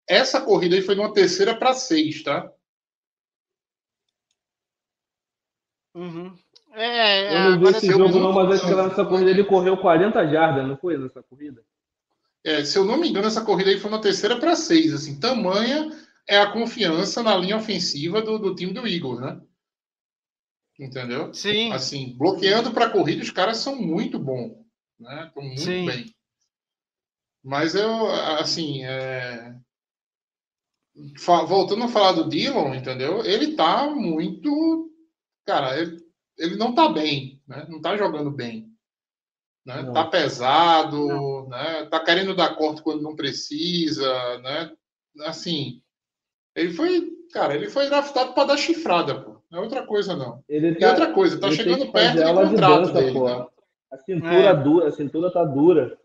essa 0.08 0.40
corrida 0.40 0.74
aí 0.74 0.82
foi 0.82 0.94
numa 0.94 1.12
terceira 1.12 1.54
para 1.54 1.74
seis, 1.74 2.22
tá? 2.22 2.50
Uhum. 5.94 6.34
É, 6.72 7.34
Eu 7.34 7.52
não 7.52 7.60
vi 7.60 7.76
esse 7.76 7.86
jogo, 7.86 8.18
não- 8.18 8.32
mas 8.32 8.60
acho 8.60 8.66
que 8.68 8.74
nessa 8.74 9.04
corrida 9.04 9.30
ele 9.30 9.44
correu 9.44 9.76
40 9.76 10.26
jardas, 10.26 10.66
não 10.66 10.76
foi 10.76 10.98
nessa 10.98 11.22
corrida? 11.22 11.62
É, 12.44 12.64
se 12.64 12.76
eu 12.76 12.84
não 12.84 12.98
me 12.98 13.08
engano, 13.08 13.26
essa 13.26 13.44
corrida 13.44 13.70
aí 13.70 13.78
foi 13.78 13.90
na 13.90 13.98
terceira 14.00 14.38
para 14.38 14.56
seis, 14.56 14.92
assim, 14.92 15.18
tamanha 15.20 15.90
é 16.28 16.38
a 16.38 16.50
confiança 16.50 17.22
na 17.22 17.36
linha 17.36 17.56
ofensiva 17.56 18.20
do, 18.20 18.38
do 18.38 18.54
time 18.54 18.72
do 18.72 18.86
Eagles, 18.86 19.20
né? 19.20 19.40
Entendeu? 20.78 21.32
sim. 21.32 21.72
Assim, 21.72 22.16
bloqueando 22.18 22.72
para 22.72 22.90
corrida, 22.90 23.22
os 23.22 23.30
caras 23.30 23.58
são 23.58 23.80
muito 23.80 24.18
bons, 24.18 24.56
né? 24.98 25.26
Estão 25.28 25.42
muito 25.42 25.60
Sim. 25.60 25.86
bem. 25.86 26.14
Mas 27.44 27.74
eu, 27.74 28.10
assim, 28.10 28.84
é, 28.84 29.54
voltando 31.46 31.84
a 31.84 31.88
falar 31.88 32.12
do 32.12 32.28
Dillon, 32.28 32.74
entendeu? 32.74 33.24
Ele 33.24 33.54
tá 33.54 33.88
muito, 33.90 34.90
cara, 35.44 35.78
ele, 35.78 35.98
ele 36.38 36.56
não 36.56 36.74
tá 36.74 36.88
bem, 36.88 37.42
né? 37.46 37.66
Não 37.68 37.80
tá 37.80 37.96
jogando 37.96 38.30
bem, 38.30 38.72
né? 39.64 39.82
Não. 39.82 39.92
Tá 39.92 40.06
pesado, 40.06 41.48
né? 41.48 41.86
Tá 41.86 42.02
querendo 42.02 42.34
dar 42.34 42.56
corte 42.56 42.82
quando 42.82 43.02
não 43.02 43.14
precisa, 43.14 44.38
né? 44.38 44.72
Assim, 45.20 45.82
ele 46.54 46.72
foi, 46.72 47.13
cara, 47.34 47.54
ele 47.54 47.68
foi 47.68 47.86
draftado 47.88 48.32
para 48.32 48.44
dar 48.48 48.56
chifrada, 48.56 49.20
pô. 49.20 49.36
Não 49.50 49.58
é 49.58 49.62
outra 49.62 49.84
coisa 49.86 50.16
não. 50.16 50.42
Ele 50.48 50.76
E 50.80 50.84
outra 50.86 51.12
coisa, 51.12 51.38
tá 51.38 51.50
chegando 51.50 51.90
perto 51.92 52.16
de 52.16 52.22
aula 52.22 52.44
de 52.46 52.50
contrato 52.52 52.80
dança, 52.80 52.92
dele, 52.94 53.12
pô. 53.12 53.28
né? 53.28 53.46
A 53.92 53.98
cintura 53.98 54.34
É. 54.48 54.54
dura, 54.54 54.88
a 54.88 54.92
cintura 54.92 55.30
tá 55.32 55.44
dura. 55.44 55.98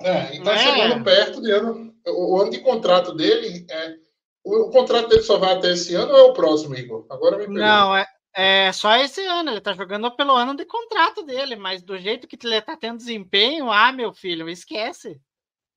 É, 0.00 0.36
e 0.36 0.42
tá 0.42 0.54
É. 0.54 0.58
chegando 0.58 1.04
perto 1.04 1.40
de 1.42 1.50
ano. 1.50 1.94
O, 2.06 2.34
o 2.36 2.40
ano 2.40 2.50
de 2.50 2.60
contrato 2.60 3.12
dele 3.14 3.66
é. 3.70 3.96
O, 4.44 4.68
o 4.68 4.70
contrato 4.70 5.08
dele 5.08 5.22
só 5.22 5.38
vai 5.38 5.54
até 5.54 5.72
esse 5.72 5.94
ano 5.94 6.12
ou 6.12 6.18
é 6.18 6.22
o 6.22 6.32
próximo, 6.32 6.74
Igor? 6.76 7.04
Agora 7.10 7.36
me 7.36 7.46
pegou. 7.46 7.58
Não, 7.60 7.96
é, 7.96 8.06
é 8.34 8.72
só 8.72 8.94
esse 8.96 9.24
ano. 9.26 9.50
Ele 9.50 9.60
tá 9.60 9.72
jogando 9.72 10.10
pelo 10.14 10.32
ano 10.34 10.54
de 10.56 10.64
contrato 10.64 11.22
dele, 11.24 11.56
mas 11.56 11.82
do 11.82 11.96
jeito 11.98 12.28
que 12.28 12.38
ele 12.46 12.60
tá 12.62 12.76
tendo 12.76 12.98
desempenho, 12.98 13.70
ah, 13.72 13.90
meu 13.92 14.12
filho, 14.12 14.48
esquece. 14.48 15.20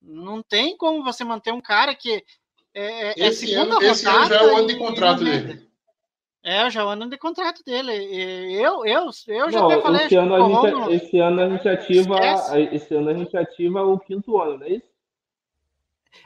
Não 0.01 0.41
tem 0.43 0.77
como 0.77 1.03
você 1.03 1.23
manter 1.23 1.51
um 1.53 1.61
cara 1.61 1.93
que 1.95 2.23
é, 2.73 3.21
é 3.21 3.27
esse 3.27 3.47
segunda 3.47 3.75
ano, 3.77 3.83
esse 3.83 4.07
ano 4.07 4.25
já 4.27 4.35
é 4.35 4.43
o 4.45 4.57
ano 4.57 4.67
de 4.67 4.75
contrato 4.77 5.23
rende. 5.23 5.43
dele. 5.47 5.69
É, 6.41 6.69
já 6.69 6.81
é 6.81 6.83
o 6.85 6.89
ano 6.89 7.09
de 7.09 7.17
contrato 7.17 7.63
dele. 7.63 7.91
Eu, 8.61 8.85
eu, 8.85 9.09
eu 9.27 9.51
já 9.51 9.59
Não, 9.59 9.69
até 9.71 9.81
falei. 9.81 10.05
esse 10.05 10.15
ano, 10.15 10.35
a 10.35 10.39
gente, 10.39 10.71
Romo- 10.71 10.91
esse 10.91 11.19
ano 11.19 11.41
a 11.41 11.49
gente 11.49 11.67
ativa. 11.69 12.13
Esquece. 12.15 12.75
Esse 12.75 12.95
ano 12.95 13.09
a 13.09 13.13
gente 13.13 13.37
ativa 13.37 13.83
o 13.83 13.99
quinto 13.99 14.39
ano, 14.41 14.57
não 14.59 14.65
é 14.65 14.69
isso? 14.69 14.89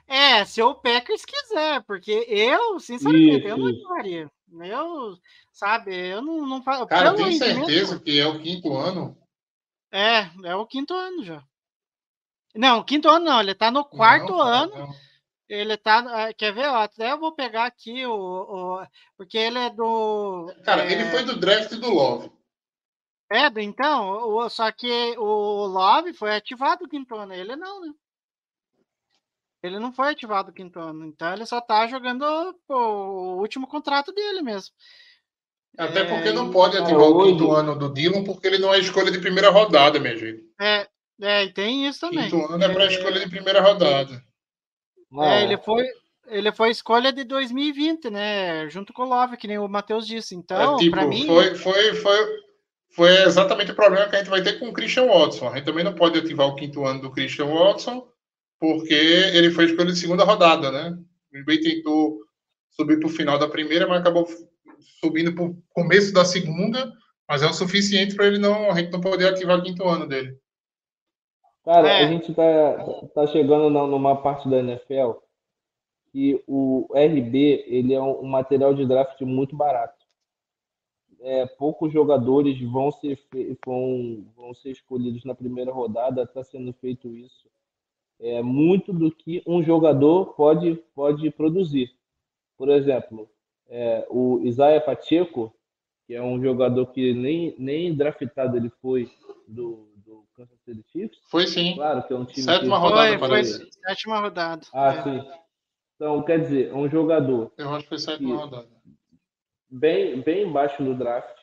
É, 0.07 0.45
se 0.45 0.61
o 0.61 0.75
Packers 0.75 1.25
quiser, 1.25 1.81
porque 1.83 2.11
eu, 2.29 2.79
sinceramente, 2.79 3.39
Isso, 3.39 3.47
eu 3.47 3.57
não 3.57 3.81
faria. 3.87 4.31
Eu, 4.61 5.17
sabe, 5.51 5.95
eu 5.95 6.21
não, 6.21 6.45
não 6.47 6.61
faço. 6.63 6.85
Cara, 6.85 7.13
tem 7.15 7.25
rendimento- 7.25 7.65
certeza 7.65 7.99
que 7.99 8.19
é 8.19 8.27
o 8.27 8.39
quinto 8.39 8.71
ano? 8.77 9.17
É, 9.91 10.29
é 10.45 10.55
o 10.55 10.65
quinto 10.65 10.93
ano 10.93 11.23
já. 11.23 11.43
Não, 12.55 12.83
quinto 12.83 13.09
ano 13.09 13.25
não, 13.25 13.39
ele 13.41 13.55
tá 13.55 13.71
no 13.71 13.83
quarto 13.83 14.31
Não, 14.31 14.37
cara, 14.37 14.55
ano. 14.57 14.75
não. 14.77 14.95
Ele 15.53 15.77
tá. 15.77 15.99
ah, 15.99 16.33
Quer 16.33 16.51
ver? 16.51 16.67
Ó, 16.67 16.75
até 16.77 17.11
eu 17.11 17.19
vou 17.19 17.31
pegar 17.31 17.65
aqui 17.65 18.05
o. 18.07 18.11
o- 18.81 18.87
porque 19.15 19.37
ele 19.37 19.59
é 19.59 19.69
do. 19.69 20.51
Cara, 20.65 20.83
é, 20.83 20.91
ele 20.91 21.05
foi 21.05 21.23
do 21.23 21.35
draft 21.39 21.71
do 21.75 21.91
Love. 21.91 22.31
É, 23.31 23.45
então, 23.61 24.09
o, 24.35 24.49
só 24.49 24.71
que 24.71 25.15
o 25.17 25.65
Love 25.67 26.13
foi 26.13 26.35
ativado 26.35 26.85
o 26.85 26.89
quinto 26.89 27.15
ano, 27.15 27.33
ele 27.33 27.55
não, 27.55 27.81
né? 27.81 27.93
Ele 29.61 29.79
não 29.79 29.93
foi 29.93 30.09
ativado 30.09 30.49
o 30.49 30.53
quinto 30.53 30.79
ano, 30.79 31.05
então 31.05 31.31
ele 31.31 31.45
só 31.45 31.61
tá 31.61 31.87
jogando 31.87 32.25
pô, 32.67 32.75
o 32.75 33.37
último 33.39 33.67
contrato 33.67 34.11
dele 34.11 34.41
mesmo. 34.41 34.73
Até 35.77 36.01
É, 36.01 36.03
porque 36.05 36.31
não 36.31 36.51
pode 36.51 36.77
ativar 36.77 37.03
o 37.03 37.23
quinto 37.23 37.51
ano 37.51 37.77
do 37.77 37.93
Dillon, 37.93 38.23
porque 38.23 38.47
ele 38.47 38.57
não 38.57 38.73
é 38.73 38.79
escolha 38.79 39.11
de 39.11 39.19
primeira 39.19 39.49
rodada, 39.51 39.99
minha 39.99 40.17
gente. 40.17 40.43
É, 40.59 40.87
é, 41.21 41.43
e 41.45 41.53
tem 41.53 41.87
isso 41.87 42.01
também. 42.01 42.29
Quinto 42.29 42.51
ano 42.51 42.63
é 42.63 42.73
para 42.73 42.87
escolha 42.87 43.19
de 43.19 43.29
primeira 43.29 43.61
rodada. 43.61 44.21
É, 45.21 45.43
ele 45.43 45.57
foi, 45.57 45.85
ele 46.27 46.51
foi 46.51 46.71
escolha 46.71 47.11
de 47.11 47.23
2020, 47.23 48.09
né? 48.09 48.69
Junto 48.69 48.93
com 48.93 49.03
o 49.03 49.09
Love, 49.09 49.37
que 49.37 49.47
nem 49.47 49.57
o 49.57 49.67
Matheus 49.67 50.07
disse. 50.07 50.35
Então, 50.35 50.75
é, 50.75 50.79
tipo, 50.79 50.95
para 50.95 51.05
mim. 51.05 51.25
foi, 51.27 51.55
foi, 51.55 51.93
foi, 51.95 52.17
foi 52.95 53.23
exatamente 53.23 53.71
o 53.71 53.75
problema 53.75 54.07
que 54.07 54.15
a 54.15 54.19
gente 54.19 54.29
vai 54.29 54.41
ter 54.41 54.59
com 54.59 54.69
o 54.69 54.73
Christian 54.73 55.05
Watson. 55.05 55.49
A 55.49 55.55
gente 55.55 55.65
também 55.65 55.83
não 55.83 55.93
pode 55.93 56.17
ativar 56.17 56.47
o 56.47 56.55
quinto 56.55 56.85
ano 56.85 57.01
do 57.01 57.11
Christian 57.11 57.45
Watson, 57.45 58.07
porque 58.59 58.93
ele 58.93 59.51
foi 59.51 59.65
escolha 59.65 59.91
de 59.91 59.99
segunda 59.99 60.23
rodada, 60.23 60.71
né? 60.71 60.89
O 60.89 61.31
Green 61.31 61.45
Bay 61.45 61.59
tentou 61.59 62.19
subir 62.71 62.99
para 62.99 63.07
o 63.07 63.11
final 63.11 63.37
da 63.37 63.47
primeira, 63.47 63.87
mas 63.87 63.99
acabou 63.99 64.27
subindo 64.99 65.33
para 65.33 65.43
o 65.43 65.57
começo 65.69 66.13
da 66.13 66.25
segunda, 66.25 66.91
mas 67.27 67.41
é 67.41 67.47
o 67.47 67.53
suficiente 67.53 68.15
para 68.15 68.27
ele 68.27 68.37
não, 68.37 68.71
a 68.71 68.75
gente 68.75 68.91
não 68.91 69.01
poder 69.01 69.27
ativar 69.27 69.59
o 69.59 69.63
quinto 69.63 69.87
ano 69.87 70.07
dele. 70.07 70.37
Cara, 71.63 71.87
É. 71.87 72.03
a 72.03 72.07
gente 72.07 72.33
tá, 72.33 73.05
tá 73.13 73.27
chegando 73.27 73.69
na- 73.69 73.87
numa 73.87 74.15
parte 74.21 74.49
da 74.49 74.59
NFL 74.59 75.13
que 76.11 76.43
o 76.47 76.87
RB 76.93 77.63
ele 77.67 77.93
é 77.93 78.01
um, 78.01 78.21
um 78.21 78.27
material 78.27 78.73
de 78.73 78.85
draft 78.85 79.19
muito 79.21 79.55
barato. 79.55 80.03
É, 81.21 81.45
poucos 81.45 81.91
jogadores 81.91 82.59
vão 82.61 82.91
ser, 82.91 83.17
vão, 83.65 84.25
vão 84.35 84.53
ser 84.53 84.71
escolhidos 84.71 85.23
na 85.23 85.33
primeira 85.33 85.71
rodada, 85.71 86.23
está 86.23 86.43
sendo 86.43 86.73
feito 86.73 87.07
isso. 87.15 87.49
É 88.19 88.41
muito 88.41 88.91
do 88.93 89.09
que 89.09 89.41
um 89.47 89.63
jogador 89.63 90.33
pode, 90.35 90.75
pode 90.93 91.29
produzir. 91.31 91.91
por 92.57 92.69
exemplo, 92.69 93.29
é, 93.67 94.05
o 94.09 94.39
Isaiah 94.43 94.79
Pacheco, 94.79 95.51
que 96.05 96.13
é 96.13 96.21
um 96.21 96.41
jogador 96.41 96.85
que 96.87 97.13
nem, 97.13 97.55
nem 97.57 97.93
draftado 97.95 98.55
ele 98.57 98.69
foi 98.81 99.09
do 99.47 99.87
Kansas 100.35 100.59
City 100.65 100.83
Chiefs. 100.91 101.19
Foi 101.29 101.47
sim. 101.47 101.75
Claro 101.75 102.03
que 102.07 102.13
é 102.13 102.15
um 102.15 102.25
time 102.25 102.43
Sétima 102.43 102.75
que... 102.77 102.81
rodada, 102.87 103.19
Foi, 103.19 103.27
foi 103.29 103.43
sétima 103.43 104.19
rodada. 104.19 104.65
Ah, 104.73 104.93
É. 104.93 105.03
sim. 105.03 105.31
Então, 105.95 106.23
quer 106.23 106.41
dizer, 106.41 106.69
é 106.69 106.73
um 106.73 106.89
jogador 106.89 107.51
Eu 107.57 107.69
acho 107.71 107.83
que 107.83 107.89
foi 107.89 107.99
sétima 107.99 108.35
rodada. 108.35 108.67
bem, 109.69 110.21
bem 110.21 110.47
embaixo 110.47 110.81
no 110.83 110.95
draft. 110.95 111.37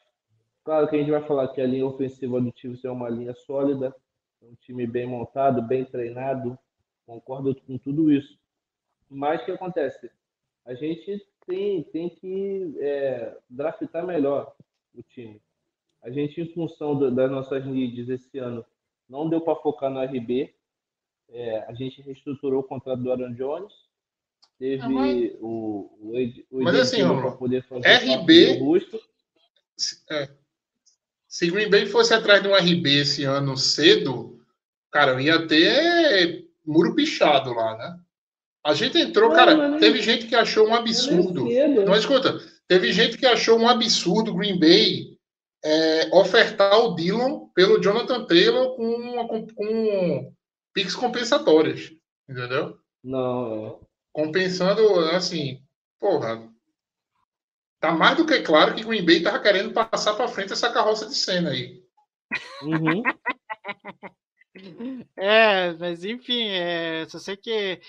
Claro 0.64 0.88
que 0.88 0.97
a 0.97 0.99
gente 0.99 1.11
vai 1.11 1.22
falar 1.26 1.49
que 1.49 1.61
a 1.61 1.66
linha 1.66 1.86
ofensiva 1.86 2.41
do 2.41 2.53
Chiefs 2.55 2.84
é 2.84 2.91
uma 2.91 3.09
linha 3.09 3.34
sólida, 3.34 3.95
é 4.43 4.47
um 4.47 4.55
time 4.61 4.86
bem 4.86 5.07
montado, 5.07 5.62
bem 5.62 5.84
treinado, 5.84 6.59
concordo 7.07 7.55
com 7.66 7.78
tudo 7.78 8.12
isso. 8.12 8.38
Mas 9.09 9.41
o 9.43 9.45
que 9.47 9.51
acontece? 9.53 10.11
A 10.64 10.74
gente 10.74 11.26
tem, 11.47 11.82
tem 11.84 12.09
que 12.11 12.76
é, 12.78 13.36
draftar 13.49 14.07
melhor 14.07 14.55
o 14.95 15.03
time. 15.03 15.41
A 16.03 16.11
gente, 16.11 16.41
em 16.41 16.53
função 16.53 16.95
do- 16.97 17.11
das 17.11 17.30
nossas 17.30 17.64
needs 17.66 18.09
esse 18.09 18.38
ano, 18.38 18.64
não 19.11 19.28
deu 19.28 19.40
para 19.40 19.56
focar 19.56 19.90
no 19.90 20.00
RB. 20.00 20.54
É, 21.32 21.64
a 21.68 21.74
gente 21.74 22.00
reestruturou 22.00 22.61
o 22.61 22.64
contrato 22.64 23.02
do 23.02 23.11
Aaron 23.11 23.34
Jones. 23.34 23.72
Teve 24.58 24.82
Ah, 24.82 24.88
mas- 24.88 25.32
o, 25.40 25.90
o, 26.00 26.16
Ed- 26.16 26.46
o 26.50 26.62
Mas 26.62 26.74
assim, 26.76 27.02
pra 27.06 27.32
poder 27.32 27.62
fazer 27.66 27.86
RB 27.88 28.58
rosto. 28.58 29.00
Se- 29.76 30.02
é. 30.11 30.28
Se 31.26 31.50
Green 31.50 31.70
Bay 31.70 31.86
fosse 31.86 32.12
atrás 32.12 32.42
de 32.42 32.48
um 32.48 32.54
RB 32.54 33.00
esse 33.00 33.24
ano 33.24 33.56
cedo, 33.56 34.40
cara, 34.90 35.20
ia 35.22 35.46
ter 35.46 36.48
muro 36.66 36.94
pichado 36.94 37.52
lá, 37.54 37.76
né? 37.78 38.00
A 38.64 38.74
gente 38.74 38.98
entrou, 38.98 39.28
Não, 39.30 39.36
cara, 39.36 39.56
mas 39.56 39.70
nem- 39.70 39.80
teve 39.80 40.02
gente 40.02 40.26
que 40.26 40.34
achou 40.34 40.68
um 40.68 40.74
absurdo. 40.74 41.44
Não 41.44 41.50
é 41.50 41.54
cedo, 41.54 41.84
Não, 41.86 41.94
escuta, 41.94 42.38
teve 42.68 42.92
gente 42.92 43.16
que 43.16 43.24
achou 43.26 43.58
um 43.58 43.68
absurdo 43.68 44.34
Green 44.34 44.58
Bay 44.58 45.16
é, 45.62 46.08
ofertar 46.14 46.78
o 46.78 46.94
Dillon 46.94 47.48
pelo 47.54 47.80
Jonathan 47.80 48.24
Taylor 48.26 48.76
com, 48.76 48.84
uma- 48.84 49.28
com, 49.28 49.46
com 49.46 50.34
picks 50.72 50.94
compensatórias, 50.94 51.92
entendeu? 52.28 52.78
Não, 53.02 53.66
é. 53.66 53.86
Compensando, 54.12 54.98
assim, 55.11 55.62
porra, 55.98 56.48
tá 57.80 57.92
mais 57.92 58.16
do 58.16 58.26
que 58.26 58.40
claro 58.42 58.74
que 58.74 58.84
Green 58.84 59.04
Bay 59.04 59.22
tava 59.22 59.40
querendo 59.40 59.72
passar 59.72 60.14
para 60.14 60.28
frente 60.28 60.52
essa 60.52 60.72
carroça 60.72 61.06
de 61.06 61.14
cena 61.14 61.50
aí. 61.50 61.82
Uhum. 62.62 63.02
É, 65.16 65.72
mas 65.74 66.04
enfim, 66.04 66.48
é, 66.48 67.06
só 67.08 67.18
sei 67.20 67.36
que 67.36 67.80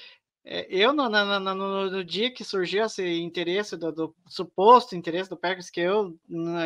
eu, 0.44 0.94
no, 0.94 1.08
na- 1.08 1.40
no, 1.40 1.90
no 1.90 2.04
dia 2.04 2.34
que 2.34 2.44
surgiu 2.44 2.86
esse 2.86 3.04
interesse, 3.22 3.78
do, 3.78 3.92
do 3.92 4.16
suposto 4.28 4.96
interesse 4.96 5.30
do 5.30 5.38
Packers, 5.38 5.70
que 5.70 5.80
eu, 5.80 6.18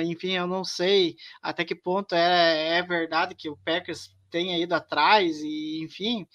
enfim, 0.05 0.31
eu 0.31 0.47
não 0.47 0.63
sei 0.63 1.15
até 1.41 1.65
que 1.65 1.75
ponto 1.75 2.15
é, 2.15 2.77
é 2.77 2.81
verdade 2.83 3.35
que 3.35 3.49
o 3.49 3.57
Packers 3.65 4.15
tenha 4.29 4.57
ido 4.57 4.73
atrás, 4.73 5.41
e 5.41 5.81
enfim, 5.83 6.25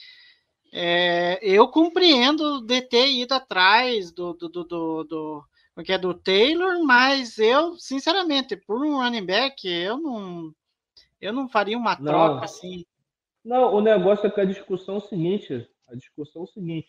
é, 0.72 1.38
eu 1.43 1.68
compreendo 1.68 2.61
de 2.61 2.82
ter 2.82 3.09
ido 3.11 3.34
atrás 3.34 4.12
do, 4.12 4.34
do, 4.34 4.49
do, 4.49 4.64
do, 4.64 5.05
do, 5.05 5.45
que 5.84 5.93
é, 5.93 5.99
do 5.99 6.14
Taylor, 6.14 6.84
mas 6.84 7.38
eu, 7.38 7.76
sinceramente, 7.78 8.57
por 8.57 8.84
um 8.84 8.97
running 8.99 9.24
back, 9.24 9.66
eu 9.66 9.99
não, 9.99 10.55
eu 11.20 11.32
não 11.32 11.49
faria 11.49 11.76
uma 11.76 11.97
Não. 11.97 12.05
troca 12.05 12.45
assim. 12.45 12.84
Não, 13.45 13.74
o 13.74 13.80
negócio 13.80 14.26
é 14.26 14.30
que 14.30 14.41
a 14.41 14.45
discussão 14.45 14.97
é 14.97 14.99
o 14.99 15.09
seguinte, 15.09 15.66
a 15.88 15.95
discussão 15.95 16.43
é 16.43 16.45
o 16.45 16.49
seguinte, 16.49 16.88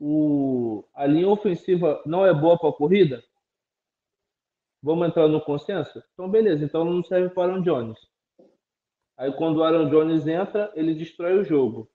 o, 0.00 0.82
a 0.94 1.06
linha 1.06 1.28
ofensiva 1.28 2.02
não 2.06 2.24
é 2.24 2.32
boa 2.32 2.58
para 2.58 2.70
a 2.70 2.72
corrida? 2.72 3.22
Vamos 4.82 5.06
entrar 5.06 5.28
no 5.28 5.42
consenso? 5.42 6.02
Então, 6.14 6.28
beleza, 6.28 6.64
então 6.64 6.84
não 6.84 7.04
serve 7.04 7.28
para 7.28 7.40
o 7.40 7.50
Aaron 7.50 7.62
Jones. 7.62 7.98
Aí 9.18 9.30
quando 9.34 9.58
o 9.58 9.62
Aaron 9.62 9.90
Jones 9.90 10.26
entra, 10.26 10.72
ele 10.74 10.94
destrói 10.94 11.38
o 11.38 11.44
jogo. 11.44 11.90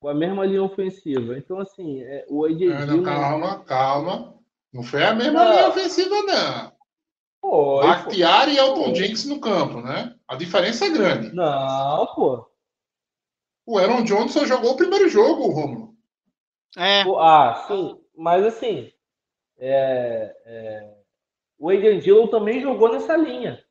Com 0.00 0.08
a 0.08 0.14
mesma 0.14 0.44
linha 0.44 0.62
ofensiva. 0.62 1.38
Então, 1.38 1.58
assim, 1.58 2.02
é, 2.02 2.26
o 2.28 2.44
AJ 2.44 2.62
Ah, 2.70 2.78
não, 2.80 2.86
Dillon... 2.86 3.02
calma, 3.02 3.64
calma. 3.64 4.38
Não 4.72 4.82
foi 4.82 5.02
a 5.02 5.14
mesma 5.14 5.42
Não. 5.44 5.50
linha 5.50 5.68
ofensiva, 5.68 6.22
não. 6.22 6.72
Pô, 7.40 7.50
pô. 7.50 7.80
Bakhtiari 7.80 8.52
e 8.52 8.58
Elton 8.58 8.94
Jenkins 8.94 9.24
no 9.24 9.40
campo, 9.40 9.80
né? 9.80 10.14
A 10.28 10.36
diferença 10.36 10.84
é 10.84 10.90
grande. 10.90 11.34
Não, 11.34 12.06
pô. 12.14 12.46
O 13.66 13.78
Aaron 13.78 14.04
Jones 14.04 14.32
só 14.32 14.44
jogou 14.44 14.72
o 14.72 14.76
primeiro 14.76 15.08
jogo, 15.08 15.48
Romulo. 15.50 15.97
É, 16.76 17.04
Pô, 17.04 17.18
Ah, 17.18 17.64
sim, 17.66 17.98
mas 18.16 18.44
assim, 18.44 18.92
é, 19.58 20.34
é, 20.44 20.94
o 21.58 21.68
Aiden 21.68 22.00
Dillon 22.00 22.28
também 22.28 22.60
jogou 22.60 22.92
nessa 22.92 23.16
linha 23.16 23.62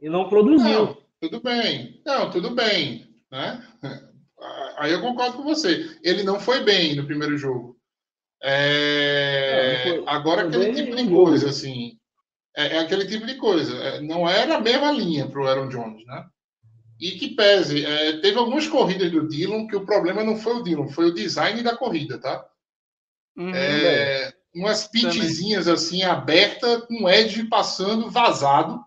e 0.00 0.08
não 0.08 0.28
produziu. 0.28 0.86
Não, 0.86 0.98
tudo 1.20 1.40
bem. 1.40 2.02
Não, 2.04 2.30
tudo 2.30 2.50
bem. 2.54 3.06
Né? 3.30 3.62
Aí 4.78 4.92
eu 4.92 5.00
concordo 5.00 5.38
com 5.38 5.42
você. 5.44 5.98
Ele 6.02 6.22
não 6.22 6.38
foi 6.38 6.62
bem 6.62 6.94
no 6.94 7.06
primeiro 7.06 7.36
jogo. 7.38 7.76
É, 8.42 9.82
Não, 9.84 9.96
não 9.96 10.04
foi- 10.04 10.14
Agora, 10.14 10.42
não 10.42 10.48
aquele 10.50 10.64
foi 10.66 10.74
tipo 10.74 10.96
de 10.96 11.04
jogo. 11.04 11.24
coisa, 11.24 11.48
assim. 11.48 11.98
É, 12.56 12.76
é 12.76 12.78
aquele 12.80 13.06
tipo 13.06 13.26
de 13.26 13.36
coisa. 13.36 13.74
É, 13.76 14.00
não 14.00 14.28
era 14.28 14.56
a 14.56 14.60
mesma 14.60 14.90
linha 14.92 15.28
para 15.28 15.40
o 15.40 15.46
Aaron 15.46 15.68
Jones, 15.68 16.04
né? 16.06 16.24
E 16.98 17.12
que 17.12 17.34
pese, 17.34 17.84
é, 17.84 18.20
teve 18.20 18.38
algumas 18.38 18.66
corridas 18.66 19.10
do 19.10 19.28
Dillon 19.28 19.66
que 19.66 19.76
o 19.76 19.84
problema 19.84 20.24
não 20.24 20.36
foi 20.36 20.54
o 20.54 20.62
Dillon, 20.62 20.88
foi 20.88 21.06
o 21.06 21.14
design 21.14 21.62
da 21.62 21.76
corrida, 21.76 22.18
tá? 22.18 22.48
uhum. 23.36 23.54
É, 23.54 24.32
umas 24.54 24.86
pitzinhas 24.88 25.68
assim 25.68 26.02
aberta, 26.02 26.80
com 26.82 27.08
Edge 27.08 27.44
passando 27.44 28.10
vazado, 28.10 28.82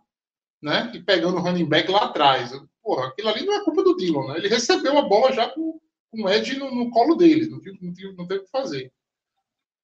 né? 0.61 0.91
E 0.95 0.99
pegando 0.99 1.37
o 1.37 1.41
running 1.41 1.65
back 1.65 1.89
lá 1.91 2.05
atrás. 2.05 2.51
Porra, 2.81 3.07
aquilo 3.09 3.29
ali 3.29 3.45
não 3.45 3.53
é 3.53 3.63
culpa 3.63 3.83
do 3.83 3.95
Dillon, 3.95 4.27
né? 4.27 4.37
Ele 4.37 4.47
recebeu 4.47 4.97
a 4.97 5.03
bola 5.03 5.31
já 5.31 5.47
com, 5.49 5.79
com 6.09 6.23
o 6.23 6.29
Edge 6.29 6.57
no, 6.57 6.73
no 6.73 6.89
colo 6.89 7.15
dele, 7.15 7.47
não, 7.47 7.59
não, 7.81 7.93
tive- 7.93 8.13
não 8.15 8.27
teve 8.27 8.41
o 8.41 8.43
que 8.45 8.49
fazer. 8.49 8.91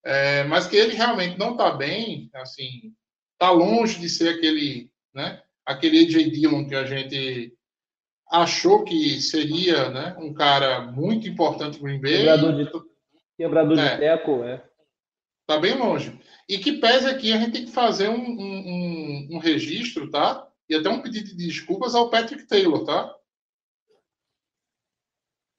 É, 0.04 0.44
mas 0.46 0.68
que 0.68 0.76
ele 0.76 0.94
realmente 0.96 1.38
não 1.38 1.56
tá 1.56 1.72
bem, 1.72 2.30
assim, 2.34 2.94
tá 3.38 3.52
longe 3.52 4.00
de 4.00 4.10
ser 4.10 4.30
aquele, 4.30 4.92
né? 5.14 5.42
Aquele 5.66 6.06
AJ 6.06 6.32
Dillon 6.32 6.68
que 6.68 6.76
a 6.76 6.86
gente 6.86 7.54
achou 8.32 8.84
que 8.84 9.20
seria, 9.22 9.90
né? 9.90 10.16
Um 10.20 10.34
cara 10.34 10.82
muito 10.82 11.28
importante 11.28 11.78
no 11.78 11.84
Green 11.84 12.02
Bay. 12.02 12.18
Quebrador 12.18 12.54
de, 12.56 12.72
quebrador 13.38 13.80
É. 13.80 13.94
de 13.94 14.00
teco, 14.00 14.44
é. 14.44 14.64
Tá 15.48 15.60
bem 15.60 15.78
longe. 15.78 16.20
E 16.50 16.58
que 16.58 16.74
pese 16.74 17.08
aqui, 17.08 17.32
a 17.34 17.38
gente 17.38 17.52
tem 17.52 17.66
que 17.66 17.72
fazer 17.72 18.10
um, 18.10 18.16
um, 18.20 19.28
um- 19.34 19.38
registro, 19.40 20.10
tá? 20.10 20.48
E 20.70 20.76
até 20.76 20.90
um 20.90 21.02
pedido 21.02 21.28
de 21.30 21.36
desculpas 21.36 21.94
ao 21.94 22.10
Patrick 22.10 22.44
Taylor, 22.48 22.84
tá? 22.86 23.16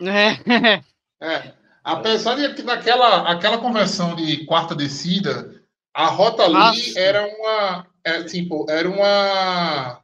É. 0.00 0.82
É. 1.18 1.54
Apesar 1.82 2.34
de 2.34 2.52
que 2.54 2.62
naquela 2.62 3.30
aquela 3.32 3.56
conversão 3.56 4.14
de 4.14 4.44
quarta 4.44 4.74
descida, 4.74 5.64
a 5.94 6.08
rota 6.08 6.42
ali 6.42 6.52
Nossa. 6.52 7.00
era 7.00 7.26
uma. 7.26 7.86
É, 8.04 8.22
tipo, 8.24 8.66
era 8.70 8.86
uma. 8.86 10.02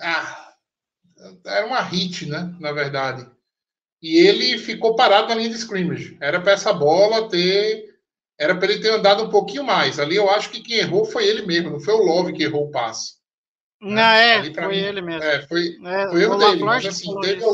Ah, 0.00 0.43
era 1.46 1.66
uma 1.66 1.80
hit, 1.80 2.26
né? 2.26 2.54
Na 2.60 2.72
verdade. 2.72 3.28
E 4.02 4.16
ele 4.16 4.58
ficou 4.58 4.94
parado 4.96 5.28
na 5.28 5.34
linha 5.34 5.48
de 5.50 5.56
scrimmage. 5.56 6.16
Era 6.20 6.40
para 6.40 6.52
essa 6.52 6.72
bola 6.72 7.28
ter. 7.28 7.94
Era 8.38 8.54
para 8.54 8.70
ele 8.72 8.82
ter 8.82 8.90
andado 8.90 9.22
um 9.24 9.30
pouquinho 9.30 9.64
mais. 9.64 9.98
Ali 9.98 10.16
eu 10.16 10.28
acho 10.28 10.50
que 10.50 10.60
quem 10.60 10.78
errou 10.78 11.04
foi 11.04 11.26
ele 11.26 11.42
mesmo, 11.46 11.70
não 11.70 11.80
foi 11.80 11.94
o 11.94 12.02
Love 12.04 12.32
que 12.32 12.42
errou 12.42 12.66
o 12.66 12.70
passe. 12.70 13.14
Não, 13.80 14.02
é, 14.02 14.36
Ali 14.36 14.52
pra 14.52 14.64
foi 14.66 14.76
mim- 14.76 14.82
ele 14.82 15.00
mesmo. 15.02 15.22
É, 15.22 15.46
foi, 15.46 15.76
É, 15.84 16.08
foi 16.08 16.22
erro 16.22 16.36
dele. 16.36 16.62
Mas 16.64 16.84
assim, 16.86 17.14
teve, 17.20 17.44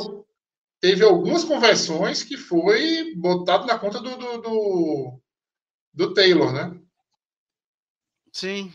teve 0.80 1.04
algumas 1.04 1.44
conversões 1.44 2.22
que 2.22 2.36
foi 2.36 3.14
botado 3.16 3.66
na 3.66 3.78
conta 3.78 4.00
do, 4.00 4.16
do, 4.16 4.38
do, 4.40 5.20
do 5.92 6.14
Taylor, 6.14 6.52
né? 6.52 6.80
Sim. 8.32 8.72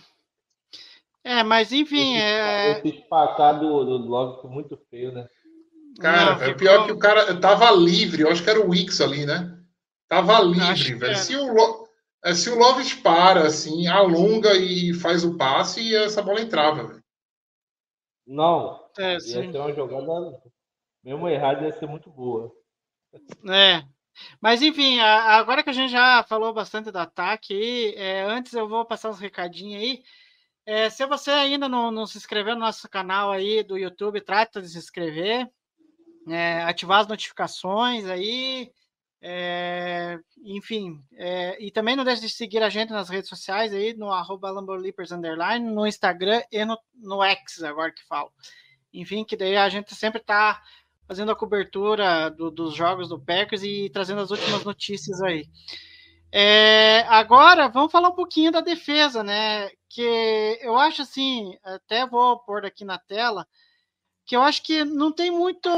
É, 1.26 1.44
mas 1.44 1.72
enfim, 1.72 2.18
é. 2.18 2.80
Esse 2.80 3.00
espacar 3.00 3.60
do, 3.60 3.84
do 3.84 3.98
Love 3.98 4.42
foi 4.42 4.52
muito 4.52 4.78
feio, 4.90 5.12
né? 5.12 5.28
Cara, 6.00 6.32
Não, 6.32 6.32
é 6.34 6.38
ficou- 6.38 6.56
pior 6.56 6.86
que 6.86 6.92
o 6.92 7.00
cara 7.00 7.40
tava 7.40 7.72
livre, 7.72 8.22
eu 8.22 8.30
acho 8.30 8.44
que 8.44 8.50
era 8.50 8.60
o 8.60 8.70
Wix 8.70 9.02
ali, 9.02 9.26
né? 9.26 9.58
Tava 10.08 10.40
livre, 10.42 10.94
velho. 10.96 11.16
Se 11.18 11.36
o, 11.36 11.54
Lo- 11.54 11.88
é, 12.24 12.34
se 12.34 12.50
o 12.50 12.56
Love 12.58 12.96
para, 13.02 13.48
assim, 13.48 13.88
alonga 13.88 14.54
e 14.56 14.94
faz 14.94 15.24
o 15.24 15.38
passe, 15.38 15.96
essa 15.96 16.22
bola 16.22 16.42
entrava, 16.42 16.84
velho. 16.86 17.04
Não, 18.28 18.88
É, 18.98 19.14
ia 19.14 19.20
sim. 19.20 19.52
ser 19.52 19.58
uma 19.58 19.74
jogada, 19.74 20.42
mesmo 21.04 21.28
errado, 21.30 21.64
ia 21.66 21.74
ser 21.74 21.88
muito 21.88 22.10
boa. 22.12 22.52
É. 23.48 23.84
Mas 24.42 24.62
enfim, 24.62 25.00
agora 25.00 25.64
que 25.64 25.70
a 25.70 25.74
gente 25.74 25.92
já 25.92 26.24
falou 26.24 26.54
bastante 26.54 26.92
do 26.92 26.98
ataque, 27.00 27.54
aí, 27.54 27.96
é, 27.96 28.24
antes 28.24 28.54
eu 28.54 28.68
vou 28.70 28.86
passar 28.86 29.10
uns 29.10 29.20
recadinhos 29.20 29.82
aí. 29.84 30.04
É, 30.66 30.90
se 30.90 31.06
você 31.06 31.30
ainda 31.30 31.70
não, 31.70 31.92
não 31.92 32.08
se 32.08 32.18
inscreveu 32.18 32.56
no 32.56 32.62
nosso 32.62 32.90
canal 32.90 33.32
aí 33.32 33.64
do 33.64 33.78
YouTube, 33.78 34.20
trata 34.22 34.62
de 34.62 34.70
se 34.70 34.78
inscrever, 34.78 35.48
é, 36.28 36.64
ativar 36.64 37.02
as 37.02 37.08
notificações 37.08 38.06
aí. 38.06 38.72
É, 39.28 40.20
enfim, 40.44 41.04
é, 41.14 41.58
e 41.64 41.72
também 41.72 41.96
não 41.96 42.04
deixe 42.04 42.22
de 42.22 42.30
seguir 42.30 42.62
a 42.62 42.70
gente 42.70 42.92
nas 42.92 43.10
redes 43.10 43.30
sociais 43.30 43.74
aí, 43.74 43.94
no 43.96 44.12
arroba 44.12 44.52
no 44.54 45.88
Instagram 45.88 46.44
e 46.52 46.64
no, 46.64 46.78
no 46.96 47.24
X, 47.24 47.64
agora 47.64 47.92
que 47.92 48.06
falo. 48.06 48.32
Enfim, 48.94 49.24
que 49.24 49.36
daí 49.36 49.58
a 49.58 49.68
gente 49.68 49.96
sempre 49.96 50.22
está 50.22 50.62
fazendo 51.08 51.32
a 51.32 51.36
cobertura 51.36 52.30
do, 52.30 52.52
dos 52.52 52.76
jogos 52.76 53.10
do 53.10 53.20
Packers 53.20 53.64
e 53.64 53.90
trazendo 53.90 54.22
as 54.22 54.32
últimas 54.32 54.64
notícias 54.64 55.22
aí. 55.22 55.48
É, 56.38 57.06
agora, 57.08 57.70
vamos 57.70 57.94
falar 57.94 58.10
um 58.10 58.16
pouquinho 58.16 58.52
da 58.52 58.60
defesa, 58.60 59.24
né? 59.24 59.70
Que 59.88 60.60
eu 60.62 60.78
acho 60.78 61.02
assim, 61.02 61.58
até 61.64 62.06
vou 62.06 62.38
pôr 62.40 62.66
aqui 62.66 62.84
na 62.84 62.98
tela, 63.00 63.48
que 64.26 64.36
eu 64.36 64.42
acho 64.42 64.62
que 64.62 64.84
não 64.84 65.14
tem 65.14 65.32
muito, 65.32 65.70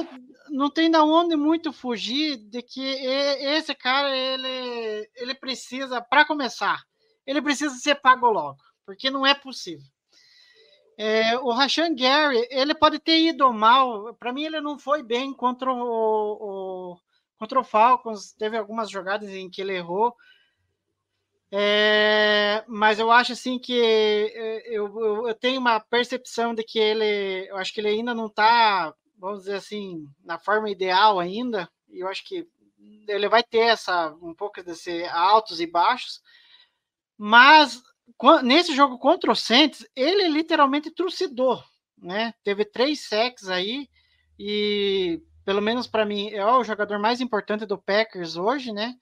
não 0.49 0.67
tem 0.67 0.89
da 0.89 1.03
onde 1.03 1.35
muito 1.35 1.71
fugir 1.71 2.37
de 2.37 2.63
que 2.63 2.81
esse 2.81 3.75
cara 3.75 4.17
ele, 4.17 5.07
ele 5.17 5.35
precisa, 5.35 6.01
para 6.01 6.25
começar, 6.25 6.81
ele 7.23 7.39
precisa 7.39 7.75
ser 7.75 7.93
pago 8.01 8.27
logo, 8.27 8.57
porque 8.83 9.11
não 9.11 9.27
é 9.27 9.35
possível. 9.35 9.85
É, 10.97 11.37
o 11.37 11.51
Rashan 11.51 11.93
Gary, 11.93 12.47
ele 12.49 12.73
pode 12.73 12.97
ter 12.97 13.19
ido 13.19 13.53
mal, 13.53 14.15
para 14.15 14.33
mim 14.33 14.45
ele 14.45 14.59
não 14.59 14.79
foi 14.79 15.03
bem 15.03 15.31
contra 15.35 15.71
o, 15.71 16.93
o, 16.93 16.97
contra 17.37 17.59
o 17.59 17.63
Falcons, 17.63 18.33
teve 18.33 18.57
algumas 18.57 18.89
jogadas 18.89 19.29
em 19.29 19.51
que 19.51 19.61
ele 19.61 19.75
errou, 19.75 20.15
é, 21.51 22.63
mas 22.67 22.99
eu 22.99 23.09
acho 23.11 23.33
assim 23.33 23.57
que 23.57 23.79
é, 23.81 24.67
eu, 24.67 24.87
eu, 24.99 25.27
eu, 25.29 25.35
tenho 25.35 25.59
uma 25.59 25.79
percepção 25.79 26.53
de 26.53 26.63
que 26.63 26.77
ele, 26.77 27.49
eu 27.49 27.57
acho 27.57 27.73
que 27.73 27.79
ele 27.79 27.87
ainda 27.87 28.13
não 28.13 28.25
está, 28.25 28.93
vamos 29.17 29.39
dizer 29.39 29.55
assim, 29.55 30.05
na 30.23 30.37
forma 30.37 30.69
ideal 30.69 31.19
ainda. 31.19 31.69
E 31.89 31.99
eu 31.99 32.07
acho 32.07 32.25
que 32.25 32.45
ele 33.07 33.29
vai 33.29 33.43
ter 33.43 33.59
essa 33.59 34.13
um 34.21 34.33
pouco 34.33 34.61
desse 34.61 35.05
altos 35.05 35.61
e 35.61 35.67
baixos. 35.67 36.21
Mas 37.17 37.81
nesse 38.43 38.75
jogo 38.75 38.97
contra 38.99 39.31
o 39.31 39.35
Saints, 39.35 39.87
ele 39.95 40.27
literalmente 40.27 40.91
trucidou, 40.91 41.63
né? 41.97 42.33
Teve 42.43 42.65
três 42.65 43.07
sacks 43.07 43.47
aí 43.49 43.87
e 44.37 45.21
pelo 45.45 45.61
menos 45.61 45.87
para 45.87 46.05
mim 46.05 46.29
é 46.29 46.45
o 46.45 46.63
jogador 46.63 46.99
mais 46.99 47.21
importante 47.21 47.65
do 47.65 47.77
Packers 47.77 48.35
hoje, 48.35 48.73
né? 48.73 48.93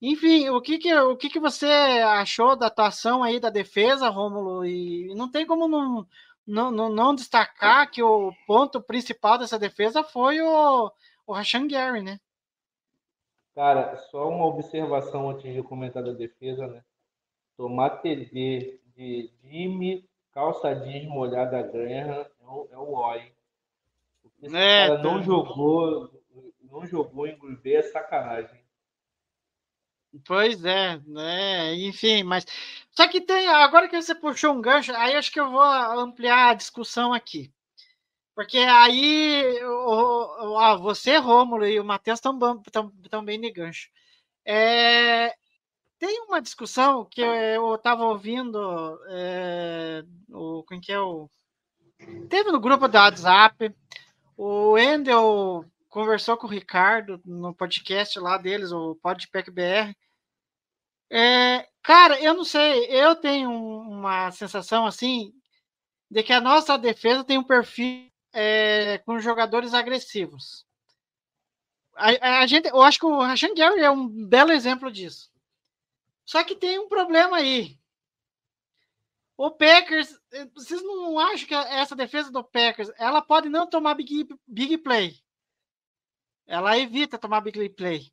Enfim, 0.00 0.50
o 0.50 0.60
que 0.60 0.78
que, 0.78 0.94
o 0.94 1.16
que 1.16 1.30
que 1.30 1.40
você 1.40 1.66
achou 1.66 2.56
da 2.56 2.66
atuação 2.66 3.22
aí 3.22 3.40
da 3.40 3.48
defesa, 3.48 4.08
Rômulo? 4.08 4.64
E 4.64 5.14
não 5.14 5.30
tem 5.30 5.46
como 5.46 5.66
não, 5.66 6.06
não, 6.46 6.70
não, 6.70 6.88
não 6.90 7.14
destacar 7.14 7.90
que 7.90 8.02
o 8.02 8.32
ponto 8.46 8.82
principal 8.82 9.38
dessa 9.38 9.58
defesa 9.58 10.04
foi 10.04 10.40
o, 10.40 10.92
o 11.26 11.32
Rashan 11.32 11.66
Gary, 11.66 12.02
né? 12.02 12.20
Cara, 13.54 13.96
só 14.10 14.28
uma 14.28 14.46
observação 14.46 15.30
antes 15.30 15.52
de 15.52 15.62
comentar 15.62 16.02
da 16.02 16.12
defesa, 16.12 16.66
né? 16.66 16.84
Tomar 17.56 17.90
TD 18.02 18.80
de 18.96 19.30
Jimmy, 19.42 20.04
calça 20.32 20.74
jeans 20.74 21.08
molhada 21.08 21.62
Graham 21.62 22.26
é 22.40 22.46
o, 22.46 22.68
é 22.72 22.76
o 22.76 23.14
hein? 23.14 23.32
Porque 24.22 24.46
esse 24.46 24.56
é, 24.56 24.88
cara 24.88 25.02
não 25.02 25.22
jogou, 25.22 26.10
não 26.62 26.84
jogou 26.84 27.26
em 27.28 27.38
Bay 27.38 27.76
é 27.76 27.82
sacanagem. 27.82 28.63
Pois 30.24 30.64
é, 30.64 31.00
né? 31.06 31.74
Enfim, 31.74 32.22
mas 32.22 32.46
só 32.92 33.08
que 33.08 33.20
tem 33.20 33.48
agora 33.48 33.88
que 33.88 34.00
você 34.00 34.14
puxou 34.14 34.52
um 34.52 34.60
gancho, 34.60 34.92
aí 34.94 35.16
acho 35.16 35.32
que 35.32 35.40
eu 35.40 35.50
vou 35.50 35.62
ampliar 35.62 36.50
a 36.50 36.54
discussão 36.54 37.12
aqui. 37.12 37.52
Porque 38.34 38.58
aí 38.58 39.62
o, 39.64 40.56
o, 40.56 40.78
você, 40.78 41.16
Rômulo 41.16 41.66
e 41.66 41.78
o 41.80 41.84
Matheus 41.84 42.20
estão 42.20 43.24
bem 43.24 43.40
de 43.40 43.50
gancho. 43.50 43.88
É, 44.44 45.34
tem 45.98 46.20
uma 46.22 46.40
discussão 46.42 47.04
que 47.04 47.20
eu 47.20 47.74
estava 47.76 48.04
ouvindo, 48.04 48.58
é, 49.08 50.04
o, 50.30 50.64
quem 50.64 50.80
que 50.80 50.92
é 50.92 51.00
o... 51.00 51.30
Teve 52.28 52.52
no 52.52 52.60
grupo 52.60 52.88
do 52.88 52.98
WhatsApp, 52.98 53.74
o 54.36 54.76
Endel 54.76 55.64
conversou 55.88 56.36
com 56.36 56.46
o 56.46 56.50
Ricardo 56.50 57.20
no 57.24 57.54
podcast 57.54 58.18
lá 58.18 58.36
deles, 58.36 58.72
o 58.72 58.96
Podpack 58.96 59.50
BR, 59.50 59.94
é, 61.10 61.68
cara, 61.82 62.20
eu 62.20 62.34
não 62.34 62.44
sei, 62.44 62.86
eu 62.86 63.14
tenho 63.16 63.50
uma 63.50 64.30
sensação 64.30 64.86
assim 64.86 65.32
de 66.10 66.22
que 66.22 66.32
a 66.32 66.40
nossa 66.40 66.76
defesa 66.78 67.24
tem 67.24 67.38
um 67.38 67.44
perfil 67.44 68.10
é, 68.32 68.98
com 68.98 69.18
jogadores 69.18 69.74
agressivos. 69.74 70.66
A, 71.96 72.40
a, 72.40 72.46
gente, 72.46 72.68
eu 72.68 72.82
acho 72.82 72.98
que 72.98 73.06
o 73.06 73.20
Rashan 73.20 73.54
Gary 73.54 73.80
é 73.80 73.90
um 73.90 74.08
belo 74.08 74.52
exemplo 74.52 74.90
disso. 74.90 75.30
Só 76.24 76.42
que 76.42 76.56
tem 76.56 76.78
um 76.78 76.88
problema 76.88 77.36
aí. 77.36 77.78
O 79.36 79.50
Packers, 79.50 80.18
eh, 80.32 80.46
vocês 80.54 80.82
não 80.82 81.18
acham 81.18 81.46
que 81.46 81.54
essa 81.54 81.96
defesa 81.96 82.30
do 82.30 82.42
Packers, 82.42 82.90
ela 82.96 83.20
pode 83.20 83.48
não 83.48 83.68
tomar 83.68 83.94
big, 83.94 84.28
big 84.46 84.78
play. 84.78 85.20
Ela 86.46 86.78
evita 86.78 87.18
tomar 87.18 87.40
big 87.40 87.68
play. 87.70 88.12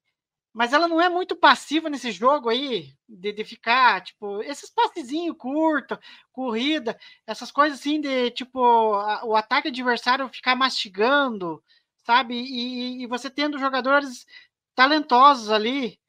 Mas 0.54 0.74
ela 0.74 0.88
não 0.88 1.00
é 1.00 1.08
muito 1.10 1.36
passiva 1.36 1.90
nesse 1.90 2.12
jogo 2.12 2.50
aí, 2.50 2.94
de, 3.08 3.32
de 3.32 3.46
ficar, 3.46 4.02
tipo, 4.04 4.42
esses 4.44 4.70
passezinhos 4.70 5.38
curto, 5.38 5.98
corrida, 6.34 7.00
essas 7.26 7.52
coisas 7.52 7.80
assim 7.80 8.02
de, 8.02 8.32
tipo, 8.32 8.60
a, 8.96 9.26
o 9.26 9.36
ataque 9.36 9.70
adversário 9.70 10.28
ficar 10.30 10.56
mastigando, 10.56 11.64
sabe? 12.06 12.36
E, 12.36 13.04
e 13.04 13.08
você 13.08 13.30
tendo 13.30 13.58
jogadores 13.58 14.26
talentosos 14.76 15.50
ali 15.50 16.00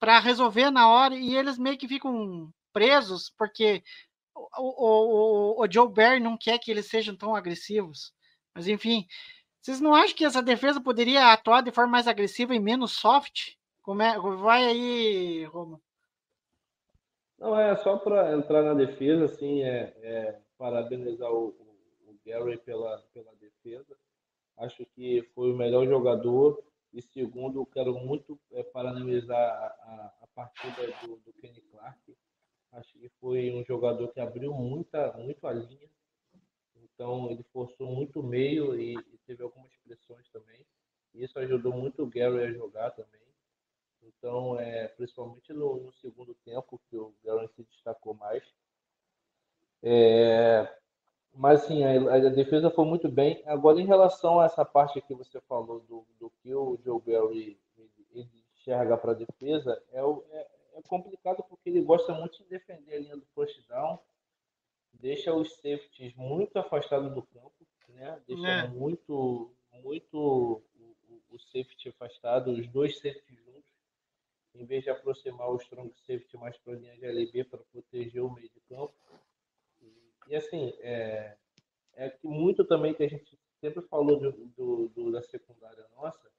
para 0.00 0.18
resolver 0.20 0.70
na 0.70 0.88
hora 0.88 1.16
e 1.16 1.36
eles 1.36 1.58
meio 1.58 1.78
que 1.78 1.88
ficam 1.88 2.52
presos 2.72 3.30
porque 3.38 3.82
o, 4.34 4.48
o, 4.58 5.60
o, 5.60 5.64
o 5.64 5.70
Joe 5.70 5.88
Barry 5.88 6.20
não 6.20 6.36
quer 6.36 6.58
que 6.58 6.70
eles 6.70 6.86
sejam 6.88 7.16
tão 7.16 7.34
agressivos. 7.36 8.12
Mas 8.54 8.68
enfim, 8.68 9.06
vocês 9.60 9.80
não 9.80 9.94
acham 9.94 10.16
que 10.16 10.24
essa 10.24 10.42
defesa 10.42 10.80
poderia 10.80 11.32
atuar 11.32 11.62
de 11.62 11.72
forma 11.72 11.92
mais 11.92 12.08
agressiva 12.08 12.54
e 12.54 12.60
menos 12.60 12.92
soft? 12.92 13.52
Como 13.82 14.00
é, 14.00 14.16
vai 14.18 14.64
aí, 14.64 15.44
Roma. 15.44 15.80
Não, 17.36 17.58
é 17.58 17.74
só 17.78 17.96
para 17.98 18.32
entrar 18.32 18.62
na 18.62 18.74
defesa, 18.74 19.24
assim, 19.24 19.62
é, 19.62 19.92
é 20.00 20.40
parabenizar 20.56 21.28
o, 21.32 21.48
o, 22.06 22.16
Gary 22.24 22.56
pela, 22.58 22.98
pela 23.12 23.34
defesa. 23.34 23.96
Acho 24.56 24.86
que 24.94 25.22
foi 25.34 25.50
o 25.50 25.56
melhor 25.56 25.84
jogador. 25.88 26.62
E 26.92 27.02
segundo, 27.02 27.66
quero 27.66 27.94
muito 27.94 28.38
é, 28.52 28.62
parabenizar 28.62 29.36
a, 29.36 29.66
a, 29.66 30.12
a 30.22 30.26
partida 30.32 30.86
do, 31.02 31.16
do, 31.16 31.32
Kenny 31.40 31.60
Clark. 31.72 32.16
Acho 32.70 32.96
que 32.96 33.08
foi 33.20 33.50
um 33.50 33.64
jogador 33.64 34.06
que 34.12 34.20
abriu 34.20 34.54
muita, 34.54 35.12
muito 35.14 35.44
a 35.44 35.52
linha. 35.52 35.90
Então, 36.76 37.28
ele 37.28 37.42
forçou 37.52 37.88
muito 37.88 38.20
o 38.20 38.22
meio 38.22 38.78
e, 38.78 38.94
e 38.94 39.18
teve 39.26 39.42
algumas 39.42 39.74
pressões 39.78 40.28
também. 40.30 40.64
Isso 41.12 41.36
ajudou 41.40 41.72
muito 41.72 42.04
o 42.04 42.06
Gary 42.06 42.44
a 42.44 42.52
jogar 42.52 42.92
também. 42.92 43.31
Então, 44.02 44.58
é, 44.58 44.88
principalmente 44.88 45.52
no, 45.52 45.76
no 45.76 45.92
segundo 45.94 46.34
tempo, 46.44 46.80
que 46.88 46.96
o 46.96 47.14
Garant 47.24 47.50
se 47.50 47.64
destacou 47.64 48.14
mais. 48.14 48.42
É, 49.82 50.68
mas 51.34 51.62
sim, 51.62 51.82
a, 51.82 52.14
a, 52.14 52.18
defesa 52.30 52.70
foi 52.70 52.84
muito 52.84 53.08
bem. 53.08 53.42
Agora, 53.46 53.80
em 53.80 53.86
relação 53.86 54.40
a 54.40 54.44
essa 54.44 54.64
parte 54.64 55.00
que 55.00 55.14
você 55.14 55.40
falou 55.42 55.80
do, 55.80 56.06
do 56.20 56.30
que 56.42 56.54
o 56.54 56.78
Joe 56.84 57.00
Barry 57.00 57.58
enxerga 58.62 58.96
para 58.96 59.12
a 59.12 59.14
defesa, 59.14 59.82
é, 59.90 60.00
é, 60.00 60.48
é, 60.74 60.82
complicado 60.82 61.42
porque 61.48 61.70
ele 61.70 61.80
gosta 61.80 62.12
muito 62.14 62.38
de 62.38 62.44
defender 62.44 62.94
a 62.94 63.00
linha 63.00 63.16
do 63.16 63.26
first 63.34 63.66
down, 63.68 63.98
deixa 64.92 65.34
os 65.34 65.54
safeties 65.56 66.14
muito 66.14 66.56
afastados 66.58 67.12
do 67.12 67.22
campo, 67.22 67.66
né? 67.88 68.20
deixa 68.26 68.48
é. 68.48 68.68
muito, 68.68 69.52
muito 69.82 70.62
o, 70.78 71.34
o, 71.34 71.38
safety 71.38 71.88
afastado, 71.88 72.52
os 72.52 72.68
dois 72.68 72.96
safeties 72.98 73.42
em 74.54 74.64
vez 74.64 74.84
de 74.84 74.90
aproximar 74.90 75.50
o 75.50 75.56
strong 75.56 75.92
safety 76.00 76.36
mais 76.36 76.56
para 76.58 76.74
a 76.74 76.76
linha 76.76 76.96
de 76.96 77.04
LB 77.06 77.44
para 77.44 77.58
proteger 77.72 78.22
o 78.22 78.30
meio 78.30 78.48
de 78.50 78.60
campo. 78.68 78.94
E, 80.28 80.36
assim, 80.36 80.72
é, 80.80 81.36
é 81.94 82.10
que 82.10 82.26
muito 82.26 82.64
também 82.64 82.94
que 82.94 83.02
a 83.02 83.08
gente 83.08 83.38
sempre 83.60 83.82
falou 83.82 84.18
do, 84.18 84.32
do, 84.56 84.88
do, 84.88 85.12
da 85.12 85.22
secundária 85.22 85.86
nossa, 85.96 86.30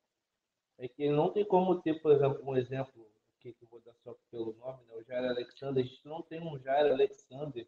é 0.77 0.87
que 0.87 1.09
não 1.09 1.31
tem 1.31 1.45
como 1.45 1.81
ter, 1.81 2.01
por 2.01 2.11
exemplo, 2.11 2.41
um 2.43 2.55
exemplo 2.55 3.07
que, 3.39 3.53
que 3.53 3.63
eu 3.63 3.67
vou 3.69 3.81
dar 3.81 3.93
só 4.03 4.15
pelo 4.31 4.53
nome, 4.53 4.83
né, 4.85 4.95
o 4.95 5.03
Jair 5.03 5.29
Alexander, 5.29 5.83
a 5.83 5.87
gente 5.87 6.05
não 6.05 6.21
tem 6.21 6.41
um 6.41 6.57
Jair 6.59 6.91
Alexander 6.91 7.67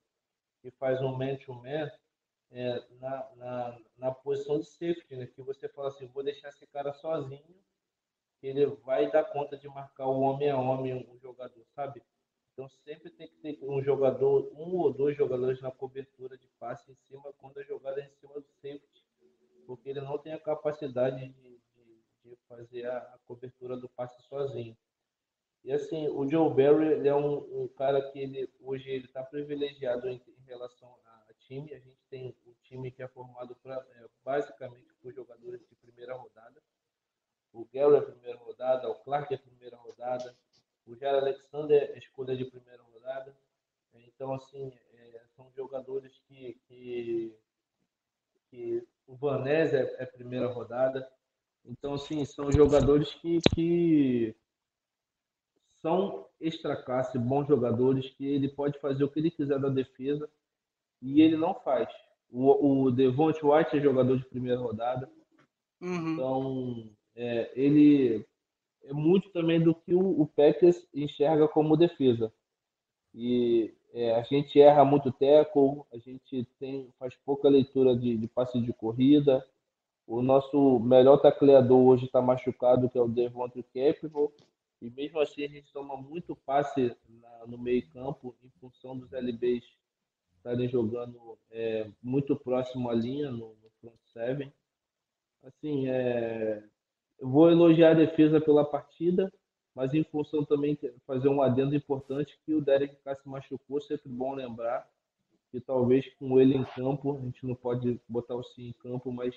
que 0.61 0.71
faz 0.71 1.01
um 1.01 1.15
man-to-man 1.15 1.91
é, 2.51 2.83
na, 2.99 3.35
na, 3.35 3.79
na 3.97 4.11
posição 4.11 4.59
de 4.59 4.65
safety, 4.65 5.15
né, 5.15 5.27
que 5.27 5.41
você 5.41 5.67
fala 5.69 5.89
assim, 5.89 6.07
vou 6.07 6.23
deixar 6.23 6.49
esse 6.49 6.65
cara 6.67 6.93
sozinho 6.93 7.55
ele 8.41 8.65
vai 8.65 9.09
dar 9.11 9.23
conta 9.23 9.57
de 9.57 9.67
marcar 9.67 10.07
o 10.07 10.19
homem 10.19 10.49
a 10.49 10.57
homem 10.57 10.93
um 10.93 11.19
jogador, 11.19 11.65
sabe? 11.75 12.01
Então 12.53 12.69
sempre 12.69 13.09
tem 13.09 13.27
que 13.27 13.36
ter 13.36 13.59
um 13.61 13.81
jogador, 13.83 14.49
um 14.53 14.77
ou 14.77 14.93
dois 14.93 15.17
jogadores 15.17 15.61
na 15.61 15.71
cobertura 15.71 16.38
de 16.38 16.47
passe 16.59 16.89
em 16.91 16.95
cima 16.95 17.33
quando 17.38 17.59
a 17.59 17.63
jogada 17.63 17.99
é 17.99 18.05
em 18.05 18.11
cima 18.11 18.36
do 18.36 18.47
safety, 18.61 19.03
porque 19.65 19.89
ele 19.89 20.01
não 20.01 20.17
tem 20.17 20.31
a 20.31 20.39
capacidade 20.39 21.27
de, 21.27 21.59
de, 21.75 22.03
de 22.23 22.36
fazer 22.47 22.86
a, 22.86 22.97
a 22.97 23.19
cobertura 23.25 23.75
do 23.75 23.89
passe 23.89 24.21
sozinho. 24.23 24.77
E 25.65 25.73
assim, 25.73 26.07
o 26.07 26.29
Joe 26.29 26.53
Barry 26.53 26.93
ele 26.93 27.07
é 27.09 27.15
um, 27.15 27.63
um 27.63 27.67
cara 27.67 28.11
que 28.11 28.19
ele 28.19 28.47
hoje 28.61 28.88
ele 28.88 29.05
está 29.05 29.23
privilegiado 29.23 30.07
em, 30.07 30.21
em 30.25 30.43
relação 30.45 30.95
a, 31.03 31.25
a, 31.27 31.33
time. 31.39 31.73
A 31.73 31.79
gente 31.79 31.99
tem 32.07 32.36
um 32.45 32.53
time 32.61 32.91
que 32.91 33.01
é 33.01 33.07
formado 33.07 33.55
pra, 33.55 33.83
é, 33.95 34.05
basicamente 34.23 34.93
por 35.01 35.11
jogadores 35.11 35.59
de 35.67 35.75
primeira 35.75 36.15
rodada. 36.15 36.61
O 37.55 37.65
Gary 37.73 37.95
é 37.95 38.01
primeira 38.01 38.37
rodada, 38.37 38.89
o 38.89 38.95
Clark 38.95 39.33
é 39.33 39.37
primeira 39.37 39.77
rodada, 39.77 40.35
o 40.85 40.93
Jair 40.93 41.15
Alexander 41.15 41.91
é 41.93 41.97
escolha 41.97 42.35
de 42.35 42.43
primeira 42.43 42.83
rodada. 42.83 43.33
Então, 43.93 44.33
assim, 44.33 44.73
é, 44.93 45.21
são 45.35 45.49
jogadores 45.55 46.19
que, 46.27 46.59
que, 46.67 47.33
que 48.49 48.85
o 49.07 49.15
Vanés 49.15 49.73
é, 49.73 49.95
é 49.99 50.05
primeira 50.05 50.47
rodada. 50.47 51.09
Então, 51.63 51.93
assim, 51.93 52.25
são 52.25 52.51
jogadores 52.51 53.13
que, 53.15 53.39
que 53.55 54.35
são 55.81 56.27
extra 56.41 56.75
classe, 56.75 57.17
bons 57.17 57.47
jogadores, 57.47 58.09
que 58.09 58.25
ele 58.25 58.49
pode 58.49 58.77
fazer 58.79 59.05
o 59.05 59.09
que 59.09 59.19
ele 59.19 59.31
quiser 59.31 59.59
da 59.59 59.69
defesa 59.69 60.29
e 61.01 61.21
ele 61.21 61.37
não 61.37 61.55
faz. 61.55 61.87
O, 62.29 62.83
o 62.83 62.91
Devonte 62.91 63.45
White 63.45 63.77
é 63.77 63.81
jogador 63.81 64.17
de 64.17 64.25
primeira 64.25 64.59
rodada, 64.59 65.09
Uhum. 65.81 66.13
então 66.13 66.95
é, 67.16 67.51
ele 67.55 68.26
é 68.84 68.93
muito 68.93 69.30
também 69.30 69.61
do 69.61 69.74
que 69.74 69.93
o, 69.93 70.22
o 70.22 70.28
Packers 70.28 70.88
enxerga 70.93 71.47
como 71.47 71.78
defesa. 71.78 72.32
E 73.13 73.74
é, 73.93 74.13
a 74.16 74.24
gente 74.24 74.59
erra 74.59 74.84
muito 74.84 75.11
tackle, 75.11 75.84
a 75.93 75.97
gente 75.97 76.45
tem, 76.59 76.91
faz 76.99 77.16
pouca 77.26 77.47
leitura 77.47 77.95
de, 77.95 78.18
de 78.18 78.28
passe 78.28 78.59
de 78.59 78.74
corrida. 78.74 79.45
O 80.05 80.22
nosso 80.22 80.80
melhor 80.80 81.18
tacleador 81.18 81.80
hoje 81.80 82.05
está 82.05 82.22
machucado, 82.22 82.89
que 82.89 82.97
é 82.97 83.01
o 83.01 83.07
Devontae 83.07 83.63
Capital. 83.63 84.32
E 84.82 84.89
mesmo 84.89 85.20
assim 85.20 85.45
a 85.45 85.47
gente 85.47 85.72
toma 85.72 85.95
muito 85.95 86.36
passe 86.36 86.95
na, 87.07 87.47
no 87.47 87.57
meio 87.57 87.89
campo 87.89 88.36
em 88.43 88.49
função 88.59 88.97
dos 88.97 89.13
LBs 89.13 89.63
estarem 90.45 90.70
jogando 90.70 91.39
é, 91.49 91.89
muito 92.03 92.36
próximo 92.36 92.89
à 92.89 92.93
linha 92.93 93.32
no, 93.32 93.55
no 93.55 93.70
front 93.82 93.99
seven. 94.13 94.53
Assim, 95.41 95.88
é, 95.88 96.63
eu 97.20 97.30
vou 97.30 97.49
elogiar 97.49 97.91
a 97.91 97.95
defesa 97.95 98.39
pela 98.41 98.66
partida, 98.66 99.32
mas 99.74 99.93
em 99.93 100.03
função 100.03 100.43
também 100.43 100.78
fazer 101.05 101.28
um 101.28 101.41
adendo 101.41 101.76
importante 101.76 102.39
que 102.45 102.53
o 102.53 102.61
Derek 102.61 102.95
Carr 103.03 103.18
se 103.22 103.28
machucou, 103.28 103.82
sempre 103.82 104.09
bom 104.09 104.34
lembrar 104.34 104.88
que 105.51 105.59
talvez 105.59 106.05
com 106.16 106.39
ele 106.39 106.55
em 106.55 106.66
campo, 106.76 107.18
a 107.18 107.22
gente 107.22 107.45
não 107.45 107.55
pode 107.55 107.99
botar 108.07 108.36
o 108.36 108.43
sim 108.43 108.68
em 108.68 108.74
campo, 108.74 109.11
mas 109.11 109.34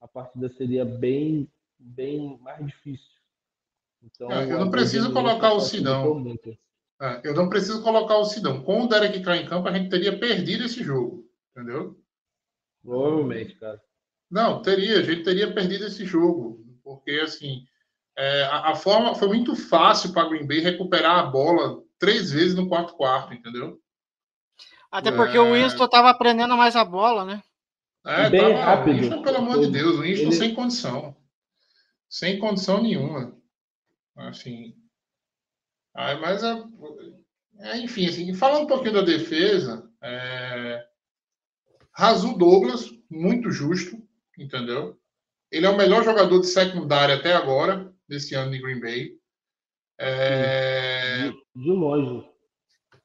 a 0.00 0.08
partida 0.08 0.48
seria 0.48 0.84
bem 0.84 1.48
bem 1.78 2.38
mais 2.40 2.64
difícil. 2.64 3.10
Então, 4.02 4.30
É, 4.30 4.44
eu 4.44 4.58
não 4.58 4.70
preciso 4.70 5.12
colocar 5.12 5.52
o 5.52 5.60
Sidão. 5.60 6.24
É, 7.00 7.20
eu 7.24 7.34
não 7.34 7.48
preciso 7.48 7.82
colocar 7.82 8.16
o 8.18 8.24
Sidão. 8.24 8.62
Com 8.62 8.82
o 8.82 8.88
Derek 8.88 9.20
Carr 9.22 9.36
em 9.36 9.46
campo, 9.46 9.68
a 9.68 9.72
gente 9.72 9.90
teria 9.90 10.18
perdido 10.18 10.64
esse 10.64 10.82
jogo. 10.82 11.28
Entendeu? 11.50 11.96
Provavelmente, 12.82 13.56
cara. 13.56 13.80
Não, 14.30 14.62
teria, 14.62 14.98
a 14.98 15.02
gente 15.02 15.22
teria 15.22 15.52
perdido 15.52 15.86
esse 15.86 16.04
jogo, 16.04 16.64
porque 16.82 17.12
assim 17.22 17.64
é, 18.16 18.44
a, 18.44 18.70
a 18.70 18.74
forma 18.74 19.14
foi 19.14 19.28
muito 19.28 19.56
fácil 19.56 20.12
para 20.12 20.28
Green 20.28 20.46
Bay 20.46 20.60
recuperar 20.60 21.18
a 21.18 21.22
bola 21.26 21.82
três 21.98 22.30
vezes 22.30 22.54
no 22.54 22.68
quarto 22.68 22.94
quarto, 22.94 23.32
entendeu? 23.32 23.80
Até 24.90 25.10
porque 25.10 25.38
o 25.38 25.54
É. 25.56 25.62
Winston 25.62 25.88
tava 25.88 26.10
aprendendo 26.10 26.54
mais 26.56 26.76
a 26.76 26.84
bola, 26.84 27.24
né? 27.24 27.42
É, 28.04 28.28
Bem 28.28 28.40
tava- 28.40 28.64
rápido. 28.64 28.96
O 28.96 29.00
Winston, 29.00 29.22
pelo 29.22 29.36
amor 29.38 29.60
de 29.60 29.70
Deus, 29.70 29.96
o 29.96 30.02
Winston 30.02 30.26
Ele- 30.26 30.32
sem 30.36 30.54
condição, 30.54 31.16
sem 32.08 32.38
condição 32.38 32.82
nenhuma, 32.82 33.34
assim. 34.16 34.74
Ah, 35.94 36.14
mas 36.16 36.42
é, 36.42 36.62
é, 37.60 37.78
enfim, 37.78 38.06
assim, 38.06 38.34
falando 38.34 38.64
um 38.64 38.66
pouquinho 38.66 38.94
da 38.94 39.02
defesa, 39.02 39.90
é, 40.02 40.86
Razul 41.92 42.36
Douglas 42.36 42.90
muito 43.10 43.50
justo, 43.50 43.96
entendeu? 44.38 44.98
Ele 45.52 45.66
é 45.66 45.70
o 45.70 45.76
melhor 45.76 46.02
jogador 46.04 46.40
de 46.40 46.46
secundária 46.48 47.14
até 47.14 47.34
agora, 47.34 47.92
desse 48.08 48.34
ano 48.34 48.50
de 48.50 48.58
Green 48.60 48.80
Bay. 48.80 49.10
É, 49.98 51.28
De, 51.28 51.62
de 51.62 51.70
longe. 51.70 52.26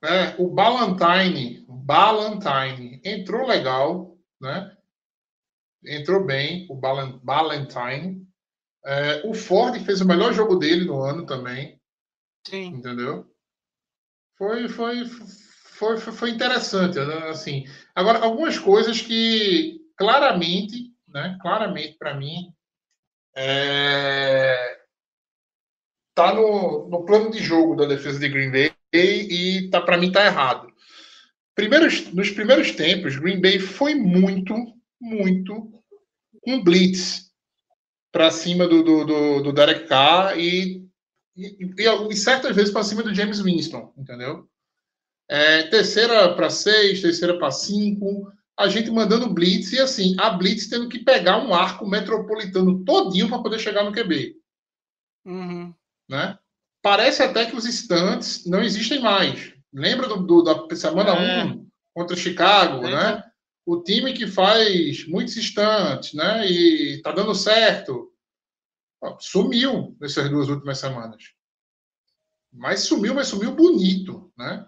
é, 0.01 0.35
o 0.41 0.49
Ballantyne, 0.49 1.65
Ballantyne 1.69 3.01
entrou 3.03 3.45
legal, 3.45 4.17
né? 4.41 4.75
Entrou 5.85 6.25
bem, 6.25 6.65
o 6.69 6.75
Ballan- 6.75 7.19
Ballantyne. 7.23 8.25
É, 8.85 9.21
o 9.27 9.33
Ford 9.33 9.77
fez 9.83 9.99
o 10.01 10.07
melhor 10.07 10.33
jogo 10.33 10.55
dele 10.55 10.85
no 10.85 11.01
ano 11.01 11.25
também, 11.25 11.79
Sim. 12.47 12.67
entendeu? 12.67 13.29
Foi, 14.37 14.69
foi, 14.69 15.05
foi, 15.05 15.97
foi, 15.97 16.13
foi 16.13 16.29
interessante, 16.29 16.97
assim. 16.99 17.65
Agora, 17.93 18.19
algumas 18.19 18.57
coisas 18.57 19.01
que 19.01 19.81
claramente, 19.97 20.93
né? 21.17 21.37
Claramente 21.41 21.97
para 21.97 22.13
mim, 22.13 22.53
é, 23.35 24.77
tá 26.15 26.33
no, 26.33 26.87
no 26.87 27.05
plano 27.05 27.31
de 27.31 27.39
jogo 27.39 27.75
da 27.75 27.85
defesa 27.85 28.19
de 28.19 28.29
Green 28.29 28.51
Bay 28.51 28.71
e 28.93 29.69
tá 29.69 29.81
para 29.81 29.97
mim 29.97 30.11
tá 30.11 30.25
errado. 30.25 30.67
Primeiros, 31.55 32.13
nos 32.13 32.29
primeiros 32.29 32.71
tempos, 32.71 33.15
Green 33.17 33.41
Bay 33.41 33.59
foi 33.59 33.95
muito, 33.95 34.53
muito 35.01 35.83
um 36.45 36.63
blitz 36.63 37.31
para 38.11 38.29
cima 38.31 38.67
do, 38.67 38.83
do, 38.83 39.05
do, 39.05 39.43
do 39.43 39.53
Derek 39.53 39.87
Carr 39.87 40.37
e, 40.39 40.87
e, 41.35 41.57
e, 41.77 42.07
e 42.11 42.15
certas 42.15 42.55
vezes 42.55 42.71
para 42.71 42.83
cima 42.83 43.01
do 43.01 43.13
James 43.13 43.41
Winston, 43.41 43.91
entendeu? 43.97 44.47
É, 45.27 45.63
terceira 45.63 46.33
para 46.35 46.49
seis, 46.49 47.01
terceira 47.01 47.37
para 47.37 47.51
cinco, 47.51 48.31
a 48.57 48.67
gente 48.67 48.89
mandando 48.89 49.29
blitz 49.33 49.71
e 49.73 49.79
assim, 49.79 50.15
a 50.19 50.29
blitz 50.31 50.67
tendo 50.67 50.89
que 50.89 50.99
pegar 50.99 51.37
um 51.37 51.53
arco 51.53 51.87
metropolitano 51.87 52.83
todinho 52.83 53.29
para 53.29 53.39
poder 53.41 53.59
chegar 53.59 53.83
no 53.83 53.91
QB 53.91 54.35
Uhum. 55.25 55.73
né? 56.09 56.37
Parece 56.81 57.21
até 57.21 57.45
que 57.45 57.55
os 57.55 57.65
stunts 57.65 58.45
não 58.45 58.61
existem 58.63 59.01
mais. 59.01 59.53
Lembra 59.73 60.07
do, 60.07 60.17
do- 60.25 60.41
da 60.43 60.75
semana 60.75 61.13
1 61.13 61.17
É. 61.19 61.59
contra 61.93 62.15
Chicago, 62.15 62.85
É. 62.85 62.91
né? 62.91 63.23
O 63.65 63.81
time 63.83 64.13
que 64.13 64.25
faz 64.25 65.05
muitos 65.07 65.35
stunts, 65.35 66.13
né? 66.13 66.49
E 66.49 67.01
tá 67.01 67.11
dando 67.11 67.35
certo. 67.35 68.13
Sumiu 69.19 69.95
nessas 69.99 70.29
duas 70.29 70.47
últimas 70.47 70.77
semanas. 70.79 71.21
Mas 72.53 72.81
sumiu, 72.81 73.13
mas 73.13 73.27
sumiu 73.27 73.53
bonito, 73.53 74.31
né? 74.37 74.65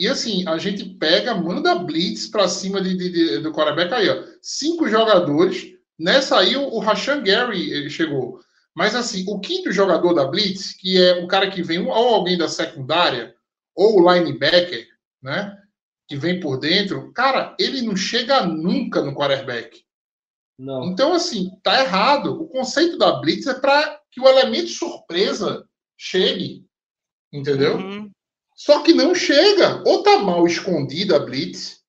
E 0.00 0.08
assim, 0.08 0.48
a 0.48 0.56
gente 0.56 0.82
pega, 0.94 1.34
manda 1.34 1.74
blitz 1.74 2.26
para 2.26 2.48
cima 2.48 2.80
de, 2.80 2.96
de- 2.96 3.10
de- 3.10 3.38
do 3.40 3.52
quarterback 3.52 3.92
aí, 3.92 4.08
ó. 4.08 4.24
Cinco 4.40 4.88
jogadores. 4.88 5.74
Nessa 5.98 6.38
aí, 6.38 6.56
o, 6.56 6.62
o 6.62 6.78
Rashan 6.78 7.22
Gary 7.22 7.70
ele 7.70 7.90
chegou. 7.90 8.40
Mas 8.74 8.94
assim, 8.94 9.26
o 9.28 9.38
quinto 9.40 9.70
jogador 9.70 10.14
da 10.14 10.24
Blitz, 10.24 10.72
que 10.72 10.96
é 10.96 11.22
o 11.22 11.28
cara 11.28 11.50
que 11.50 11.62
vem 11.62 11.80
ou 11.80 11.92
alguém 11.92 12.38
da 12.38 12.48
secundária, 12.48 13.34
ou 13.76 14.00
o 14.00 14.10
linebacker, 14.12 14.86
né? 15.22 15.54
Que 16.08 16.16
vem 16.16 16.40
por 16.40 16.56
dentro, 16.58 17.12
cara, 17.12 17.54
ele 17.58 17.82
não 17.82 17.94
chega 17.94 18.46
nunca 18.46 19.02
no 19.02 19.14
quarterback. 19.14 19.82
Não. 20.58 20.84
Então, 20.84 21.12
assim, 21.12 21.50
tá 21.62 21.82
errado. 21.82 22.40
O 22.40 22.48
conceito 22.48 22.96
da 22.96 23.20
Blitz 23.20 23.46
é 23.46 23.54
para 23.60 24.00
que 24.10 24.18
o 24.20 24.26
elemento 24.28 24.68
surpresa 24.68 25.68
chegue. 25.98 26.64
Entendeu? 27.30 27.76
Uhum. 27.76 28.10
Só 28.62 28.82
que 28.82 28.92
não 28.92 29.14
chega. 29.14 29.82
Ou 29.86 30.02
tá 30.02 30.18
mal 30.18 30.46
escondida 30.46 31.16
a 31.16 31.18
Blitz, 31.20 31.80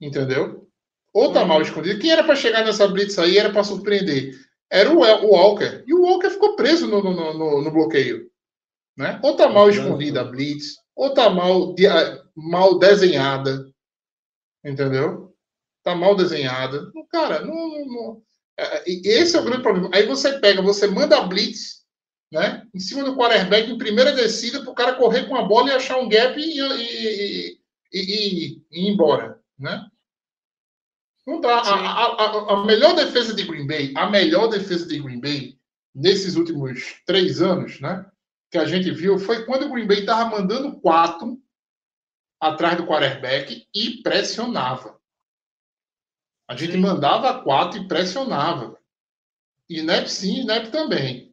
entendeu? 0.00 0.68
Ou 1.12 1.32
tá 1.32 1.42
Uhum. 1.42 1.46
mal 1.46 1.62
escondida. 1.62 2.00
Quem 2.00 2.10
era 2.10 2.24
para 2.24 2.34
chegar 2.34 2.64
nessa 2.64 2.88
Blitz 2.88 3.16
aí 3.16 3.38
era 3.38 3.52
para 3.52 3.62
surpreender. 3.62 4.34
Era 4.68 4.90
o, 4.90 4.98
o 4.98 5.30
Walker. 5.30 5.84
E 5.86 5.94
o 5.94 6.02
Walker 6.02 6.30
ficou 6.30 6.56
preso 6.56 6.88
no, 6.88 7.00
no, 7.00 7.14
no, 7.34 7.62
no 7.62 7.70
bloqueio. 7.70 8.28
Né? 8.96 9.20
Ou 9.22 9.36
tá 9.36 9.48
mal 9.48 9.70
escondida 9.70 10.22
a 10.22 10.24
Blitz, 10.24 10.74
ou 10.96 11.14
tá 11.14 11.30
mal, 11.30 11.72
mal 12.34 12.76
desenhada. 12.76 13.64
Entendeu? 14.64 15.32
Tá 15.84 15.94
mal 15.94 16.16
desenhada. 16.16 16.90
Cara, 17.08 17.44
não, 17.44 17.54
não- 17.54 17.86
não- 17.86 18.22
é, 18.58 18.90
e 18.90 19.00
Esse 19.06 19.36
é 19.36 19.40
o 19.40 19.44
grande 19.44 19.62
problema. 19.62 19.90
Aí 19.94 20.06
você 20.06 20.40
pega, 20.40 20.60
você 20.60 20.88
manda 20.88 21.18
a 21.18 21.22
Blitz 21.24 21.83
né? 22.34 22.66
Em 22.74 22.80
cima 22.80 23.04
do 23.04 23.14
quarterback 23.16 23.70
em 23.70 23.78
primeira 23.78 24.12
descida 24.12 24.60
para 24.60 24.70
o 24.72 24.74
cara 24.74 24.96
correr 24.96 25.28
com 25.28 25.36
a 25.36 25.44
bola 25.44 25.68
e 25.70 25.72
achar 25.72 25.98
um 25.98 26.08
gap 26.08 26.36
e, 26.36 26.58
e, 26.60 27.58
e, 27.92 28.00
e- 28.00 28.62
e 28.72 28.80
ir 28.88 28.90
embora, 28.90 29.40
né? 29.56 29.86
Não 31.24 31.40
dá. 31.40 31.60
A, 31.60 31.64
Sim. 31.64 31.70
a- 31.70 31.76
a- 31.78 32.52
a 32.54 32.66
melhor 32.66 32.96
defesa 32.96 33.32
de 33.32 33.44
Green 33.44 33.68
Bay, 33.68 33.94
a 33.96 34.10
melhor 34.10 34.48
defesa 34.48 34.84
de 34.86 34.98
Green 34.98 35.20
Bay 35.20 35.56
nesses 35.94 36.34
últimos 36.34 37.00
três 37.06 37.40
anos, 37.40 37.80
né? 37.80 38.04
Que 38.50 38.58
a 38.58 38.64
gente 38.64 38.90
viu 38.90 39.16
foi 39.16 39.44
quando 39.46 39.66
o 39.66 39.70
Green 39.72 39.86
Bay 39.86 40.00
estava 40.00 40.28
mandando 40.28 40.80
quatro 40.80 41.40
atrás 42.40 42.76
do 42.76 42.84
quarterback 42.86 43.64
e 43.72 44.02
pressionava. 44.02 45.00
A 46.48 46.56
gente 46.56 46.72
Sim. 46.72 46.78
mandava 46.80 47.42
quatro 47.44 47.80
e 47.80 47.86
pressionava. 47.86 48.76
Snap 49.70 50.06
sim, 50.08 50.40
snap 50.40 50.66
também. 50.70 51.23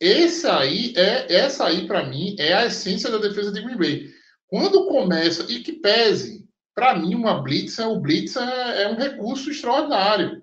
Esse 0.00 0.46
aí 0.46 0.94
é 0.96 1.30
essa 1.32 1.66
aí 1.66 1.86
para 1.86 2.04
mim 2.04 2.34
é 2.38 2.54
a 2.54 2.66
essência 2.66 3.10
da 3.10 3.18
defesa 3.18 3.52
de 3.52 3.60
Green 3.60 3.76
Bay. 3.76 4.10
Quando 4.46 4.86
começa 4.86 5.44
e 5.52 5.62
que 5.62 5.74
pese, 5.74 6.48
para 6.74 6.96
mim 6.96 7.14
uma 7.14 7.42
blitz, 7.42 7.78
é, 7.78 7.86
o 7.86 8.00
blitz 8.00 8.34
é, 8.36 8.82
é, 8.82 8.88
um 8.88 8.96
recurso 8.96 9.50
extraordinário. 9.50 10.42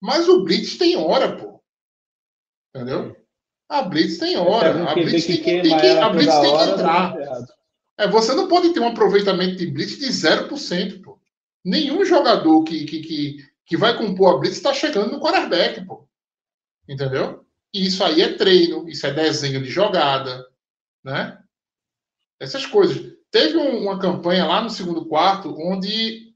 Mas 0.00 0.28
o 0.28 0.42
blitz 0.42 0.76
tem 0.76 0.96
hora, 0.96 1.36
pô. 1.36 1.62
Entendeu? 2.74 3.16
A 3.68 3.82
blitz 3.82 4.18
tem 4.18 4.36
hora. 4.36 4.90
A 4.90 4.94
blitz 4.94 5.26
tem 5.26 5.36
que, 5.36 5.62
tem 5.62 5.78
que, 5.78 5.86
a 5.86 6.08
blitz 6.08 6.34
tem 6.34 6.56
que 6.56 6.64
entrar. 6.64 7.14
É, 7.96 8.08
você 8.08 8.34
não 8.34 8.48
pode 8.48 8.72
ter 8.74 8.80
um 8.80 8.88
aproveitamento 8.88 9.56
de 9.56 9.66
blitz 9.68 9.98
de 9.98 10.08
0%, 10.08 11.02
pô. 11.02 11.20
Nenhum 11.64 12.04
jogador 12.04 12.64
que, 12.64 12.84
que, 12.84 13.00
que, 13.00 13.36
que 13.64 13.76
vai 13.76 13.96
compor 13.96 14.34
a 14.34 14.38
blitz 14.38 14.56
está 14.56 14.74
chegando 14.74 15.12
no 15.12 15.20
quarterback, 15.20 15.86
pô. 15.86 16.08
Entendeu? 16.88 17.46
E 17.74 17.86
isso 17.86 18.04
aí 18.04 18.20
é 18.20 18.34
treino, 18.34 18.86
isso 18.88 19.06
é 19.06 19.12
desenho 19.12 19.62
de 19.62 19.70
jogada, 19.70 20.46
né? 21.02 21.42
Essas 22.38 22.66
coisas. 22.66 23.12
Teve 23.30 23.56
um, 23.56 23.84
uma 23.84 23.98
campanha 23.98 24.44
lá 24.44 24.60
no 24.60 24.68
segundo 24.68 25.06
quarto 25.06 25.56
onde 25.58 26.34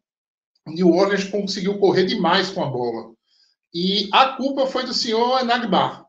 New 0.66 0.90
Orleans 0.92 1.24
conseguiu 1.24 1.78
correr 1.78 2.06
demais 2.06 2.48
com 2.48 2.64
a 2.64 2.70
bola. 2.70 3.14
E 3.74 4.08
a 4.12 4.36
culpa 4.36 4.66
foi 4.66 4.86
do 4.86 4.94
senhor 4.94 5.40
Enagbar, 5.40 6.06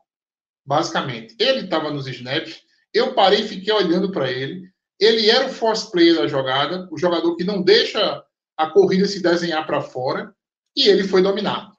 basicamente. 0.64 1.36
Ele 1.38 1.64
estava 1.64 1.90
nos 1.90 2.06
snaps, 2.06 2.62
eu 2.94 3.14
parei 3.14 3.40
e 3.40 3.48
fiquei 3.48 3.72
olhando 3.72 4.10
para 4.10 4.30
ele. 4.30 4.72
Ele 4.98 5.28
era 5.28 5.46
o 5.46 5.52
force 5.52 5.90
player 5.90 6.16
da 6.16 6.26
jogada, 6.26 6.88
o 6.90 6.96
jogador 6.96 7.36
que 7.36 7.44
não 7.44 7.62
deixa 7.62 8.24
a 8.56 8.70
corrida 8.70 9.06
se 9.06 9.22
desenhar 9.22 9.66
para 9.66 9.82
fora, 9.82 10.34
e 10.74 10.88
ele 10.88 11.06
foi 11.06 11.22
dominado. 11.22 11.76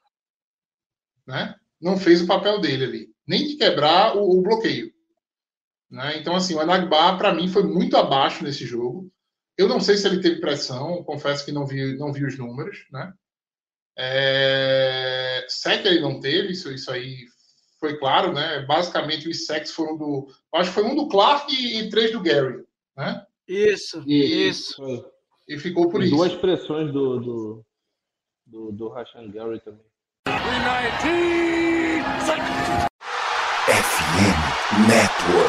Né? 1.26 1.56
Não 1.82 1.98
fez 1.98 2.22
o 2.22 2.28
papel 2.28 2.62
dele 2.62 2.84
ali 2.86 3.10
nem 3.30 3.48
de 3.48 3.58
quebrar 3.58 4.18
o, 4.18 4.40
o 4.40 4.42
bloqueio. 4.42 4.92
Né? 5.90 6.18
Então, 6.18 6.36
assim, 6.36 6.56
o 6.56 6.60
Anagba, 6.60 7.16
para 7.16 7.32
mim, 7.32 7.48
foi 7.48 7.62
muito 7.62 7.96
abaixo 7.96 8.44
nesse 8.44 8.66
jogo. 8.66 9.08
Eu 9.56 9.68
não 9.68 9.80
sei 9.80 9.98
se 9.98 10.08
ele 10.08 10.20
teve 10.20 10.42
pressão, 10.42 11.04
confesso 11.04 11.46
que 11.46 11.52
não 11.52 11.68
vi, 11.68 11.96
não 11.96 12.12
vi 12.12 12.26
os 12.26 12.36
números. 12.40 12.88
Né? 12.92 13.14
É... 13.96 15.46
Sec 15.48 15.86
ele 15.86 16.02
não 16.02 16.20
teve, 16.20 16.54
isso, 16.54 16.72
isso 16.74 16.92
aí 16.92 17.28
foi 17.80 17.98
claro, 17.98 18.34
né? 18.34 18.66
Basicamente, 18.66 19.30
os 19.30 19.46
secs 19.46 19.72
foram 19.72 19.96
do. 19.96 20.28
Acho 20.56 20.70
que 20.70 20.76
foi 20.76 20.84
um 20.84 20.96
do 20.96 21.08
Clark 21.08 21.54
e, 21.54 21.82
e 21.82 21.90
três 21.90 22.12
do 22.12 22.22
Gary. 22.22 22.64
Né? 22.98 23.26
Isso, 23.48 24.04
e, 24.08 24.48
isso. 24.48 24.82
E 25.48 25.58
ficou 25.58 25.90
por 25.90 26.02
e 26.02 26.06
isso. 26.06 26.16
Duas 26.16 26.34
pressões 26.36 26.92
do, 26.92 27.20
do, 27.20 27.66
do, 28.46 28.72
do 28.72 28.90
Rashan 28.90 29.30
Gary 29.32 29.60
também. 29.62 29.86
FM 33.70 34.88
Network. 34.88 35.49